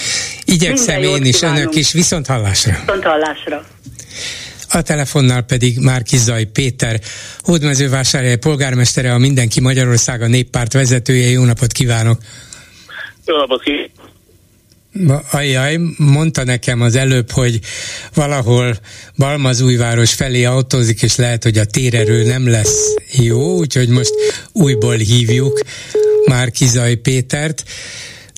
[0.44, 1.60] Igyekszem én is, kívánunk.
[1.60, 2.76] önök is, viszont hallásra.
[2.80, 3.64] Viszont hallásra.
[4.72, 7.00] A telefonnál pedig Márki Zaj Péter,
[7.42, 11.30] Hódmezővásárhely polgármestere, a Mindenki Magyarország a néppárt vezetője.
[11.30, 12.18] Jó napot kívánok!
[13.26, 13.89] Jó napot kívánok!
[15.30, 17.60] Ajaj, mondta nekem az előbb, hogy
[18.14, 18.78] valahol
[19.16, 24.12] Balmazújváros felé autózik, és lehet, hogy a térerő nem lesz jó, úgyhogy most
[24.52, 25.60] újból hívjuk
[26.24, 27.64] már Kizaj Pétert,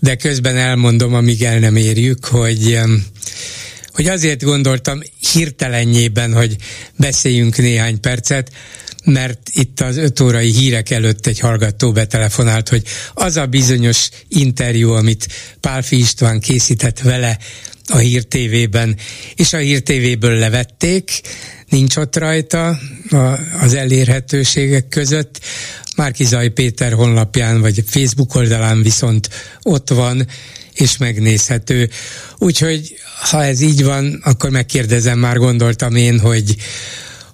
[0.00, 2.78] de közben elmondom, amíg el nem érjük, hogy
[3.92, 5.00] hogy azért gondoltam
[5.32, 6.57] hirtelenjében, hogy
[6.96, 8.50] beszéljünk néhány percet,
[9.05, 12.82] mert itt az öt órai hírek előtt egy hallgató betelefonált, hogy
[13.14, 15.28] az a bizonyos interjú, amit
[15.61, 17.38] Pálfi István készített vele
[17.88, 18.96] a Hír TV-ben,
[19.34, 21.20] és a Hír TV-ből levették,
[21.68, 22.78] nincs ott rajta
[23.61, 25.40] az elérhetőségek között.
[25.96, 29.28] Márkizaj Péter honlapján vagy Facebook oldalán viszont
[29.62, 30.26] ott van,
[30.74, 31.90] és megnézhető.
[32.38, 32.94] Úgyhogy
[33.30, 36.57] ha ez így van, akkor megkérdezem, már gondoltam én, hogy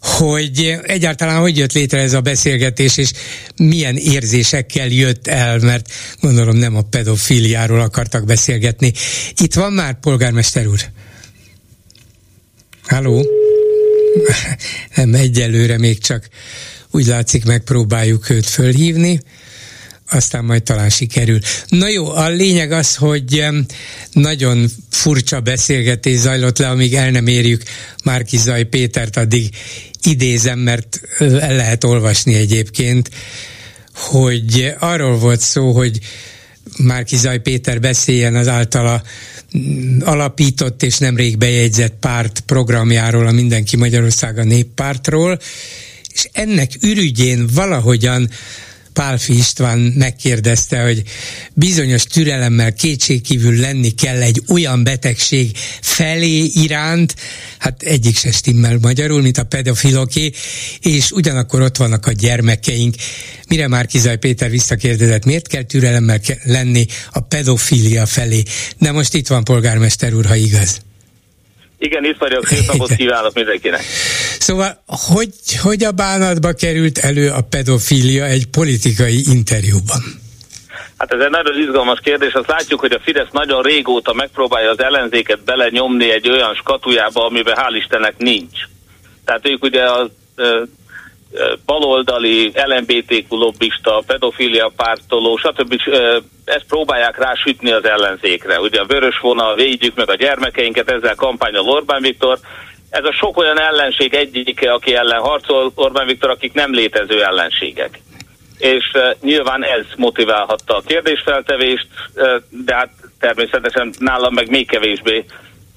[0.01, 3.13] hogy egyáltalán hogy jött létre ez a beszélgetés, és
[3.57, 8.93] milyen érzésekkel jött el, mert gondolom nem a pedofiliáról akartak beszélgetni.
[9.37, 10.81] Itt van már polgármester úr?
[12.83, 13.27] Halló?
[14.95, 16.29] Nem, egyelőre még csak
[16.91, 19.21] úgy látszik megpróbáljuk őt fölhívni
[20.11, 21.39] aztán majd talán sikerül.
[21.69, 23.45] Na jó, a lényeg az, hogy
[24.13, 27.63] nagyon furcsa beszélgetés zajlott le, amíg el nem érjük
[28.05, 29.49] Márki Zaj Pétert, addig
[30.03, 33.11] idézem, mert el lehet olvasni egyébként,
[33.95, 35.99] hogy arról volt szó, hogy
[36.77, 39.03] Márki Zaj Péter beszéljen az általa
[39.59, 45.39] mm, alapított és nemrég bejegyzett párt programjáról, a Mindenki Magyarország a néppártról,
[46.15, 48.31] és ennek ürügyén valahogyan
[48.99, 51.03] Pálfi István megkérdezte, hogy
[51.55, 57.15] bizonyos türelemmel kétségkívül lenni kell egy olyan betegség felé iránt,
[57.59, 60.31] hát egyik se stimmel magyarul, mint a pedofiloké,
[60.81, 62.95] és ugyanakkor ott vannak a gyermekeink.
[63.49, 68.43] Mire már Kizaj Péter visszakérdezett, miért kell türelemmel lenni a pedofilia felé?
[68.79, 70.81] De most itt van polgármester úr, ha igaz.
[71.79, 73.81] Igen, itt vagyok, szép napot kívánok mindenkinek.
[74.39, 80.03] Szóval, hogy, hogy a bánatba került elő a pedofília egy politikai interjúban?
[80.99, 82.33] Hát ez egy nagyon izgalmas kérdés.
[82.33, 87.57] Azt látjuk, hogy a Fidesz nagyon régóta megpróbálja az ellenzéket belenyomni egy olyan skatujába, amiben
[87.57, 88.59] hál' Istennek nincs.
[89.25, 90.11] Tehát ők ugye a
[91.67, 95.81] baloldali, LMBTQ lobbista, pedofilia pártoló, stb.
[96.45, 98.61] ezt próbálják rásütni az ellenzékre.
[98.61, 102.39] Ugye a vörös vonal, védjük meg a gyermekeinket, ezzel kampányol Orbán Viktor.
[102.91, 108.01] Ez a sok olyan ellenség egyike, aki ellen harcol Orbán Viktor, akik nem létező ellenségek.
[108.59, 111.87] És nyilván ez motiválhatta a kérdésfeltevést,
[112.49, 115.25] de hát természetesen nálam meg még kevésbé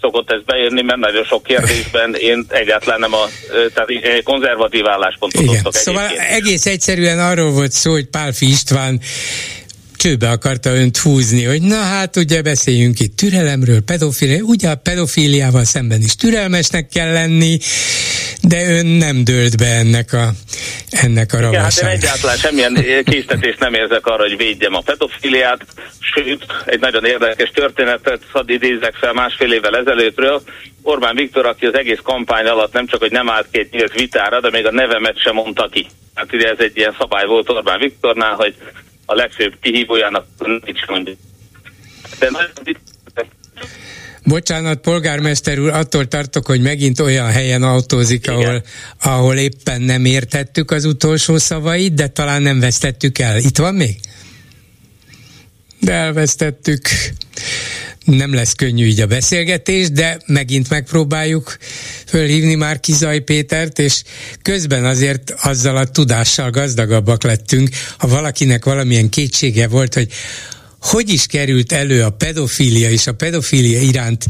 [0.01, 3.25] szokott ez beérni, mert nagyon sok kérdésben én egyáltalán nem a
[3.73, 5.63] tehát konzervatív álláspontot Igen.
[5.69, 9.01] Szóval egész egyszerűen arról volt szó, hogy Pálfi István
[10.01, 15.63] csőbe akarta önt húzni, hogy na hát ugye beszéljünk itt türelemről, pedofília, ugye a pedofíliával
[15.63, 17.57] szemben is türelmesnek kell lenni,
[18.41, 20.31] de ön nem dőlt be ennek a,
[20.89, 25.65] ennek a Igen, hát én egyáltalán semmilyen késztetést nem érzek arra, hogy védjem a pedofiliát,
[25.99, 30.41] sőt, egy nagyon érdekes történetet hadd idézek fel másfél évvel ezelőttről.
[30.81, 34.39] Orbán Viktor, aki az egész kampány alatt nem csak, hogy nem állt két nyílt vitára,
[34.39, 35.87] de még a nevemet sem mondta ki.
[36.13, 38.55] Hát ugye ez egy ilyen szabály volt Orbán Viktornál, hogy
[39.11, 40.25] a legfőbb kihívójának
[40.65, 41.13] nincs mondja.
[42.19, 42.77] De nagyon
[44.23, 48.63] Bocsánat, polgármester úr, attól tartok, hogy megint olyan helyen autózik, ahol,
[49.01, 53.37] ahol éppen nem értettük az utolsó szavait, de talán nem vesztettük el.
[53.37, 53.95] Itt van még?
[55.79, 56.89] De elvesztettük.
[58.05, 61.57] Nem lesz könnyű így a beszélgetés, de megint megpróbáljuk
[62.05, 64.03] fölhívni már Kizaj Pétert, és
[64.41, 70.11] közben azért azzal a tudással gazdagabbak lettünk, ha valakinek valamilyen kétsége volt, hogy
[70.81, 74.25] hogy is került elő a pedofília és a pedofília iránt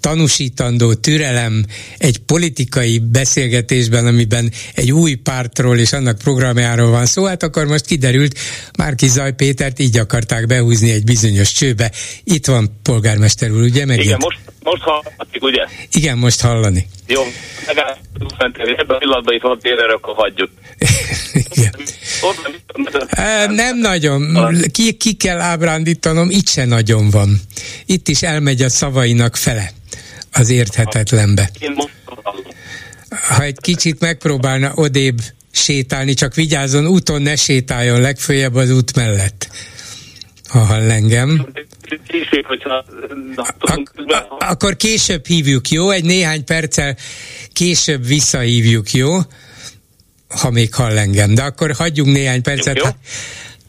[0.00, 1.64] tanúsítandó türelem
[1.98, 7.86] egy politikai beszélgetésben, amiben egy új pártról és annak programjáról van szó, hát akkor most
[7.86, 8.38] kiderült,
[8.78, 11.90] Márki Zaj Pétert így akarták behúzni egy bizonyos csőbe.
[12.24, 13.86] Itt van polgármester úr, ugye?
[13.86, 14.06] Megint?
[14.06, 15.64] Igen, most, most hallatik, ugye?
[15.92, 16.86] Igen, most hallani.
[17.06, 17.22] Jó,
[17.66, 17.84] ebben
[18.88, 20.50] a pillanatban itt van térre, akkor hagyjuk.
[21.32, 21.72] Igen.
[23.48, 24.36] Nem nagyon.
[24.72, 27.40] Ki, ki kell ábrándítanom, itt se nagyon van.
[27.86, 29.72] Itt is elmegy a szavainak fele
[30.32, 31.50] az érthetetlenbe.
[33.28, 35.18] Ha egy kicsit megpróbálna odébb
[35.52, 39.48] sétálni, csak vigyázzon, úton ne sétáljon, legfőjebb az út mellett.
[40.48, 41.46] Ha hall engem.
[44.38, 45.90] akkor később hívjuk, jó?
[45.90, 46.96] Egy néhány perccel
[47.52, 49.18] később visszahívjuk, jó?
[50.30, 51.34] Ha még hall engem.
[51.34, 52.76] De akkor hagyjunk néhány percet.
[52.76, 52.84] Jó.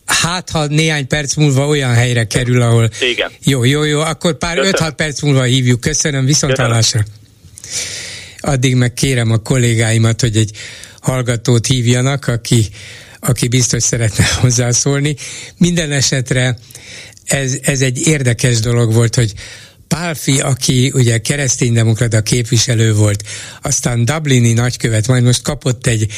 [0.06, 2.90] Hát, ha néhány perc múlva olyan helyre kerül, ahol...
[3.12, 3.32] Igen.
[3.44, 5.80] Jó, jó, jó, akkor pár 5-6 perc múlva hívjuk.
[5.80, 7.06] Köszönöm, viszont hallásra.
[8.40, 10.52] Addig meg kérem a kollégáimat, hogy egy
[11.02, 12.70] hallgatót hívjanak, aki,
[13.20, 15.16] aki biztos szeretne hozzászólni.
[15.58, 16.58] Minden esetre
[17.26, 19.34] ez, ez egy érdekes dolog volt, hogy
[19.92, 23.24] Pálfi, aki ugye kereszténydemokrata képviselő volt,
[23.62, 26.12] aztán Dublini nagykövet, majd most kapott egy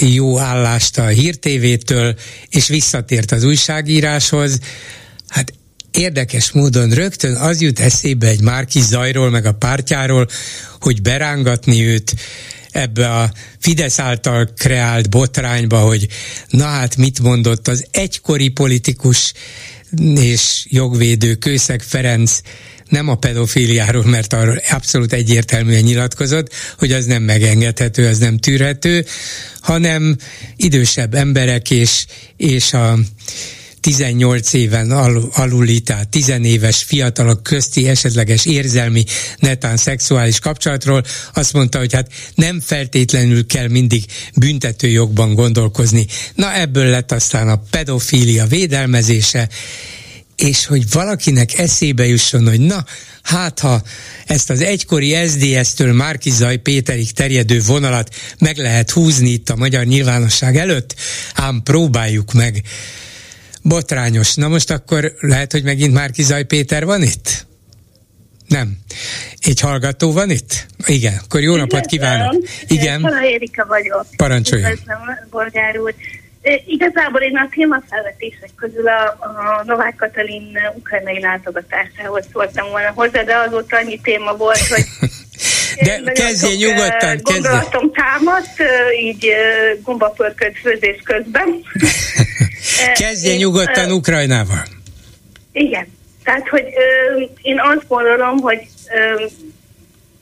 [0.00, 2.14] jó állást a hírtévétől,
[2.48, 4.58] és visszatért az újságíráshoz.
[5.28, 5.52] Hát
[5.90, 10.28] érdekes módon rögtön az jut eszébe egy Márki Zajról, meg a pártjáról,
[10.80, 12.14] hogy berángatni őt
[12.70, 16.08] ebbe a Fidesz által kreált botrányba, hogy
[16.48, 19.32] na hát mit mondott az egykori politikus
[20.14, 22.40] és jogvédő Kőszeg Ferenc
[22.92, 29.04] nem a pedofíliáról, mert arról abszolút egyértelműen nyilatkozott, hogy az nem megengedhető, az nem tűrhető,
[29.60, 30.16] hanem
[30.56, 32.98] idősebb emberek és, és a
[33.80, 39.04] 18 éven al- aluli, tehát 10 éves fiatalok közti esetleges érzelmi,
[39.38, 44.04] netán szexuális kapcsolatról azt mondta, hogy hát nem feltétlenül kell mindig
[44.36, 46.06] büntetőjogban gondolkozni.
[46.34, 49.48] Na ebből lett aztán a pedofília védelmezése,
[50.36, 52.84] és hogy valakinek eszébe jusson, hogy na,
[53.22, 53.82] hát ha
[54.26, 60.56] ezt az egykori SDS-től Márkizaj Péterig terjedő vonalat meg lehet húzni itt a magyar nyilvánosság
[60.56, 60.94] előtt,
[61.34, 62.62] ám próbáljuk meg.
[63.62, 64.34] Botrányos.
[64.34, 67.46] Na most akkor lehet, hogy megint Márkizaj Péter van itt?
[68.48, 68.78] Nem.
[69.38, 70.66] Egy hallgató van itt?
[70.86, 71.20] Igen.
[71.24, 72.44] Akkor jó napot kívánok.
[72.66, 73.14] Igen.
[73.24, 74.06] Érika vagyok.
[74.16, 74.70] Parancsoljon.
[74.70, 74.98] Üdvözlöm,
[75.30, 75.94] Bolgár úr.
[76.66, 83.36] Igazából én a témafelvetések közül a, a Novák Katalin ukrajnai látogatásához szóltam volna hozzá, de
[83.36, 84.84] azóta annyi téma volt, hogy
[85.86, 88.62] de kezdje nyugodtan, Gondolatom támadt,
[89.00, 89.32] így
[89.82, 91.62] gombapörköd főzés közben.
[93.02, 94.64] kezdje nyugodtan Ukrajnával.
[95.52, 95.86] Igen.
[96.24, 96.64] Tehát, hogy
[97.42, 98.60] én azt gondolom, hogy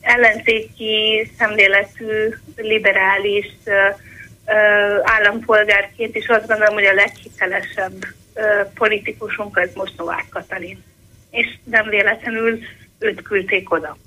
[0.00, 3.46] ellenzéki szemléletű, liberális
[5.02, 8.06] állampolgárként is azt gondolom, hogy a leghitelesebb
[8.74, 10.82] politikusunk az most Novák Katalin.
[11.30, 12.58] És nem véletlenül
[12.98, 13.98] őt küldték oda.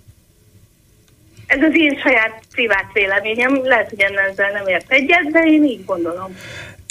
[1.48, 5.86] Ez az én saját privát véleményem, lehet, hogy ezzel nem ért egyet, de én így
[5.86, 6.38] gondolom.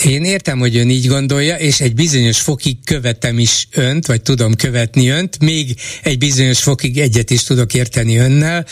[0.04, 4.54] Én értem, hogy ön így gondolja, és egy bizonyos fokig követem is önt, vagy tudom
[4.54, 8.66] követni önt, még egy bizonyos fokig egyet is tudok érteni önnel.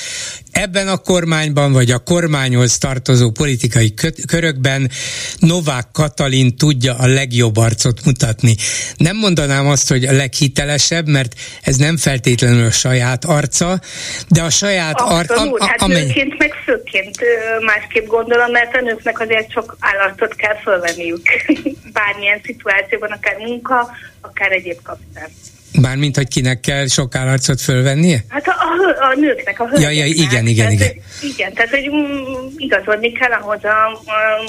[0.52, 3.94] Ebben a kormányban, vagy a kormányhoz tartozó politikai
[4.26, 4.90] körökben
[5.38, 8.54] Novák Katalin tudja a legjobb arcot mutatni.
[8.96, 13.80] Nem mondanám azt, hogy a leghitelesebb, mert ez nem feltétlenül a saját arca,
[14.28, 15.40] de a saját arca...
[15.40, 16.04] Am, hát amely...
[16.04, 17.16] nőként meg főként
[17.60, 21.22] másképp gondolom, mert a nőknek azért sok állatot kell fölvenniük
[21.92, 23.90] bármilyen szituációban, akár munka,
[24.20, 25.28] akár egyéb kapcsán.
[25.72, 28.24] Mármint, hogy kinek kell sok állarcot fölvennie?
[28.28, 29.96] Hát a, a, a nőknek, a hölgyeknek.
[29.96, 31.04] Ja, ja, igen, igen, tehát, igen.
[31.34, 34.44] Igen, tehát hogy mm, igazodni kell ahhoz a, a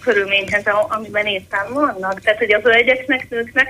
[0.00, 2.20] körülményhez, a, amiben éppen vannak.
[2.20, 3.68] Tehát, hogy a hölgyeknek, nőknek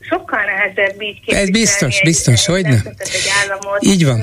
[0.00, 1.48] sokkal nehezebb így képviselni.
[1.48, 2.82] Ez biztos, egy, biztos, hogy nem.
[3.80, 4.22] Így van.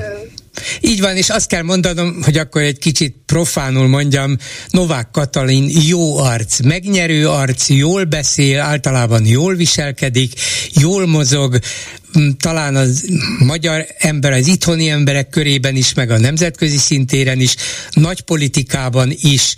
[0.80, 4.36] Így van, és azt kell mondanom, hogy akkor egy kicsit profánul mondjam,
[4.70, 10.32] Novák Katalin jó arc, megnyerő arc, jól beszél, általában jól viselkedik,
[10.72, 11.58] jól mozog,
[12.38, 17.54] talán az magyar ember, az itthoni emberek körében is, meg a nemzetközi szintéren is,
[17.90, 19.54] nagy politikában is,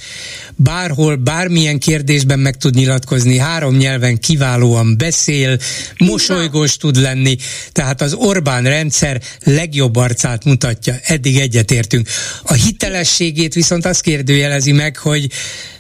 [0.57, 5.59] bárhol, bármilyen kérdésben meg tud nyilatkozni, három nyelven kiválóan beszél,
[5.99, 7.37] mosolygós tud lenni,
[7.73, 12.09] tehát az Orbán rendszer legjobb arcát mutatja, eddig egyetértünk.
[12.43, 15.31] A hitelességét viszont azt kérdőjelezi meg, hogy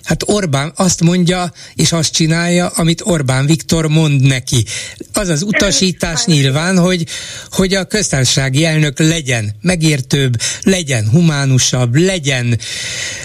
[0.05, 4.65] Hát Orbán azt mondja, és azt csinálja, amit Orbán Viktor mond neki.
[5.13, 7.07] Az az utasítás nyilván, hogy,
[7.51, 12.59] hogy a köztársasági elnök legyen megértőbb, legyen humánusabb, legyen,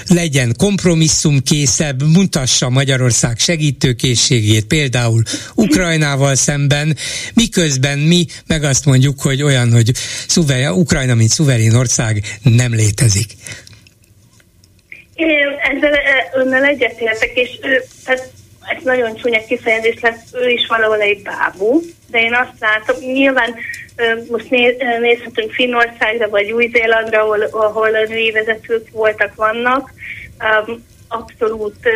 [0.07, 5.23] legyen kompromisszumkészebb, mutassa Magyarország segítőkészségét, például
[5.55, 6.97] Ukrajnával szemben,
[7.33, 9.91] miközben mi meg azt mondjuk, hogy olyan, hogy
[10.27, 13.35] szuver, Ukrajna, mint szuverén ország nem létezik.
[15.15, 15.29] Én
[15.61, 15.99] ezzel
[16.33, 18.31] önnel egyetértek, és ő, tehát
[18.67, 23.55] ez nagyon csúnya kifejezés lesz, ő is valahol egy bábú, de én azt látom, nyilván
[24.29, 24.49] most
[24.99, 29.93] nézhetünk Finnországra vagy Új-Zélandra, ahol, ahol a női vezetők voltak, vannak,
[31.07, 31.89] abszolút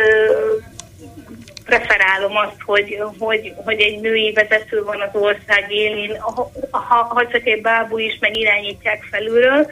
[1.64, 7.28] preferálom azt, hogy, hogy, hogy egy női vezető van az ország élén, ha, ha, ha
[7.28, 9.66] csak egy bábú is, meg irányítják felülről,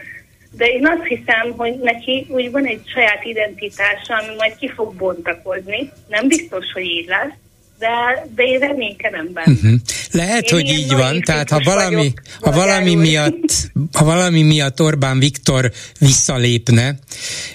[0.59, 4.94] de én azt hiszem, hogy neki úgy van egy saját identitása, ami majd ki fog
[4.94, 5.90] bontakozni.
[6.09, 7.32] Nem biztos, hogy így lesz,
[7.79, 9.53] de, de én reménykedem benne.
[9.53, 9.81] Uh-huh.
[10.11, 14.81] Lehet, én hogy így van, tehát ha valami, vagyok, ha valami miatt, ha valami miatt
[14.81, 16.99] Orbán Viktor visszalépne,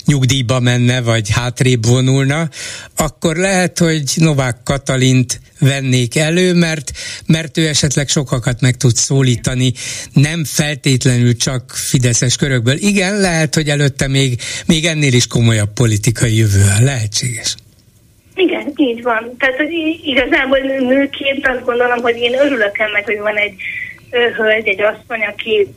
[0.06, 2.50] nyugdíjba menne, vagy hátrébb vonulna,
[2.96, 6.92] akkor lehet, hogy Novák Katalint vennék elő, mert,
[7.26, 9.74] mert ő esetleg sokakat meg tud szólítani,
[10.14, 12.78] nem feltétlenül csak fideszes körökből.
[12.78, 17.56] Igen, lehet, hogy előtte még, még ennél is komolyabb politikai jövő lehetséges.
[18.36, 19.36] Igen, így van.
[19.38, 19.72] Tehát hogy
[20.04, 23.56] igazából nőként azt gondolom, hogy én örülök ennek, hogy van egy
[24.36, 25.68] hölgy, egy asszony, aki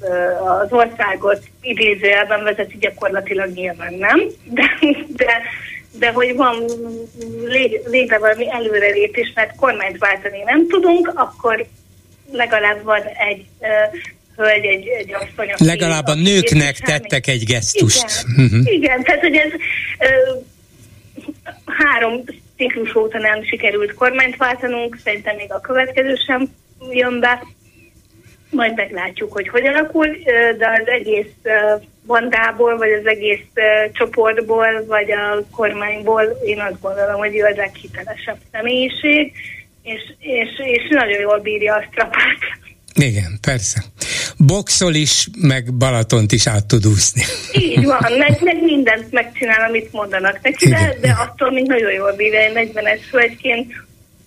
[0.60, 4.78] az országot idézőjelben vezeti, gyakorlatilag nyilván nem, de,
[5.16, 5.42] de,
[5.98, 6.64] de hogy van
[7.90, 11.66] végre valami előrelépés, mert kormányt váltani nem tudunk, akkor
[12.32, 13.46] legalább van egy
[14.36, 15.52] hölgy, egy, egy asszony.
[15.56, 18.24] Legalább a nőknek tettek egy gesztust.
[18.26, 18.72] Igen, uh-huh.
[18.72, 19.50] igen tehát hogy ez
[21.64, 22.24] három
[22.56, 26.48] ciklus óta nem sikerült kormányt váltanunk, szerintem még a következő sem
[26.90, 27.42] jön be.
[28.50, 30.06] Majd meglátjuk, hogy hogy alakul,
[30.58, 31.32] de az egész
[32.06, 33.44] bandából, vagy az egész
[33.92, 39.32] csoportból, vagy a kormányból én azt gondolom, hogy ő a leghitelesebb személyiség,
[39.82, 42.38] és, és, és nagyon jól bírja a strapát.
[42.96, 43.84] Igen, persze.
[44.36, 47.22] Boxol is, meg Balatont is át tud úszni.
[47.52, 52.12] Így van, meg, meg mindent megcsinál, amit mondanak neki, de, de attól még nagyon jól
[52.12, 53.72] bírja, egy 40-es hölgyként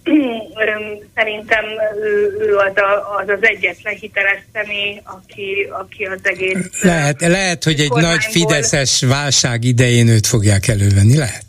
[1.15, 1.65] szerintem
[2.03, 6.57] ő, ő az, a, az az egyetlen hiteles személy, aki, aki az egész...
[6.81, 11.45] Lehet, lehet hogy egy nagy fideszes válság idején őt fogják elővenni, lehet?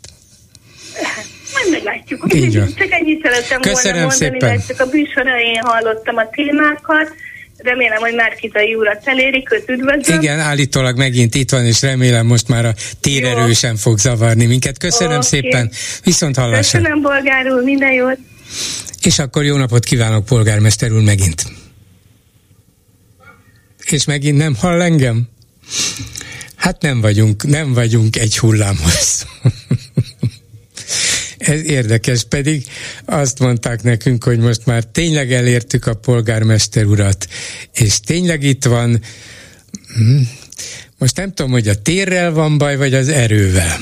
[1.61, 2.33] Majd meglátjuk.
[2.33, 2.73] Így van.
[2.77, 4.49] Csak ennyit szerettem Köszönöm volna mondani, szépen.
[4.49, 7.13] mert csak a bűsor elején hallottam a témákat,
[7.57, 10.21] remélem, hogy Márkizai urat elérik, őt üdvözlöm.
[10.21, 14.77] Igen, állítólag megint itt van, és remélem most már a térerő sem fog zavarni minket.
[14.77, 15.27] Köszönöm okay.
[15.27, 15.71] szépen,
[16.03, 16.79] viszont hallásra.
[16.79, 18.17] Köszönöm, bolgár úr, minden jót.
[19.01, 21.43] És akkor jó napot kívánok, polgármester úr, megint.
[23.85, 25.29] És megint nem hall engem?
[26.55, 29.25] Hát nem vagyunk, nem vagyunk egy hullámhoz.
[31.41, 32.65] Ez érdekes, pedig
[33.05, 37.27] azt mondták nekünk, hogy most már tényleg elértük a polgármester urat,
[37.73, 39.01] és tényleg itt van,
[39.95, 40.21] hm,
[40.97, 43.79] most nem tudom, hogy a térrel van baj, vagy az erővel,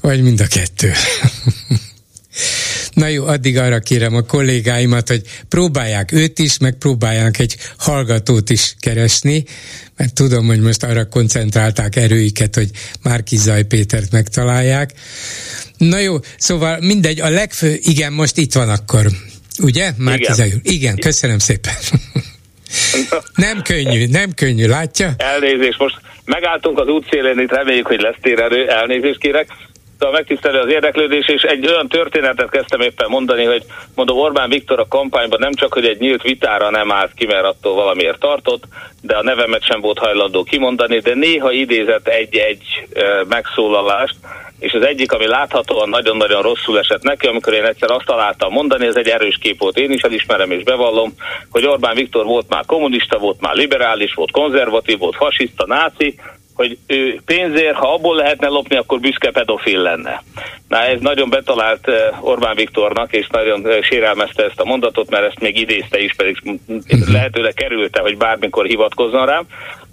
[0.00, 0.92] vagy mind a kettő.
[2.96, 8.50] Na jó, addig arra kérem a kollégáimat, hogy próbálják őt is, meg próbálják egy hallgatót
[8.50, 9.44] is keresni,
[9.96, 12.70] mert tudom, hogy most arra koncentrálták erőiket, hogy
[13.02, 14.90] Márki Zaj Pétert megtalálják.
[15.78, 19.06] Na jó, szóval mindegy, a legfő, igen, most itt van akkor.
[19.62, 20.34] Ugye, Márki igen.
[20.34, 20.52] Zaj?
[20.62, 21.74] Igen, köszönöm szépen.
[23.34, 25.14] nem könnyű, nem könnyű, látja?
[25.16, 29.46] Elnézést, most megálltunk az útszélén, itt reméljük, hogy lesz térerő, elnézést kérek
[30.04, 33.62] a megtisztelő az érdeklődés, és egy olyan történetet kezdtem éppen mondani, hogy
[33.94, 37.44] mondom Orbán Viktor a kampányban nem csak, hogy egy nyílt vitára nem állt ki, mert
[37.44, 38.64] attól valamiért tartott,
[39.02, 42.88] de a nevemet sem volt hajlandó kimondani, de néha idézett egy-egy
[43.28, 44.16] megszólalást,
[44.58, 48.86] és az egyik, ami láthatóan nagyon-nagyon rosszul esett neki, amikor én egyszer azt találtam mondani,
[48.86, 51.12] ez egy erős kép volt, én is elismerem és bevallom,
[51.50, 56.14] hogy Orbán Viktor volt már kommunista, volt már liberális, volt konzervatív, volt fasiszta, náci,
[56.56, 60.22] hogy ő pénzért, ha abból lehetne lopni, akkor büszke pedofil lenne.
[60.68, 65.24] Na ez nagyon betalált eh, Orbán Viktornak, és nagyon eh, sérelmezte ezt a mondatot, mert
[65.24, 66.36] ezt még idézte is, pedig
[67.12, 69.46] lehetőleg kerülte, hogy bármikor hivatkozzon rám.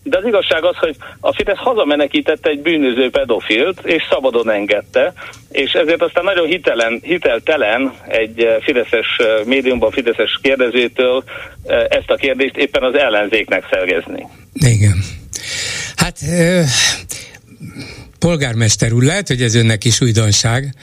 [0.04, 5.14] De az igazság az, hogy a Fidesz hazamenekítette egy bűnöző pedofilt, és szabadon engedte,
[5.52, 11.24] és ezért aztán nagyon hitelen, hiteltelen egy eh, Fideszes médiumban, Fideszes kérdezőtől
[11.90, 14.28] ezt a kérdést éppen az ellenzéknek szergezni.
[14.54, 15.23] Igen.
[15.96, 16.20] Hát
[18.20, 20.74] polgármester úr, lehet, hogy ez önnek is újdonság.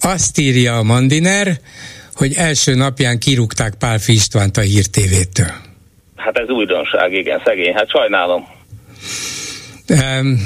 [0.00, 1.60] azt írja a Mandiner,
[2.14, 5.52] hogy első napján kirúgták Pál Istvánt a hírtévétől.
[6.16, 8.44] Hát ez újdonság, igen, szegény, hát sajnálom.
[9.88, 10.38] Um,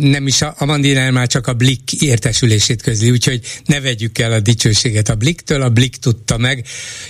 [0.00, 4.32] nem is a, a Mandiner már csak a Blik értesülését közli, úgyhogy ne vegyük el
[4.32, 5.62] a dicsőséget a Bliktől.
[5.62, 6.64] A Blik tudta meg,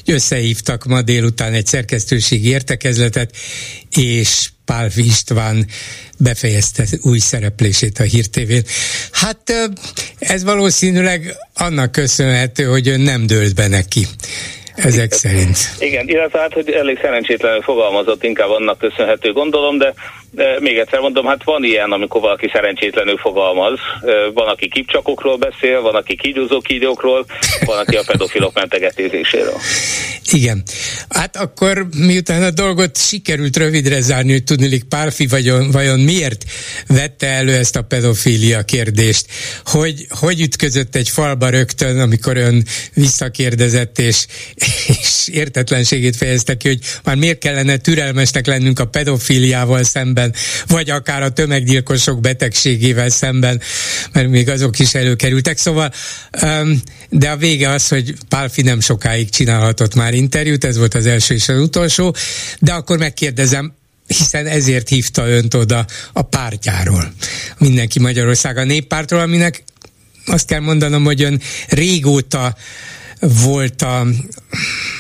[0.05, 3.37] hogy összehívtak ma délután egy szerkesztőségi értekezletet,
[3.97, 5.67] és Pál István
[6.19, 8.63] befejezte új szereplését a hírtévén.
[9.13, 9.71] Hát
[10.19, 14.07] ez valószínűleg annak köszönhető, hogy ön nem dőlt be neki
[14.75, 15.59] ezek szerint.
[15.79, 19.95] Igen, illetve hát, hogy elég szerencsétlenül fogalmazott, inkább annak köszönhető gondolom, de
[20.61, 23.79] még egyszer mondom, hát van ilyen, amikor valaki szerencsétlenül fogalmaz.
[24.35, 27.27] Van, aki kipcsakokról beszél, van, aki kígyózó kígyókról,
[27.65, 29.59] van, aki a pedofilok mentegetézéséről.
[30.33, 30.63] Igen.
[31.09, 36.45] Hát akkor miután a dolgot sikerült rövidre zárni, hogy tudnilik Párfi vajon, vajon miért
[36.87, 39.27] vette elő ezt a pedofília kérdést?
[39.65, 44.27] Hogy, hogy ütközött egy falba rögtön, amikor ön visszakérdezett, és,
[44.87, 50.35] és értetlenségét fejezte ki, hogy már miért kellene türelmesnek lennünk a pedofíliával szemben, szemben,
[50.67, 53.61] vagy akár a tömeggyilkosok betegségével szemben,
[54.13, 55.59] mert még azok is előkerültek.
[55.59, 55.93] Szóval,
[57.09, 61.35] de a vége az, hogy Pálfi nem sokáig csinálhatott már interjút, ez volt az első
[61.35, 62.15] és az utolsó,
[62.59, 63.73] de akkor megkérdezem,
[64.07, 67.13] hiszen ezért hívta önt oda a pártjáról.
[67.59, 69.65] Mindenki Magyarország a néppártról, aminek
[70.27, 72.57] azt kell mondanom, hogy ön régóta
[73.21, 74.07] volt a,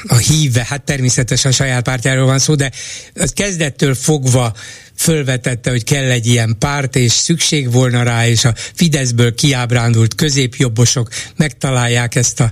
[0.06, 2.70] a híve, hát természetesen a saját pártjáról van szó, de
[3.14, 4.54] az kezdettől fogva
[5.00, 11.08] fölvetette, hogy kell egy ilyen párt, és szükség volna rá, és a Fideszből kiábrándult középjobbosok
[11.36, 12.50] megtalálják ezt a,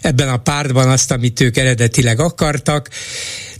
[0.00, 2.88] ebben a pártban azt, amit ők eredetileg akartak,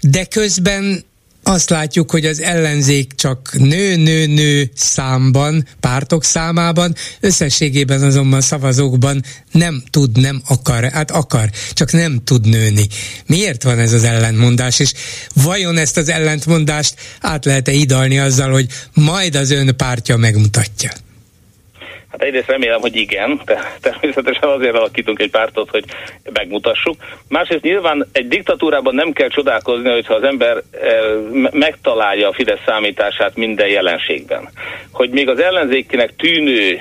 [0.01, 1.05] de közben
[1.51, 9.23] azt látjuk, hogy az ellenzék csak nő-nő-nő számban, pártok számában, összességében azonban szavazókban
[9.53, 12.87] nem tud, nem akar, hát akar, csak nem tud nőni.
[13.27, 14.93] Miért van ez az ellentmondás, és
[15.35, 20.91] vajon ezt az ellentmondást át lehet-e idalni azzal, hogy majd az ön pártja megmutatja?
[22.11, 25.85] Hát egyrészt remélem, hogy igen, de természetesen azért alakítunk egy pártot, hogy
[26.33, 26.97] megmutassuk.
[27.29, 30.63] Másrészt nyilván egy diktatúrában nem kell csodálkozni, hogyha az ember eh,
[31.51, 34.49] megtalálja a Fidesz számítását minden jelenségben.
[34.93, 36.81] Hogy még az ellenzékinek tűnő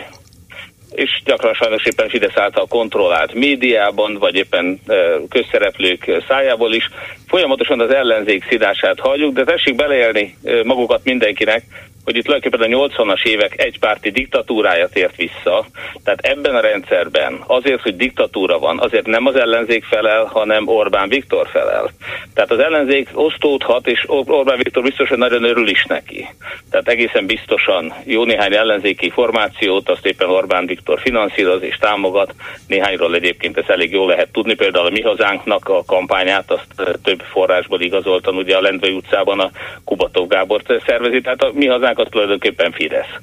[0.91, 4.97] és gyakran sajnos éppen Fidesz által kontrollált médiában, vagy éppen eh,
[5.29, 6.89] közszereplők szájából is,
[7.29, 11.63] folyamatosan az ellenzék szidását halljuk, de tessék beleélni magukat mindenkinek,
[12.03, 15.65] hogy itt tulajdonképpen a 80-as évek egypárti diktatúrája tért vissza.
[16.03, 21.09] Tehát ebben a rendszerben azért, hogy diktatúra van, azért nem az ellenzék felel, hanem Orbán
[21.09, 21.89] Viktor felel.
[22.33, 26.27] Tehát az ellenzék osztódhat, és Orbán Viktor biztosan nagyon örül is neki.
[26.71, 32.33] Tehát egészen biztosan jó néhány ellenzéki formációt azt éppen Orbán Viktor finanszíroz és támogat.
[32.67, 37.18] Néhányról egyébként ez elég jól lehet tudni, például a Mi Hazánknak a kampányát azt több
[37.23, 39.51] forrásból igazoltan, ugye a Lendvai utcában a
[39.85, 43.13] Kubatov Gábor szervezi, tehát a Mi Hazánk az tulajdonképpen Fidesz.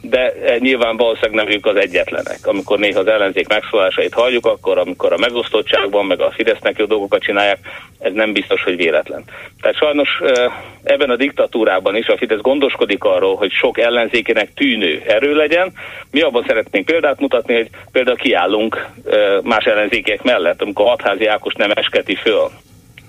[0.00, 2.38] De e, nyilván valószínűleg nem ők az egyetlenek.
[2.42, 7.22] Amikor néha az ellenzék megszólásait halljuk, akkor amikor a megosztottságban, meg a Fidesznek jó dolgokat
[7.22, 7.58] csinálják,
[7.98, 9.24] ez nem biztos, hogy véletlen.
[9.60, 10.50] Tehát sajnos e,
[10.82, 15.72] ebben a diktatúrában is a Fidesz gondoskodik arról, hogy sok ellenzékének tűnő erő legyen.
[16.10, 21.54] Mi abban szeretnénk példát mutatni, hogy például kiállunk e, más ellenzékek mellett, amikor Hatházi Ákos
[21.54, 22.50] nem esketi föl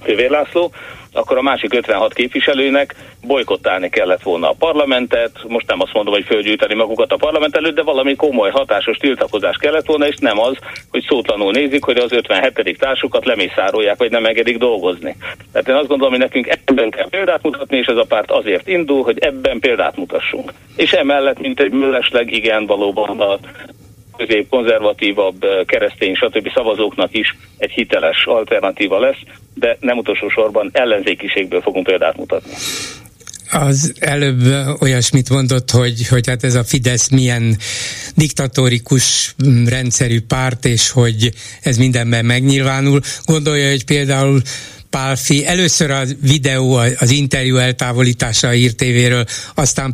[0.06, 0.72] Kövér László,
[1.16, 6.26] akkor a másik 56 képviselőnek bolykottálni kellett volna a parlamentet, most nem azt mondom, hogy
[6.26, 10.58] fölgyűjteni magukat a parlament előtt, de valami komoly hatásos tiltakozás kellett volna, és nem az,
[10.92, 12.78] hogy szótlanul nézik, hogy az 57.
[12.80, 15.16] társukat lemészárolják, vagy nem engedik dolgozni.
[15.52, 18.68] Tehát én azt gondolom, hogy nekünk ebben kell példát mutatni, és ez a párt azért
[18.68, 20.54] indul, hogy ebben példát mutassunk.
[20.76, 23.38] És emellett, mint egy műlesleg, igen, valóban a
[24.18, 26.52] közép, konzervatívabb, keresztény, stb.
[26.54, 29.20] szavazóknak is egy hiteles alternatíva lesz,
[29.54, 32.54] de nem utolsó sorban ellenzékiségből fogunk példát mutatni.
[33.52, 34.42] Az előbb
[34.82, 37.58] olyasmit mondott, hogy, hogy hát ez a Fidesz milyen
[38.16, 39.36] diktatórikus
[39.66, 41.32] rendszerű párt, és hogy
[41.62, 43.00] ez mindenben megnyilvánul.
[43.26, 44.42] Gondolja, hogy például
[44.96, 49.94] Pálfi, először a videó, az interjú eltávolítása a Hír TV-ről, aztán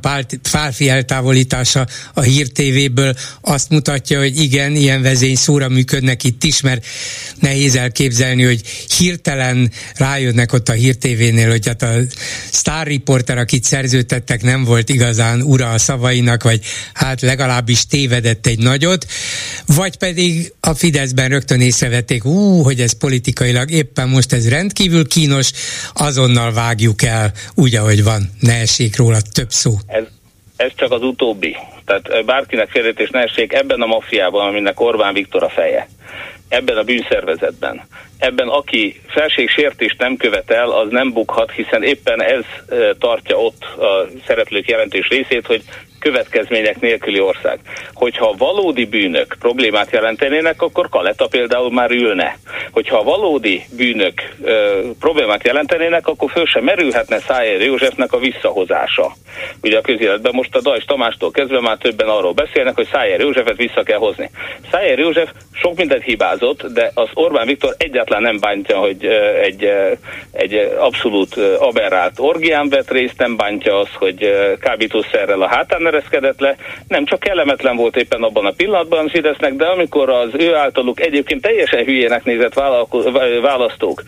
[0.51, 6.61] Pálfi eltávolítása a Hír TV-ből azt mutatja, hogy igen, ilyen vezény szóra működnek itt is,
[6.61, 6.85] mert
[7.39, 8.61] nehéz elképzelni, hogy
[8.97, 11.95] hirtelen rájönnek ott a Hír TV-nél, hogy hát a
[12.51, 16.61] Star Reporter, akit szerződtettek, nem volt igazán ura a szavainak, vagy
[16.93, 19.05] hát legalábbis tévedett egy nagyot,
[19.65, 25.07] vagy pedig a Fideszben rögtön észrevették, ú, hogy ez politikailag éppen most ez rendkívül rendkívül
[25.07, 25.51] kínos,
[25.93, 29.71] azonnal vágjuk el úgy, ahogy van, ne essék róla több szó.
[29.87, 30.03] Ez
[30.55, 31.55] Ez csak az utóbbi.
[31.85, 35.87] Tehát bárkinek félretés ne essék ebben a maffiában, aminek Orbán Viktor a feje
[36.47, 37.81] ebben a bűnszervezetben.
[38.21, 42.43] Ebben aki felségsértést nem követel, az nem bukhat, hiszen éppen ez
[42.99, 45.63] tartja ott a szereplők jelentős részét, hogy
[46.01, 47.59] következmények nélküli ország.
[47.93, 52.37] Hogyha valódi bűnök problémát jelentenének, akkor Kaleta például már ülne.
[52.71, 59.15] Hogyha valódi bűnök ö, problémát jelentenének, akkor föl sem merülhetne Szájer Józsefnek a visszahozása.
[59.61, 63.57] Ugye a közéletben most a Dajs Tamástól kezdve már többen arról beszélnek, hogy Szájer Józsefet
[63.57, 64.29] vissza kell hozni.
[64.71, 69.05] Szájer József sok mindent hibázott, de az Orbán Viktor egyáltalán nem bántja, hogy
[69.41, 69.71] egy,
[70.31, 76.55] egy abszolút aberrált orgián vett részt, nem bántja az, hogy kábítószerrel a hátán ereszkedett le,
[76.87, 81.41] nem csak kellemetlen volt éppen abban a pillanatban Fidesznek, de amikor az ő általuk egyébként
[81.41, 82.53] teljesen hülyének nézett
[83.41, 84.03] választók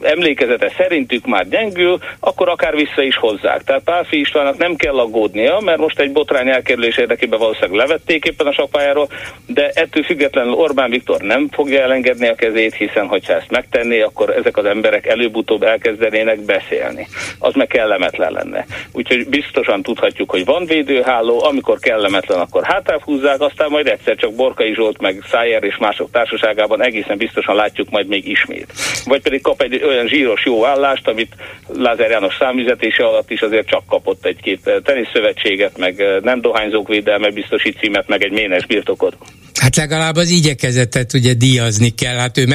[0.00, 3.64] emlékezete szerintük már gyengül, akkor akár vissza is hozzák.
[3.64, 8.46] Tehát Pálfi Istvánnak nem kell aggódnia, mert most egy botrány elkerülés érdekében valószínűleg levették éppen
[8.46, 9.08] a sakpályáról,
[9.46, 14.30] de ettől függetlenül Orbán Viktor nem fogja elengedni a kezét, hiszen hogyha ezt megtenné, akkor
[14.30, 17.08] ezek az emberek előbb-utóbb elkezdenének beszélni.
[17.38, 18.66] Az meg kellemetlen lenne.
[18.92, 24.34] Úgyhogy biztosan tudhatjuk, hogy van védőháló, amikor kellemetlen, akkor hátrább húzzák, aztán majd egyszer csak
[24.34, 28.72] Borkai Zsolt, meg Szájer és mások társaságában egészen biztosan látjuk majd még ismét.
[29.04, 31.34] Vagy pedig kap egy olyan zsíros jó állást, amit
[31.68, 37.78] Lázár János számüzetése alatt is azért csak kapott egy-két teniszszövetséget, meg nem dohányzók védelme biztosít
[37.78, 39.16] címet, meg egy ménes birtokot.
[39.60, 42.16] Hát legalább az igyekezetet ugye díjazni kell.
[42.16, 42.46] Hát ő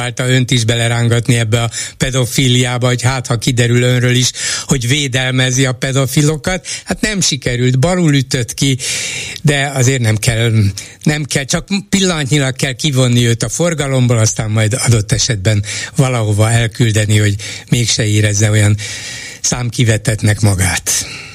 [0.00, 4.30] megpróbálta önt is belerángatni ebbe a pedofiliába, hogy hát ha kiderül önről is,
[4.64, 6.66] hogy védelmezi a pedofilokat.
[6.84, 8.78] Hát nem sikerült, barul ütött ki,
[9.42, 10.52] de azért nem kell,
[11.02, 15.64] nem kell, csak pillanatnyilag kell kivonni őt a forgalomból, aztán majd adott esetben
[15.96, 17.34] valahova elküldeni, hogy
[17.68, 18.76] mégse érezze olyan
[19.40, 20.90] számkivetetnek magát.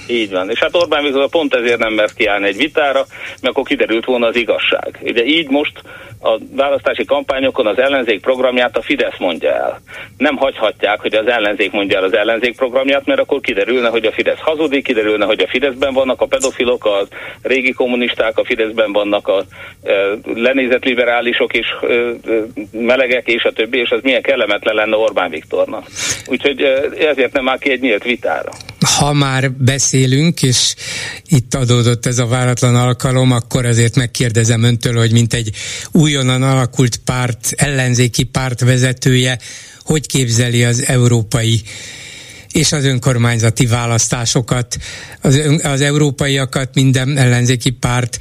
[0.07, 0.49] Így van.
[0.49, 3.05] És hát Orbán Viktor pont ezért nem mert kiállni egy vitára,
[3.41, 4.99] mert akkor kiderült volna az igazság.
[5.01, 5.81] Ugye így most
[6.21, 9.81] a választási kampányokon az ellenzék programját a Fidesz mondja el.
[10.17, 14.11] Nem hagyhatják, hogy az ellenzék mondja el az ellenzék programját, mert akkor kiderülne, hogy a
[14.11, 17.07] Fidesz hazudik, kiderülne, hogy a Fideszben vannak a pedofilok, a
[17.41, 19.43] régi kommunisták, a Fideszben vannak a
[19.83, 19.93] e,
[20.35, 21.87] lenézett liberálisok és e,
[22.71, 25.85] melegek és a többi, és az milyen kellemetlen lenne Orbán Viktornak.
[26.27, 28.51] Úgyhogy e, ezért nem áll ki egy nyílt vitára.
[28.97, 30.75] Ha már beszélünk, és
[31.27, 35.51] itt adódott ez a váratlan alkalom, akkor azért megkérdezem öntől, hogy mint egy
[35.91, 39.39] új újonnan alakult párt, ellenzéki párt vezetője,
[39.81, 41.61] hogy képzeli az európai
[42.55, 44.75] és az önkormányzati választásokat,
[45.21, 48.17] az, ön, az európaiakat minden ellenzéki párt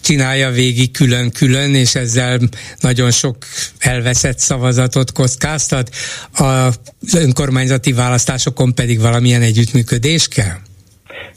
[0.00, 2.38] csinálja végig külön-külön, és ezzel
[2.80, 3.36] nagyon sok
[3.78, 5.88] elveszett szavazatot kockáztat,
[6.32, 10.56] az önkormányzati választásokon pedig valamilyen együttműködés kell?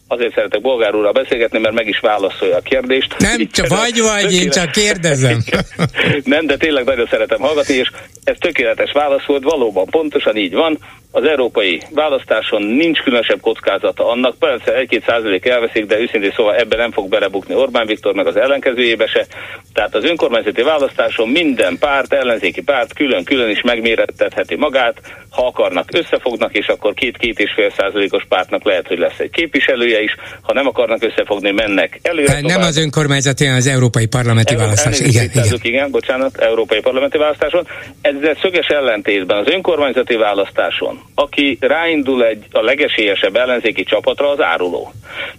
[0.07, 3.15] Azért szeretek bolgár úrral beszélgetni, mert meg is válaszolja a kérdést.
[3.17, 5.43] Nem, csak vagy vagy, én csak kérdezem.
[6.23, 7.91] Nem, de tényleg nagyon szeretem hallgatni, és
[8.23, 10.77] ez tökéletes válasz volt, valóban pontosan így van
[11.11, 16.79] az európai választáson nincs különösebb kockázata annak, persze egy-két százalék elveszik, de őszintén szóval ebben
[16.79, 19.25] nem fog belebukni Orbán Viktor, meg az ellenkezőjébe se.
[19.73, 26.57] Tehát az önkormányzati választáson minden párt, ellenzéki párt külön-külön is megmérettetheti magát, ha akarnak, összefognak,
[26.57, 30.67] és akkor két-két és fél százalékos pártnak lehet, hogy lesz egy képviselője is, ha nem
[30.67, 32.33] akarnak összefogni, mennek előre.
[32.33, 32.59] Nem tovább.
[32.59, 34.99] az önkormányzati, hanem az európai parlamenti választás.
[34.99, 35.45] Igen, igen.
[35.61, 37.67] igen, bocsánat, európai parlamenti választáson.
[38.15, 44.91] Ezzel szöges ellentétben az önkormányzati választáson aki ráindul egy a legesélyesebb ellenzéki csapatra, az áruló.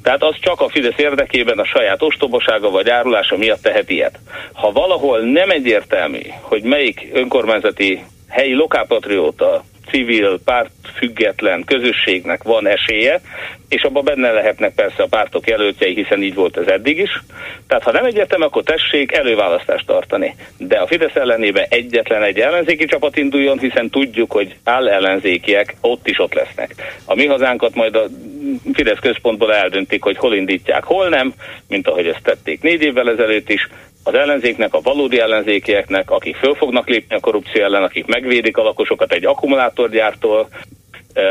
[0.02, 4.18] Tehát az csak a Fidesz érdekében a saját ostobasága vagy árulása miatt tehet ilyet.
[4.52, 10.40] Ha valahol nem egyértelmű, hogy melyik önkormányzati helyi lokálpatrióta civil,
[10.82, 13.20] pártfüggetlen közösségnek van esélye,
[13.68, 17.22] és abban benne lehetnek persze a pártok jelöltjei, hiszen így volt ez eddig is.
[17.66, 20.34] Tehát ha nem egyetem, akkor tessék előválasztást tartani.
[20.58, 26.08] De a Fidesz ellenében egyetlen egy ellenzéki csapat induljon, hiszen tudjuk, hogy áll ellenzékiek ott
[26.08, 26.74] is ott lesznek.
[27.04, 28.06] A mi hazánkat majd a
[28.72, 31.34] Fidesz központból eldöntik, hogy hol indítják, hol nem,
[31.68, 33.68] mint ahogy ezt tették négy évvel ezelőtt is,
[34.04, 38.62] az ellenzéknek, a valódi ellenzékieknek, akik föl fognak lépni a korrupció ellen, akik megvédik a
[38.62, 40.48] lakosokat egy akkumulátorgyártól,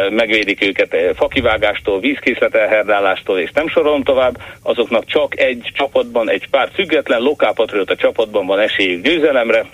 [0.09, 6.69] megvédik őket fakivágástól, vízkészlet elherdálástól, és nem sorolom tovább, azoknak csak egy csapatban, egy pár
[6.73, 9.65] független lokálpatriota csapatban van esélyük győzelemre,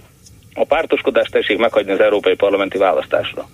[0.53, 3.49] a pártoskodást tessék meghagyni az európai parlamenti választásra.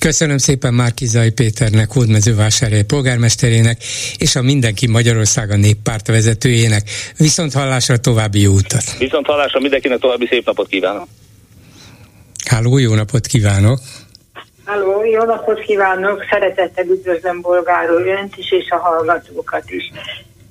[0.00, 3.82] Köszönöm szépen Márkizai Péternek, Hódmezővásárhely polgármesterének
[4.18, 6.82] és a Mindenki Magyarországa néppárt vezetőjének.
[7.16, 8.98] Viszont hallásra további jó utat.
[8.98, 11.06] Viszont hallásra mindenkinek további szép napot kívánok.
[12.44, 13.80] Háló, jó napot kívánok.
[14.68, 19.92] Háló, jó napot kívánok, szeretettel üdvözlöm bolgáról önt is, és a hallgatókat is.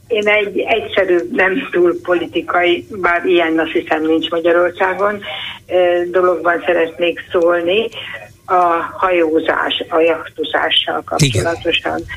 [0.08, 5.22] én egy egyszerű, nem túl politikai, bár ilyen azt hiszem nincs Magyarországon,
[6.12, 7.90] dologban szeretnék szólni,
[8.46, 8.62] a
[8.98, 11.98] hajózás, a jachtozással kapcsolatosan.
[11.98, 12.10] Igen.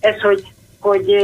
[0.00, 0.42] Ez, hogy,
[0.80, 1.14] hogy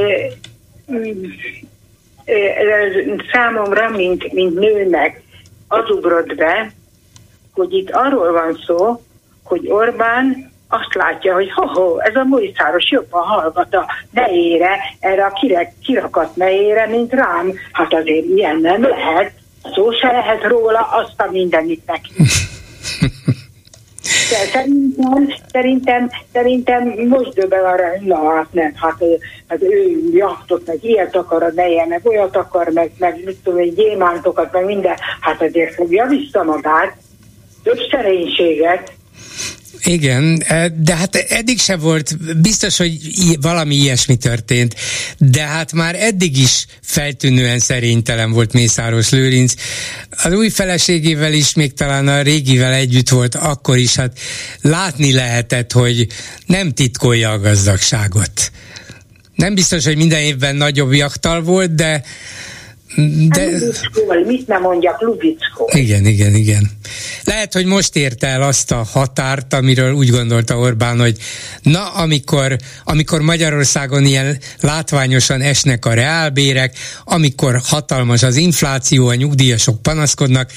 [3.32, 5.22] számomra, mint, mint nőnek
[5.68, 6.72] az ugrott be,
[7.54, 9.00] hogy itt arról van szó,
[9.52, 15.32] hogy Orbán azt látja, hogy ho-ho, ez a Mojszáros jobban hallgat a nejére, erre a
[15.40, 17.52] kirek, kirakat nejére, mint rám.
[17.72, 19.32] Hát azért ilyen nem lehet.
[19.74, 22.10] Szó se lehet róla, azt a mindenit neki.
[24.32, 29.04] Szerintem, szerintem, szerintem most döbben arra, hogy na hát nem, hát,
[29.48, 33.58] hát ő jachtot, meg ilyet akar a neje, meg olyat akar, meg, meg mit tudom,
[33.58, 36.96] egy gyémántokat, meg minden, hát azért fogja vissza magát,
[37.62, 38.92] több szerénységet,
[39.84, 42.98] igen, e, de hát eddig se volt, biztos, hogy
[43.40, 44.74] valami ilyesmi történt,
[45.18, 49.54] de hát már eddig is feltűnően szerénytelen volt Mészáros Lőrinc.
[50.10, 54.18] Az új feleségével is, még talán a régivel együtt volt, akkor is hát
[54.60, 56.06] látni lehetett, hogy
[56.46, 58.50] nem titkolja a gazdagságot.
[59.34, 62.02] Nem biztos, hogy minden évben nagyobb jaktal volt, de
[63.28, 63.40] de...
[63.40, 65.70] Hát, mit nem mondjak, Lubickó.
[65.72, 66.70] Igen, igen, igen.
[67.24, 71.16] Lehet, hogy most érte el azt a határt, amiről úgy gondolta Orbán, hogy
[71.62, 79.82] na, amikor, amikor Magyarországon ilyen látványosan esnek a reálbérek, amikor hatalmas az infláció, a nyugdíjasok
[79.82, 80.50] panaszkodnak,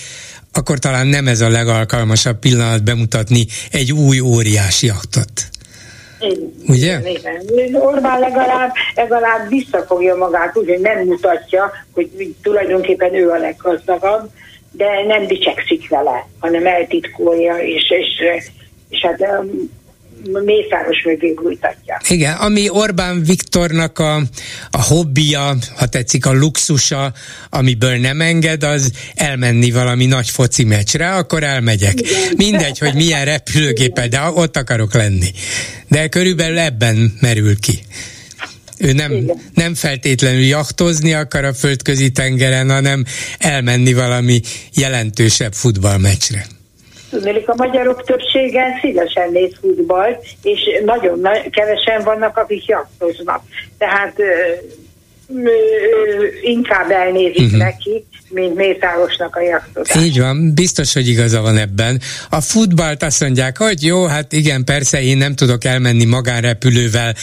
[0.51, 5.49] akkor talán nem ez a legalkalmasabb pillanat bemutatni egy új óriási aktot.
[6.67, 6.99] Ugye?
[7.09, 14.29] Igen, Orbán legalább, legalább visszafogja magát, úgy, hogy nem mutatja, hogy tulajdonképpen ő a leggazdagabb,
[14.71, 18.23] de nem dicsekszik vele, hanem eltitkolja, és, és,
[18.89, 19.21] és hát
[20.31, 22.01] mészáros mögé bújtatja.
[22.09, 24.15] Igen, ami Orbán Viktornak a,
[24.71, 27.13] a hobbija, ha tetszik a luxusa,
[27.49, 31.99] amiből nem enged, az elmenni valami nagy foci meccsre, akkor elmegyek.
[31.99, 32.33] Igen.
[32.37, 35.31] Mindegy, hogy milyen repülőgéppel, de ott akarok lenni.
[35.87, 37.79] De körülbelül ebben merül ki.
[38.77, 43.05] Ő nem, nem feltétlenül jachtozni akar a földközi tengeren, hanem
[43.37, 44.41] elmenni valami
[44.73, 46.45] jelentősebb futballmeccsre.
[47.15, 53.41] Tudnélik, a magyarok többsége szívesen néz futballt, és nagyon kevesen vannak, akik jaktoznak.
[53.77, 54.21] Tehát
[56.41, 57.57] inkább elnézik uh-huh.
[57.57, 60.03] neki, mint Mészárosnak a jaktozás.
[60.03, 62.01] Így van, biztos, hogy igaza van ebben.
[62.29, 67.15] A futballt azt mondják, hogy jó, hát igen, persze én nem tudok elmenni magánrepülővel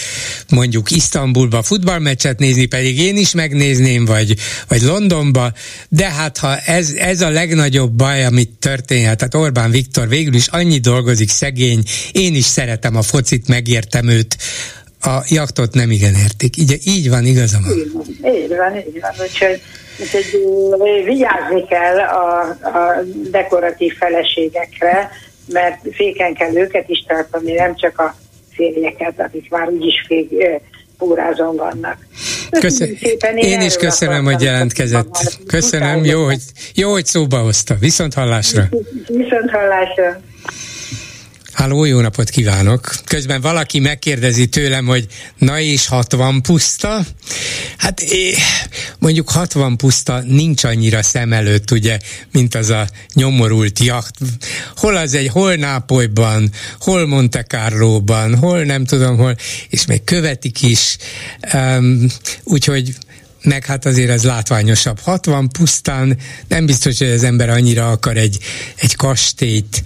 [0.48, 4.34] mondjuk Isztambulba futballmeccset nézni, pedig én is megnézném, vagy,
[4.68, 5.52] vagy Londonba,
[5.88, 10.46] de hát ha ez, ez a legnagyobb baj, amit történhet, tehát Orbán Viktor végül is
[10.46, 14.36] annyi dolgozik szegény, én is szeretem a focit, megértem őt,
[15.02, 16.56] a jaktot nem igen értik.
[16.56, 17.62] Így, így van, igazam.
[17.62, 19.10] Így van, így van, így van.
[19.22, 19.60] Úgyhogy
[20.00, 25.10] Úgyhogy vigyázni kell a, a dekoratív feleségekre,
[25.52, 28.14] mert féken kell őket is tartani, nem csak a
[28.50, 30.30] férjeket, akik már úgyis fék,
[30.98, 31.96] pórázon vannak.
[32.50, 32.96] Köszönöm.
[33.02, 35.38] Szépen, én, én is köszönöm, hogy jelentkezett.
[35.46, 36.40] Köszönöm, jó hogy,
[36.74, 37.74] jó, hogy szóba hozta.
[37.80, 38.68] Viszont hallásra.
[39.06, 40.20] Viszont hallásra.
[41.52, 42.94] Háló, jó napot kívánok!
[43.04, 45.06] Közben valaki megkérdezi tőlem, hogy
[45.38, 47.04] na és 60 puszta?
[47.76, 48.04] Hát
[48.98, 51.98] mondjuk 60 puszta nincs annyira szem előtt, ugye,
[52.32, 54.14] mint az a nyomorult jacht.
[54.76, 59.36] Hol az egy, hol Nápolyban, hol Monte Carlo-ban, hol nem tudom hol,
[59.68, 60.96] és még követik is.
[61.54, 62.06] Um,
[62.44, 62.94] úgyhogy
[63.42, 64.98] meg hát azért ez látványosabb.
[65.00, 68.38] 60 pusztán nem biztos, hogy az ember annyira akar egy,
[68.76, 69.82] egy kastélyt,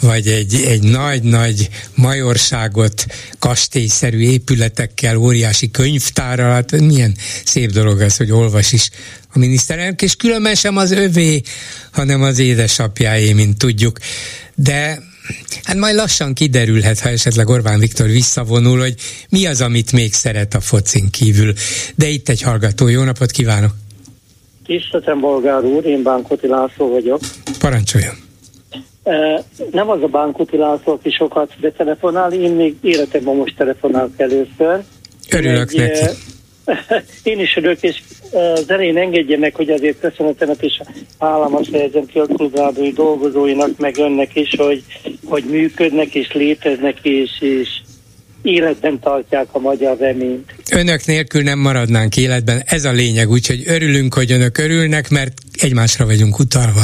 [0.00, 3.06] vagy egy, egy nagy-nagy majorságot,
[3.38, 8.90] kastélyszerű épületekkel, óriási könyvtárral, hát milyen szép dolog az, hogy olvas is
[9.32, 11.42] a miniszterelnök, és különben sem az övé,
[11.90, 13.98] hanem az édesapjáé, mint tudjuk.
[14.54, 15.07] De
[15.62, 18.94] Hát majd lassan kiderülhet, ha esetleg Orbán Viktor visszavonul, hogy
[19.28, 21.52] mi az, amit még szeret a focin kívül.
[21.94, 22.88] De itt egy hallgató.
[22.88, 23.70] Jó napot kívánok!
[24.66, 27.20] Tiszteltem, Bolgár úr, én Bánkuti László vagyok.
[27.58, 28.14] Parancsoljon!
[29.70, 34.82] Nem az a Bánkuti László, aki sokat betelefonál, én még életemben most telefonálok először.
[35.30, 36.04] Örülök egy, neki.
[37.22, 40.80] Én is örülök, és az elején engedje meg, hogy azért köszönetemet is
[41.18, 44.82] államos helyezem ki a klubrádiói dolgozóinak, meg önnek is, hogy,
[45.24, 47.68] hogy működnek és léteznek, és, és
[48.42, 50.54] életben tartják a magyar reményt.
[50.72, 56.06] Önök nélkül nem maradnánk életben, ez a lényeg, úgyhogy örülünk, hogy önök örülnek, mert egymásra
[56.06, 56.80] vagyunk utalva.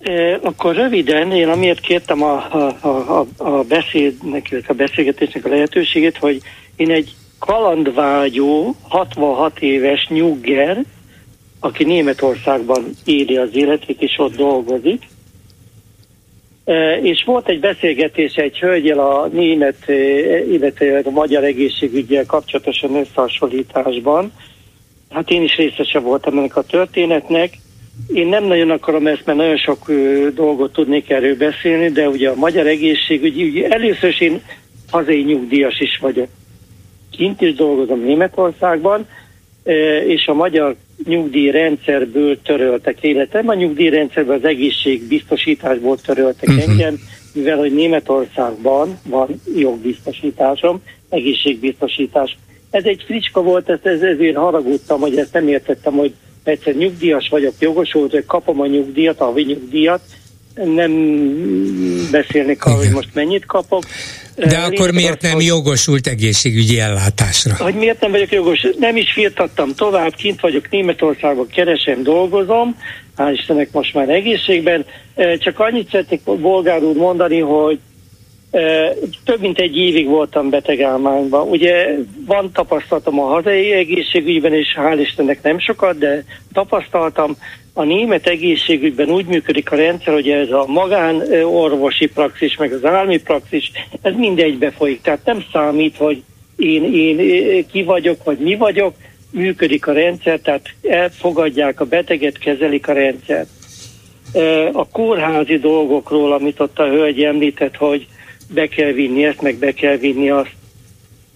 [0.00, 6.16] E, akkor röviden, én amiért kértem a, a, a, a beszédnek, a beszélgetésnek a lehetőségét,
[6.16, 6.40] hogy
[6.76, 10.84] én egy kalandvágyó, 66 éves nyugger,
[11.60, 15.02] aki Németországban éli az életét, és ott dolgozik.
[17.02, 19.88] És volt egy beszélgetés egy hölgyel a német,
[20.50, 24.32] illetve a magyar egészségügyel kapcsolatosan összehasonlításban.
[25.10, 27.58] Hát én is részese voltam ennek a történetnek.
[28.12, 29.90] Én nem nagyon akarom ezt, mert nagyon sok
[30.34, 34.42] dolgot tudnék erről beszélni, de ugye a magyar egészségügy, ugye először is én
[34.90, 36.28] hazai nyugdíjas is vagyok.
[37.10, 39.06] Kint is dolgozom Németországban,
[40.06, 43.48] és a magyar nyugdíjrendszerből töröltek életem.
[43.48, 46.70] A nyugdíjrendszerből az egészségbiztosításból töröltek uh-huh.
[46.70, 46.98] engem,
[47.32, 52.36] mivel hogy Németországban van jogbiztosításom, egészségbiztosítás.
[52.70, 56.14] Ez egy fricska volt, ezt, ez, ezért haragudtam, hogy ezt nem értettem, hogy
[56.44, 60.00] egyszer nyugdíjas vagyok, jogosult, hogy kapom a nyugdíjat, a nyugdíjat,
[60.54, 60.92] nem
[62.10, 63.82] beszélnék arról, hogy most mennyit kapok.
[64.48, 67.54] De akkor miért nem jogosult egészségügyi ellátásra?
[67.58, 68.66] Hogy miért nem vagyok jogos?
[68.78, 72.76] Nem is firtattam tovább, kint vagyok Németországban, keresem, dolgozom,
[73.16, 74.84] hál' Istennek most már egészségben.
[75.38, 77.78] Csak annyit szeretnék bolgár úr mondani, hogy
[79.24, 81.48] több mint egy évig voltam betegállmányban.
[81.48, 81.86] Ugye
[82.26, 87.36] van tapasztalatom a hazai egészségügyben, és hál' Istennek nem sokat, de tapasztaltam.
[87.80, 93.18] A német egészségügyben úgy működik a rendszer, hogy ez a magánorvosi praxis, meg az állami
[93.20, 95.00] praxis, ez mindegybe folyik.
[95.00, 96.22] Tehát nem számít, hogy
[96.56, 98.94] én, én ki vagyok, vagy mi vagyok,
[99.30, 103.48] működik a rendszer, tehát elfogadják a beteget, kezelik a rendszert.
[104.72, 108.06] A kórházi dolgokról, amit ott a hölgy említett, hogy
[108.54, 110.54] be kell vinni ezt, meg be kell vinni azt.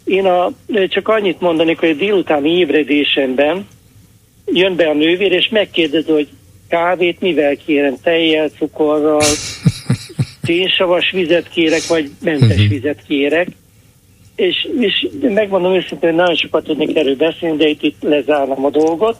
[0.04, 0.50] Én a,
[0.88, 3.66] csak annyit mondanék, hogy a délutáni ébredésemben
[4.46, 6.28] jön be a nővér, és megkérdezi, hogy
[6.68, 9.22] kávét mivel kérem, tejjel, cukorral,
[10.46, 12.68] szénsavas vizet kérek, vagy mentes mhm.
[12.68, 13.48] vizet kérek.
[14.36, 18.70] És, és megmondom őszintén, hogy nagyon sokat tudnék erről beszélni, de itt, itt lezárnám a
[18.70, 19.16] dolgot.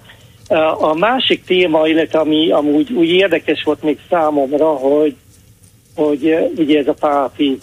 [0.79, 5.15] A másik téma, illetve ami amúgy úgy érdekes volt még számomra, hogy
[5.95, 7.59] hogy ugye ez a pápi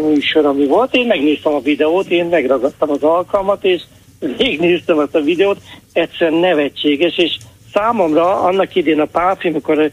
[0.00, 0.94] műsor, ami volt.
[0.94, 3.82] Én megnéztem a videót, én megragadtam az alkalmat, és
[4.36, 5.58] végignéztem azt a videót,
[5.92, 7.36] egyszerűen nevetséges, és
[7.72, 9.90] számomra annak idén a pápi, amikor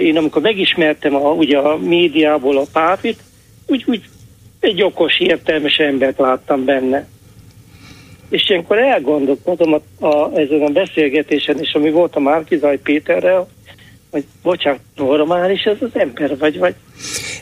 [0.00, 3.22] én amikor megismertem a, ugye a médiából a pápit,
[3.66, 4.02] úgy, úgy
[4.60, 7.06] egy okos, értelmes embert láttam benne.
[8.28, 13.48] És ilyenkor elgondolkodom a, a, ezen a beszélgetésen is, ami volt a Márkizaj Péterrel,
[14.10, 16.74] hogy bocsánat, normális ez az ember, vagy, vagy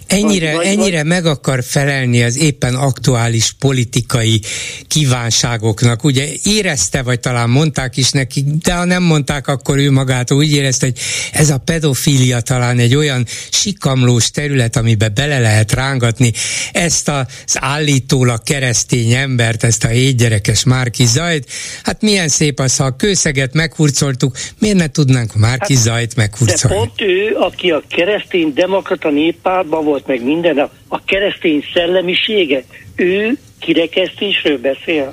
[0.07, 1.07] Ennyire, vagy, ennyire vagy...
[1.07, 4.41] meg akar felelni az éppen aktuális politikai
[4.89, 6.05] kívánságoknak.
[6.05, 10.53] Ugye érezte, vagy talán mondták is neki, de ha nem mondták, akkor ő magát úgy
[10.53, 10.99] érezte, hogy
[11.33, 16.33] ez a pedofília talán egy olyan sikamlós terület, amiben bele lehet rángatni
[16.73, 21.51] ezt az állítólag keresztény embert, ezt a hétgyerekes Márki Zajt.
[21.83, 26.77] Hát milyen szép az, ha a kőszeget meghurcoltuk, miért ne tudnánk Márki hát, Zajt meghurcolni?
[26.77, 29.11] De pont ő, aki a keresztény demokrata
[29.45, 32.65] néppárban volt, meg minden, a, a keresztény szellemisége,
[32.97, 35.13] ő kirekesztésről beszél.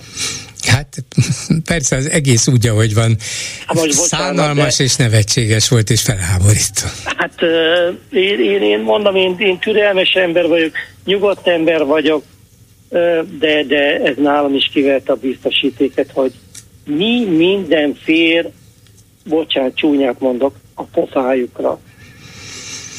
[0.67, 0.95] Hát
[1.65, 3.17] persze az egész úgy, ahogy van,
[3.65, 4.83] hát szánalmas de...
[4.83, 6.87] és nevetséges volt és felháborító.
[7.03, 7.41] Hát
[8.11, 10.73] én, én, én mondom, én, én türelmes ember vagyok,
[11.05, 12.23] nyugodt ember vagyok,
[13.39, 16.31] de, de ez nálam is kivert a biztosítéket, hogy
[16.85, 18.49] mi minden fér,
[19.25, 21.79] bocsánat, csúnyát mondok, a pofájukra.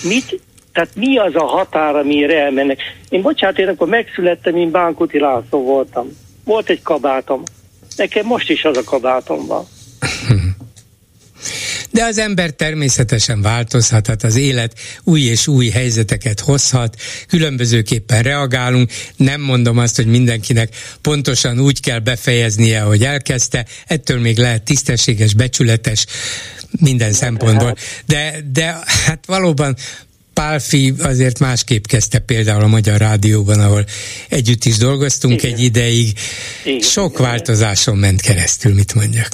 [0.02, 0.40] Mit
[0.72, 2.78] tehát mi az a határ, amire elmennek?
[3.08, 6.08] Én bocsánat, én akkor megszülettem, én Bánkuti László voltam.
[6.44, 7.42] Volt egy kabátom.
[7.96, 9.66] Nekem most is az a kabátom van.
[11.92, 16.96] De az ember természetesen változhat, hát az élet új és új helyzeteket hozhat,
[17.28, 18.90] különbözőképpen reagálunk.
[19.16, 25.34] Nem mondom azt, hogy mindenkinek pontosan úgy kell befejeznie, hogy elkezdte, ettől még lehet tisztességes,
[25.34, 26.06] becsületes
[26.80, 27.76] minden szempontból.
[28.06, 29.76] De, de hát valóban
[30.34, 33.84] Pálfi azért másképp kezdte például a Magyar Rádióban, ahol
[34.28, 35.52] együtt is dolgoztunk Igen.
[35.54, 36.12] egy ideig.
[36.64, 36.80] Igen.
[36.80, 39.30] Sok változáson ment keresztül, mit mondjak.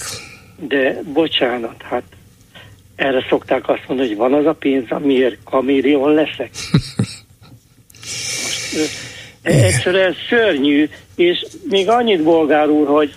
[0.69, 2.03] De bocsánat, hát
[2.97, 6.51] erre szokták azt mondani, hogy van az a pénz, amiért kamélion leszek.
[8.77, 8.91] Most,
[9.43, 13.15] egyszerűen szörnyű, és még annyit, bolgár úr, hogy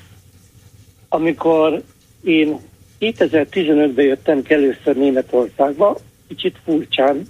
[1.09, 1.83] amikor
[2.23, 2.59] én
[2.99, 5.97] 2015-ben jöttem először Németországba,
[6.27, 7.27] kicsit furcsán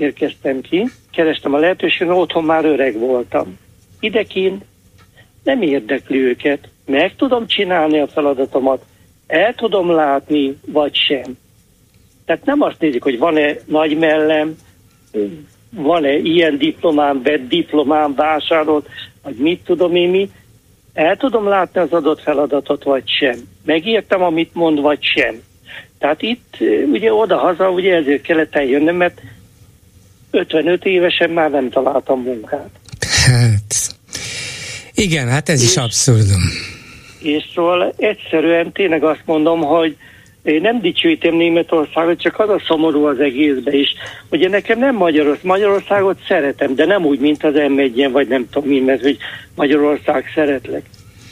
[0.00, 3.58] érkeztem ki, kerestem a lehetőséget, otthon már öreg voltam.
[4.00, 4.64] Idekint
[5.42, 8.84] nem érdekli őket, meg tudom csinálni a feladatomat,
[9.26, 11.36] el tudom látni, vagy sem.
[12.24, 14.56] Tehát nem azt nézik, hogy van-e nagy mellem,
[15.70, 18.88] van-e ilyen diplomám, vett diplomám, vásárolt,
[19.22, 20.30] vagy mit tudom én mi.
[20.94, 23.36] el tudom látni az adott feladatot, vagy sem.
[23.64, 25.40] Megértem, amit mond, vagy sem.
[25.98, 26.56] Tehát itt
[26.92, 29.20] ugye oda-haza, ugye ezért kellett eljönnem, mert
[30.30, 32.70] 55 évesen már nem találtam munkát.
[33.26, 33.94] Hát,
[34.94, 36.42] igen, hát ez és, is abszurdum.
[37.20, 39.96] És szóval egyszerűen tényleg azt mondom, hogy
[40.42, 43.94] én nem dicsőítem Németországot, csak az a szomorú az egészbe is.
[44.30, 48.68] Ugye nekem nem Magyarország, Magyarországot szeretem, de nem úgy, mint az m vagy nem tudom
[48.68, 49.18] mi, mert hogy
[49.54, 50.82] Magyarország szeretlek.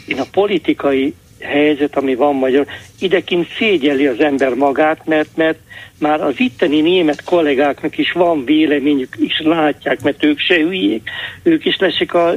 [0.07, 2.67] Én a politikai helyzet, ami van magyar,
[2.99, 5.59] idekint szégyeli az ember magát, mert, mert
[5.99, 11.11] már az itteni német kollégáknak is van véleményük, is látják, mert ők se hülyék,
[11.43, 12.35] ők is lesik a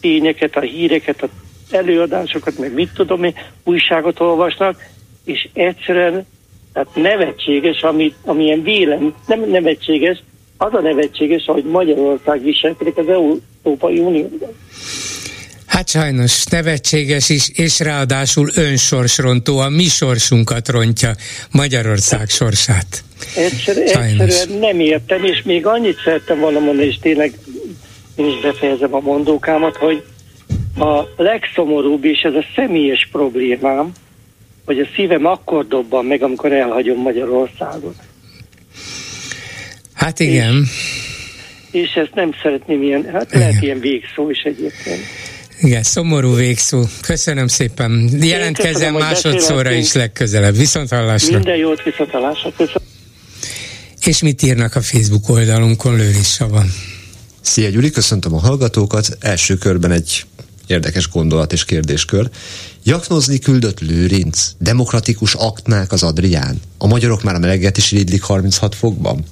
[0.00, 1.28] tényeket, a híreket, a
[1.70, 4.82] előadásokat, meg mit tudom én, újságot olvasnak,
[5.24, 6.26] és egyszerűen
[6.72, 10.22] tehát nevetséges, ami, amilyen vélem, nem nevetséges,
[10.56, 14.50] az a nevetséges, ahogy Magyarország viselkedik az Európai Unióban.
[15.66, 21.14] Hát sajnos nevetséges is, és ráadásul önsorsrontó, a mi sorsunkat rontja
[21.50, 23.04] Magyarország sorsát.
[23.36, 27.32] Egyszer, egyszerűen nem értem, és még annyit szerettem volna mondani, és tényleg
[28.16, 30.04] én is befejezem a mondókámat, hogy
[30.76, 33.92] a legszomorúbb, és ez a személyes problémám,
[34.64, 37.94] hogy a szívem akkor dobban meg, amikor elhagyom Magyarországot.
[39.94, 40.66] Hát igen.
[41.70, 43.40] És, és ezt nem szeretném ilyen, hát igen.
[43.40, 45.00] lehet ilyen végszó is egyébként.
[45.60, 46.84] Igen, szomorú végszó.
[47.00, 48.10] Köszönöm szépen.
[48.20, 50.56] Jelentkezzen másodszorra is legközelebb.
[50.56, 51.36] Viszont hallásra.
[51.36, 52.50] Minden jót, viszont hallásra.
[52.56, 52.88] Köszönöm.
[54.00, 56.72] És mit írnak a Facebook oldalunkon, Lőris van.
[57.40, 59.16] Szia Gyuri, köszöntöm a hallgatókat.
[59.20, 60.24] Első körben egy
[60.66, 62.30] érdekes gondolat és kérdéskör.
[62.82, 66.60] Jaknozni küldött Lőrinc, demokratikus aktnák az Adrián.
[66.78, 69.24] A magyarok már a meleget is iriglik 36 fokban.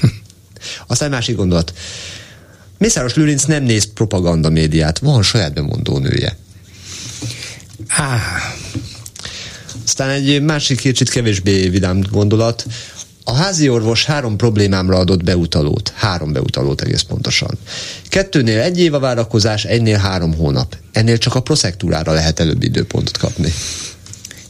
[0.86, 1.72] Aztán másik gondolat.
[2.78, 6.36] Mészáros Lőrinc nem néz propaganda médiát, van saját bemondó nője.
[7.88, 8.20] Ah.
[9.84, 12.66] Aztán egy másik kicsit kevésbé vidám gondolat.
[13.24, 15.92] A házi orvos három problémámra adott beutalót.
[15.94, 17.58] Három beutalót egész pontosan.
[18.08, 20.76] Kettőnél egy év a várakozás, egynél három hónap.
[20.92, 23.52] Ennél csak a proszektúrára lehet előbb időpontot kapni.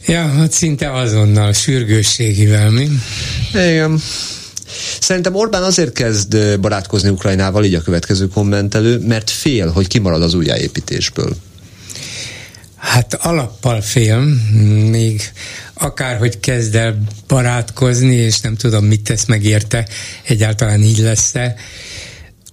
[0.05, 2.89] Ja, hát szinte azonnal, sürgősségivel, mi?
[3.53, 4.01] Igen.
[4.99, 10.33] Szerintem Orbán azért kezd barátkozni Ukrajnával, így a következő kommentelő, mert fél, hogy kimarad az
[10.33, 11.35] újjáépítésből.
[12.75, 14.19] Hát alappal fél,
[14.89, 15.21] még
[15.73, 19.87] akárhogy kezd el barátkozni, és nem tudom, mit tesz meg érte,
[20.23, 21.55] egyáltalán így lesz-e,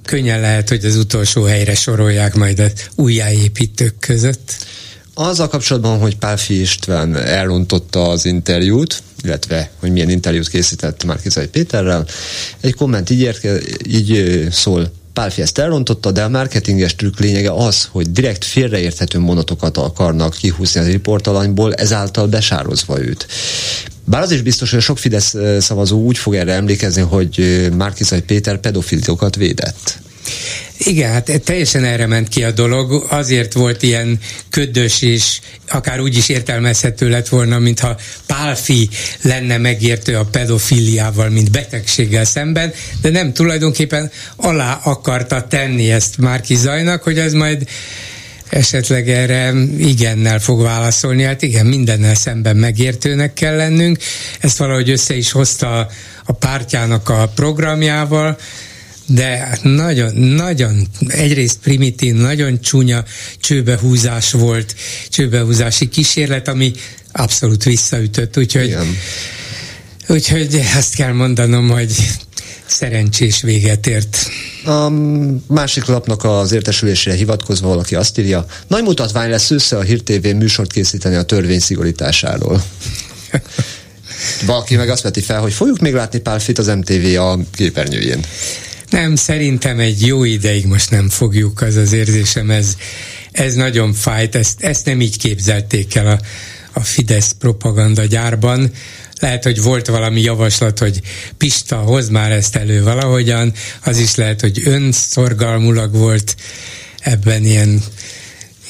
[0.04, 4.56] könnyen lehet, hogy az utolsó helyre sorolják majd az újjáépítők között.
[5.14, 12.06] Azzal kapcsolatban, hogy Pálfi István elrontotta az interjút, illetve hogy milyen interjút készített Márkizai Péterrel,
[12.60, 17.88] egy komment így, érke, így szól, Pálfi ezt elrontotta, de a marketinges trükk lényege az,
[17.90, 23.26] hogy direkt félreérthető monatokat akarnak kihúzni az riportalanyból, ezáltal besározva őt.
[24.04, 28.58] Bár az is biztos, hogy sok Fidesz szavazó úgy fog erre emlékezni, hogy Márkizai Péter
[28.58, 29.98] pedofiliokat védett.
[30.78, 34.18] Igen, hát teljesen erre ment ki a dolog, azért volt ilyen
[34.50, 37.96] ködös és akár úgy is értelmezhető lett volna, mintha
[38.26, 38.88] Pálfi
[39.22, 46.54] lenne megértő a pedofiliával, mint betegséggel szemben, de nem tulajdonképpen alá akarta tenni ezt Márki
[46.54, 47.68] Zajnak, hogy ez majd
[48.48, 51.22] esetleg erre igennel fog válaszolni.
[51.22, 53.98] Hát igen, mindennel szemben megértőnek kell lennünk.
[54.40, 55.88] Ezt valahogy össze is hozta
[56.24, 58.38] a pártjának a programjával,
[59.06, 63.04] de hát nagyon, nagyon, egyrészt primitív, nagyon csúnya
[63.40, 64.74] csőbehúzás volt,
[65.08, 66.72] csőbehúzási kísérlet, ami
[67.12, 68.96] abszolút visszaütött, úgyhogy, Igen.
[70.08, 71.92] úgyhogy azt kell mondanom, hogy
[72.66, 74.28] szerencsés véget ért.
[74.64, 74.88] A
[75.46, 80.26] másik lapnak az értesülésére hivatkozva valaki azt írja, nagy mutatvány lesz össze a Hír TV
[80.26, 82.64] műsort készíteni a törvény szigorításáról.
[84.46, 88.20] Valaki meg azt veti fel, hogy fogjuk még látni Pálfit az MTV a képernyőjén.
[88.94, 92.76] Nem, szerintem egy jó ideig most nem fogjuk, az az érzésem, ez,
[93.32, 96.20] ez nagyon fájt, ezt, ezt nem így képzelték el a,
[96.72, 98.70] a Fidesz propaganda gyárban.
[99.20, 101.00] Lehet, hogy volt valami javaslat, hogy
[101.36, 103.52] Pista, hoz már ezt elő valahogyan,
[103.84, 106.36] az is lehet, hogy önszorgalmulag volt
[106.98, 107.82] ebben ilyen,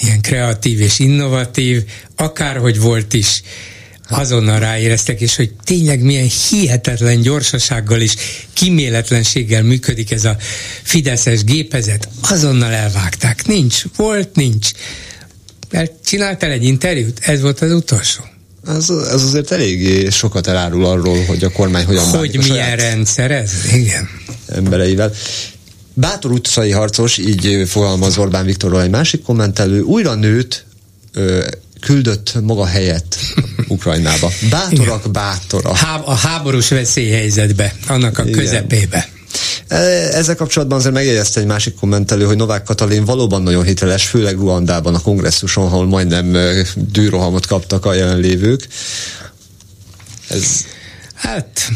[0.01, 1.82] ilyen kreatív és innovatív,
[2.16, 3.42] akárhogy volt is,
[4.09, 8.14] azonnal ráéreztek, és hogy tényleg milyen hihetetlen gyorsasággal és
[8.52, 10.36] kiméletlenséggel működik ez a
[10.82, 13.47] fideszes gépezet, azonnal elvágták.
[13.47, 14.70] Nincs, volt, nincs.
[16.05, 17.18] Csináltál egy interjút?
[17.22, 18.24] Ez volt az utolsó.
[18.66, 23.51] Ez, ez azért eléggé sokat elárul arról, hogy a kormány hogyan Hogy milyen rendszer ez?
[23.72, 24.09] Igen.
[24.47, 25.12] Embereivel.
[25.94, 30.64] Bátor utcai harcos, így fogalmaz Orbán Viktorról egy másik kommentelő, újra nőtt
[31.85, 33.16] küldött maga helyett
[33.69, 34.31] Ukrajnába.
[34.51, 35.74] Bátorak, bátora.
[35.74, 38.39] Há- a háborús veszélyhelyzetbe, annak a Igen.
[38.39, 39.09] közepébe.
[39.69, 39.77] E,
[40.16, 44.94] ezzel kapcsolatban azért megjegyezte egy másik kommentelő, hogy Novák Katalin valóban nagyon hiteles, főleg Ruandában
[44.94, 46.36] a kongresszuson, ahol majdnem
[46.74, 48.69] dűrohamot kaptak a jelenlévők.
[50.28, 50.65] Ez...
[51.15, 51.69] Hát,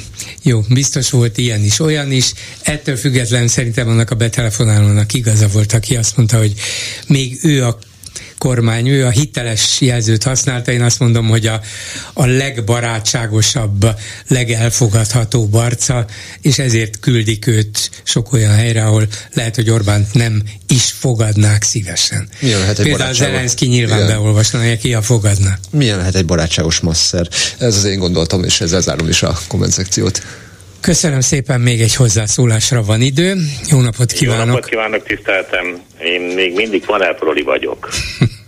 [0.43, 2.33] jó, biztos volt ilyen is, olyan is.
[2.63, 6.53] Ettől függetlenül szerintem annak a betelefonálónak igaza volt, aki azt mondta, hogy
[7.07, 7.79] még ő a
[8.39, 11.61] kormány, ő a hiteles jelzőt használta, én azt mondom, hogy a,
[12.13, 13.87] a legbarátságosabb,
[14.29, 16.07] legelfogadhatóbb arca,
[16.41, 22.29] és ezért küldik őt sok olyan helyre, ahol lehet, hogy Orbán nem is fogadnák szívesen.
[22.41, 24.09] Milyen lehet egy Például Zelenszky nyilván Igen.
[24.09, 25.59] beolvasna, ki a fogadna.
[25.71, 27.29] Milyen lehet egy barátságos masszer?
[27.59, 30.23] Ez az én gondoltam, és ezzel zárom is a komment szekciót.
[30.81, 33.35] Köszönöm szépen, még egy hozzászólásra van idő.
[33.71, 34.47] Jó napot kívánok!
[34.47, 35.81] Jó napot kívánok, tiszteltem!
[36.05, 37.89] Én még mindig panelproli vagyok.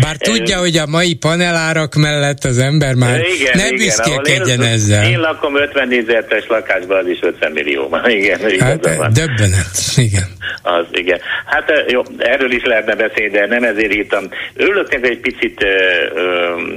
[0.00, 5.10] Bár tudja, hogy a mai panelárak mellett az ember már igen, ne büszkélkedjen ezzel.
[5.10, 7.98] Én lakom 50 négyzetes lakásban, az is 50 millió.
[8.06, 9.12] Igen, hát, van.
[9.12, 10.28] döbbenet, igen.
[10.62, 11.20] Az, igen.
[11.46, 14.28] Hát jó, erről is lehetne beszélni, de nem ezért írtam.
[14.54, 15.66] Örülök egy picit,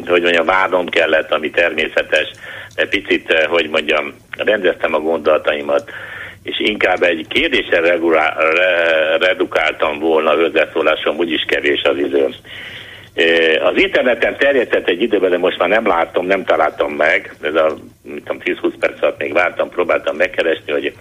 [0.05, 2.31] hogy mondjam, vádom kellett, ami természetes
[2.89, 5.91] picit, eh, hogy mondjam, rendeztem a gondolataimat,
[6.43, 12.27] és inkább egy kérdésre regulá, re, redukáltam volna hozzászólásom, úgyis kevés az idő.
[13.13, 17.55] Eh, az interneten terjedt egy időben, de most már nem látom, nem találtam meg, ez
[17.55, 20.93] a 10-20 perc alatt még vártam, próbáltam megkeresni, hogy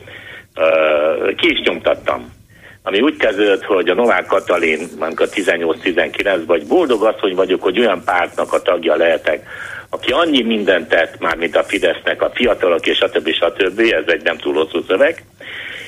[0.56, 2.38] uh, ki is nyomtattam.
[2.82, 7.78] Ami úgy kezdődött, hogy a Novák Katalin, a 18-19 vagy boldog az, hogy vagyok, hogy
[7.78, 9.46] olyan pártnak a tagja lehetek,
[9.90, 13.78] aki annyi mindent tett, már mint a Fidesznek, a fiatalok és a többi, stb.
[13.78, 15.24] Ez egy nem túl hosszú szöveg.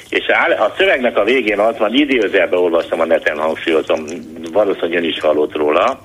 [0.09, 0.27] És
[0.59, 4.05] a szövegnek a végén az van, idézőjelbe olvastam a neten, hangsúlyozom,
[4.53, 6.05] valószínűleg ön is hallott róla,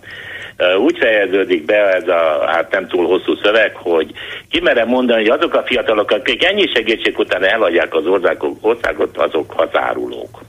[0.80, 4.12] úgy fejeződik be ez a hát nem túl hosszú szöveg, hogy
[4.50, 8.06] kimerem mondani, hogy azok a fiatalok, akik ennyi segítség után elhagyják az
[8.62, 10.42] országot, azok hazárulók.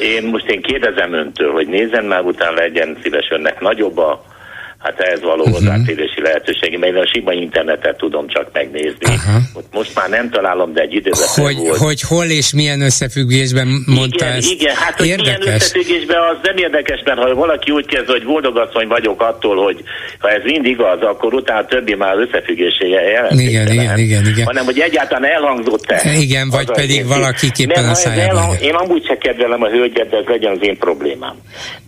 [0.00, 4.24] Én most én kérdezem öntől, hogy nézzen már utána legyen szíves önnek nagyobb a
[4.86, 5.54] hát ehhez való uh-huh.
[5.54, 9.06] hozzáférési lehetőség, mert a sima internetet tudom csak megnézni.
[9.54, 11.78] Ott most már nem találom, de egy időben hogy, volt.
[11.78, 14.50] Hogy hol és milyen összefüggésben mondta igen, ezt?
[14.50, 15.38] Igen, hát hogy érdekes.
[15.38, 19.78] milyen összefüggésben az nem érdekes, mert ha valaki úgy kezd, hogy boldogasszony vagyok attól, hogy
[20.18, 23.00] ha ez mind igaz, akkor utána többi már összefüggésége
[23.30, 24.44] igen, igen, igen, igen.
[24.44, 26.12] Hanem, hogy egyáltalán elhangzott-e.
[26.18, 28.56] Igen, vagy pedig valakiképpen a szájában.
[28.60, 31.34] Én amúgy se kedvelem a hölgyet, de ez legyen az én problémám.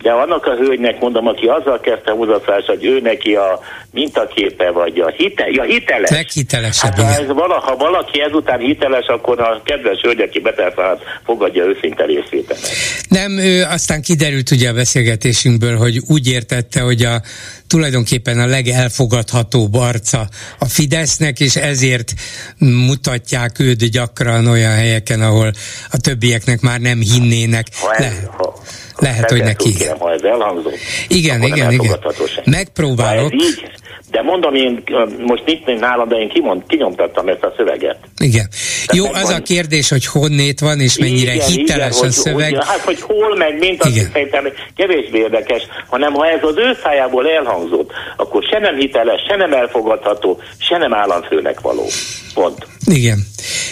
[0.01, 3.59] De annak a hölgynek mondom, aki azzal kezdte hozzászólás, hogy ő neki a
[3.91, 6.09] mintaképe, vagy a hite, ja, hiteles.
[6.09, 6.95] Leghitelesebb.
[6.95, 11.63] Hát, ha, ez vala, ha valaki ezután hiteles, akkor a kedves hölgy, aki betelfált, fogadja
[11.63, 12.69] őszinte részvételet.
[13.09, 17.21] Nem, ő aztán kiderült ugye a beszélgetésünkből, hogy úgy értette, hogy a
[17.67, 20.27] tulajdonképpen a legelfogadhatóbb arca
[20.59, 22.13] a Fidesznek, és ezért
[22.57, 25.51] mutatják őt gyakran olyan helyeken, ahol
[25.91, 27.67] a többieknek már nem hinnének.
[27.81, 28.55] Ha ez, Le- ha,
[28.99, 29.73] lehet, hogy neki.
[29.73, 30.73] Kérem, ha ez elhangzott,
[31.07, 31.99] igen, igen, igen.
[32.45, 33.33] Megpróbálok.
[33.33, 33.71] így,
[34.11, 34.83] de mondom én,
[35.25, 37.97] most nincs nálam, de én kimond, kinyomtattam ezt a szöveget.
[38.17, 38.47] Igen.
[38.85, 42.11] Tehát Jó, az van, a kérdés, hogy honnét van, és mennyire igen, hiteles igen, a
[42.11, 42.55] szöveg.
[42.55, 46.77] Hogy, hát, hogy hol meg, mint az szerintem kevésbé érdekes, hanem ha ez az ő
[46.83, 51.85] szájából elhangzott, akkor se nem hiteles, se nem elfogadható, se nem államfőnek való.
[52.33, 52.67] Pont.
[52.85, 53.19] Igen.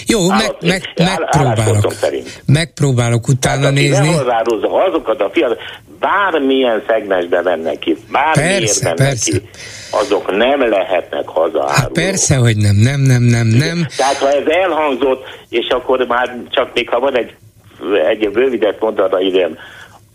[0.07, 1.93] Jó, Állat, meg, meg, megpróbálok.
[2.45, 4.15] Megpróbálok utána hát, nézni.
[4.88, 5.57] azokat a fiatal,
[5.99, 9.31] bármilyen szegmensbe mennek ki, bármiért persze, mennek persze.
[9.31, 9.41] ki,
[9.91, 11.76] azok nem lehetnek hazaárulók.
[11.76, 13.88] Hát persze, hogy nem, nem, nem, nem, nem.
[13.97, 17.35] Tehát ha ez elhangzott, és akkor már csak még ha van egy,
[18.07, 19.57] egy rövidet mondata idén,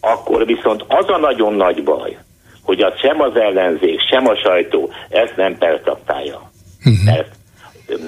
[0.00, 2.18] akkor viszont az a nagyon nagy baj,
[2.62, 6.50] hogy az sem az ellenzék, sem a sajtó ezt nem pertaktálja.
[6.84, 7.18] Uh-huh.
[7.18, 7.30] Ezt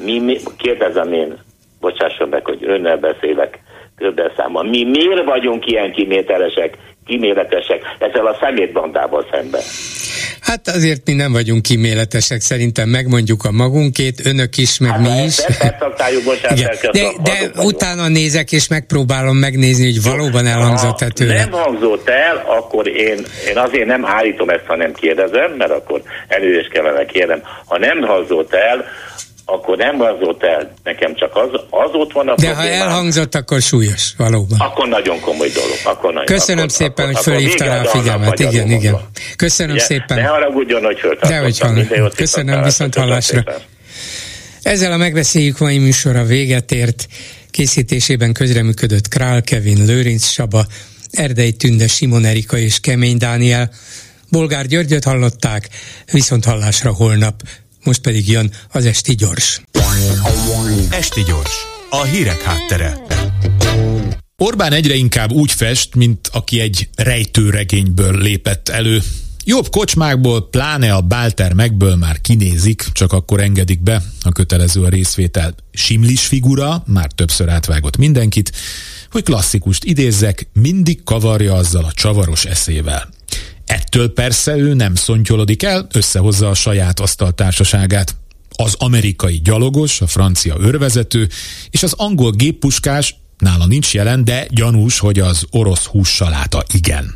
[0.04, 1.38] mi, mi, kérdezem én,
[1.80, 3.58] bocsásson meg, hogy önnel beszélek
[3.96, 9.62] többes számban, mi miért vagyunk ilyen kimételesek, kiméletesek ezzel a szemétbandával szemben?
[10.44, 15.22] Hát azért mi nem vagyunk kiméletesek, szerintem megmondjuk a magunkét, önök is, meg hát mi
[15.22, 15.36] is.
[15.36, 15.76] De,
[16.92, 21.34] de, de utána nézek, és megpróbálom megnézni, hogy valóban elhangzott-e tőle.
[21.34, 26.02] nem hangzott el, akkor én, én azért nem állítom ezt, ha nem kérdezem, mert akkor
[26.28, 27.42] előre kellene kérem.
[27.66, 28.84] Ha nem hangzott el,
[29.44, 32.78] akkor nem hangzott el, nekem csak az, az ott van a De problémám.
[32.78, 34.58] ha elhangzott, akkor súlyos, valóban.
[34.60, 35.76] Akkor nagyon komoly dolog.
[35.84, 38.38] Akkor nagyon, Köszönöm akkor, szépen, akkor, hogy fölhívta rá a figyelmet.
[38.40, 39.00] Igen, igen.
[39.36, 40.16] Köszönöm Ugye, szépen.
[40.16, 41.88] Ne haragudjon, hogy De hogy van.
[42.14, 43.44] Köszönöm, viszont hallásra.
[44.62, 47.06] Ezzel a megbeszéljük mai műsora véget ért.
[47.50, 50.66] Készítésében közreműködött Král Kevin, Lőrinc Saba,
[51.10, 53.70] Erdei Tünde, Simon Erika és Kemény Dániel.
[54.30, 55.68] Bolgár Györgyöt hallották,
[56.12, 57.42] viszont hallásra holnap.
[57.84, 59.60] Most pedig jön az Esti Gyors.
[60.90, 61.52] Esti Gyors,
[61.90, 63.00] a hírek háttere.
[64.36, 69.02] Orbán egyre inkább úgy fest, mint aki egy rejtőregényből lépett elő.
[69.44, 74.88] Jobb kocsmákból, pláne a Bálter megből már kinézik, csak akkor engedik be a kötelező a
[74.88, 75.54] részvétel.
[75.72, 78.52] Simlis figura, már többször átvágott mindenkit,
[79.10, 83.08] hogy klasszikust idézzek, mindig kavarja azzal a csavaros eszével.
[83.66, 88.16] Ettől persze ő nem szontyolodik el, összehozza a saját asztaltársaságát.
[88.56, 91.28] Az amerikai gyalogos, a francia őrvezető
[91.70, 97.14] és az angol géppuskás nála nincs jelen, de gyanús, hogy az orosz hússaláta igen.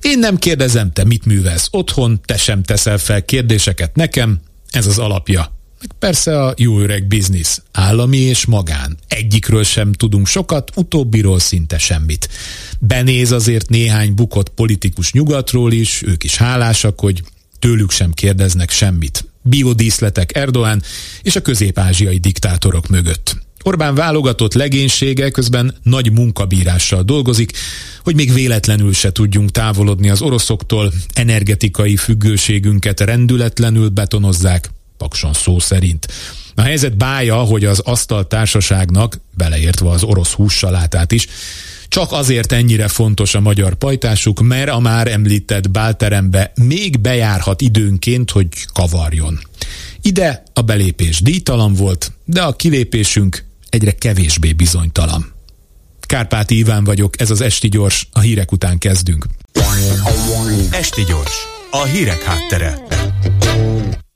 [0.00, 4.40] Én nem kérdezem, te mit művelsz otthon, te sem teszel fel kérdéseket nekem,
[4.70, 5.61] ez az alapja.
[5.82, 8.96] Meg persze a jó öreg biznisz, állami és magán.
[9.08, 12.28] Egyikről sem tudunk sokat, utóbbiról szinte semmit.
[12.78, 17.22] Benéz azért néhány bukott politikus nyugatról is, ők is hálásak, hogy
[17.58, 19.24] tőlük sem kérdeznek semmit.
[19.42, 20.82] Biodíszletek Erdoğan
[21.22, 23.36] és a közép-ázsiai diktátorok mögött.
[23.62, 27.52] Orbán válogatott legénysége közben nagy munkabírással dolgozik,
[28.02, 34.70] hogy még véletlenül se tudjunk távolodni az oroszoktól, energetikai függőségünket rendületlenül betonozzák,
[35.02, 36.08] pakson szó szerint.
[36.54, 41.26] A helyzet bája, hogy az asztaltársaságnak, beleértve az orosz hússalátát is,
[41.88, 48.30] csak azért ennyire fontos a magyar pajtásuk, mert a már említett bálterembe még bejárhat időnként,
[48.30, 49.40] hogy kavarjon.
[50.02, 55.32] Ide a belépés díjtalan volt, de a kilépésünk egyre kevésbé bizonytalan.
[56.00, 59.26] Kárpáti Iván vagyok, ez az Esti Gyors, a hírek után kezdünk.
[60.70, 61.36] Esti Gyors,
[61.70, 62.78] a hírek háttere.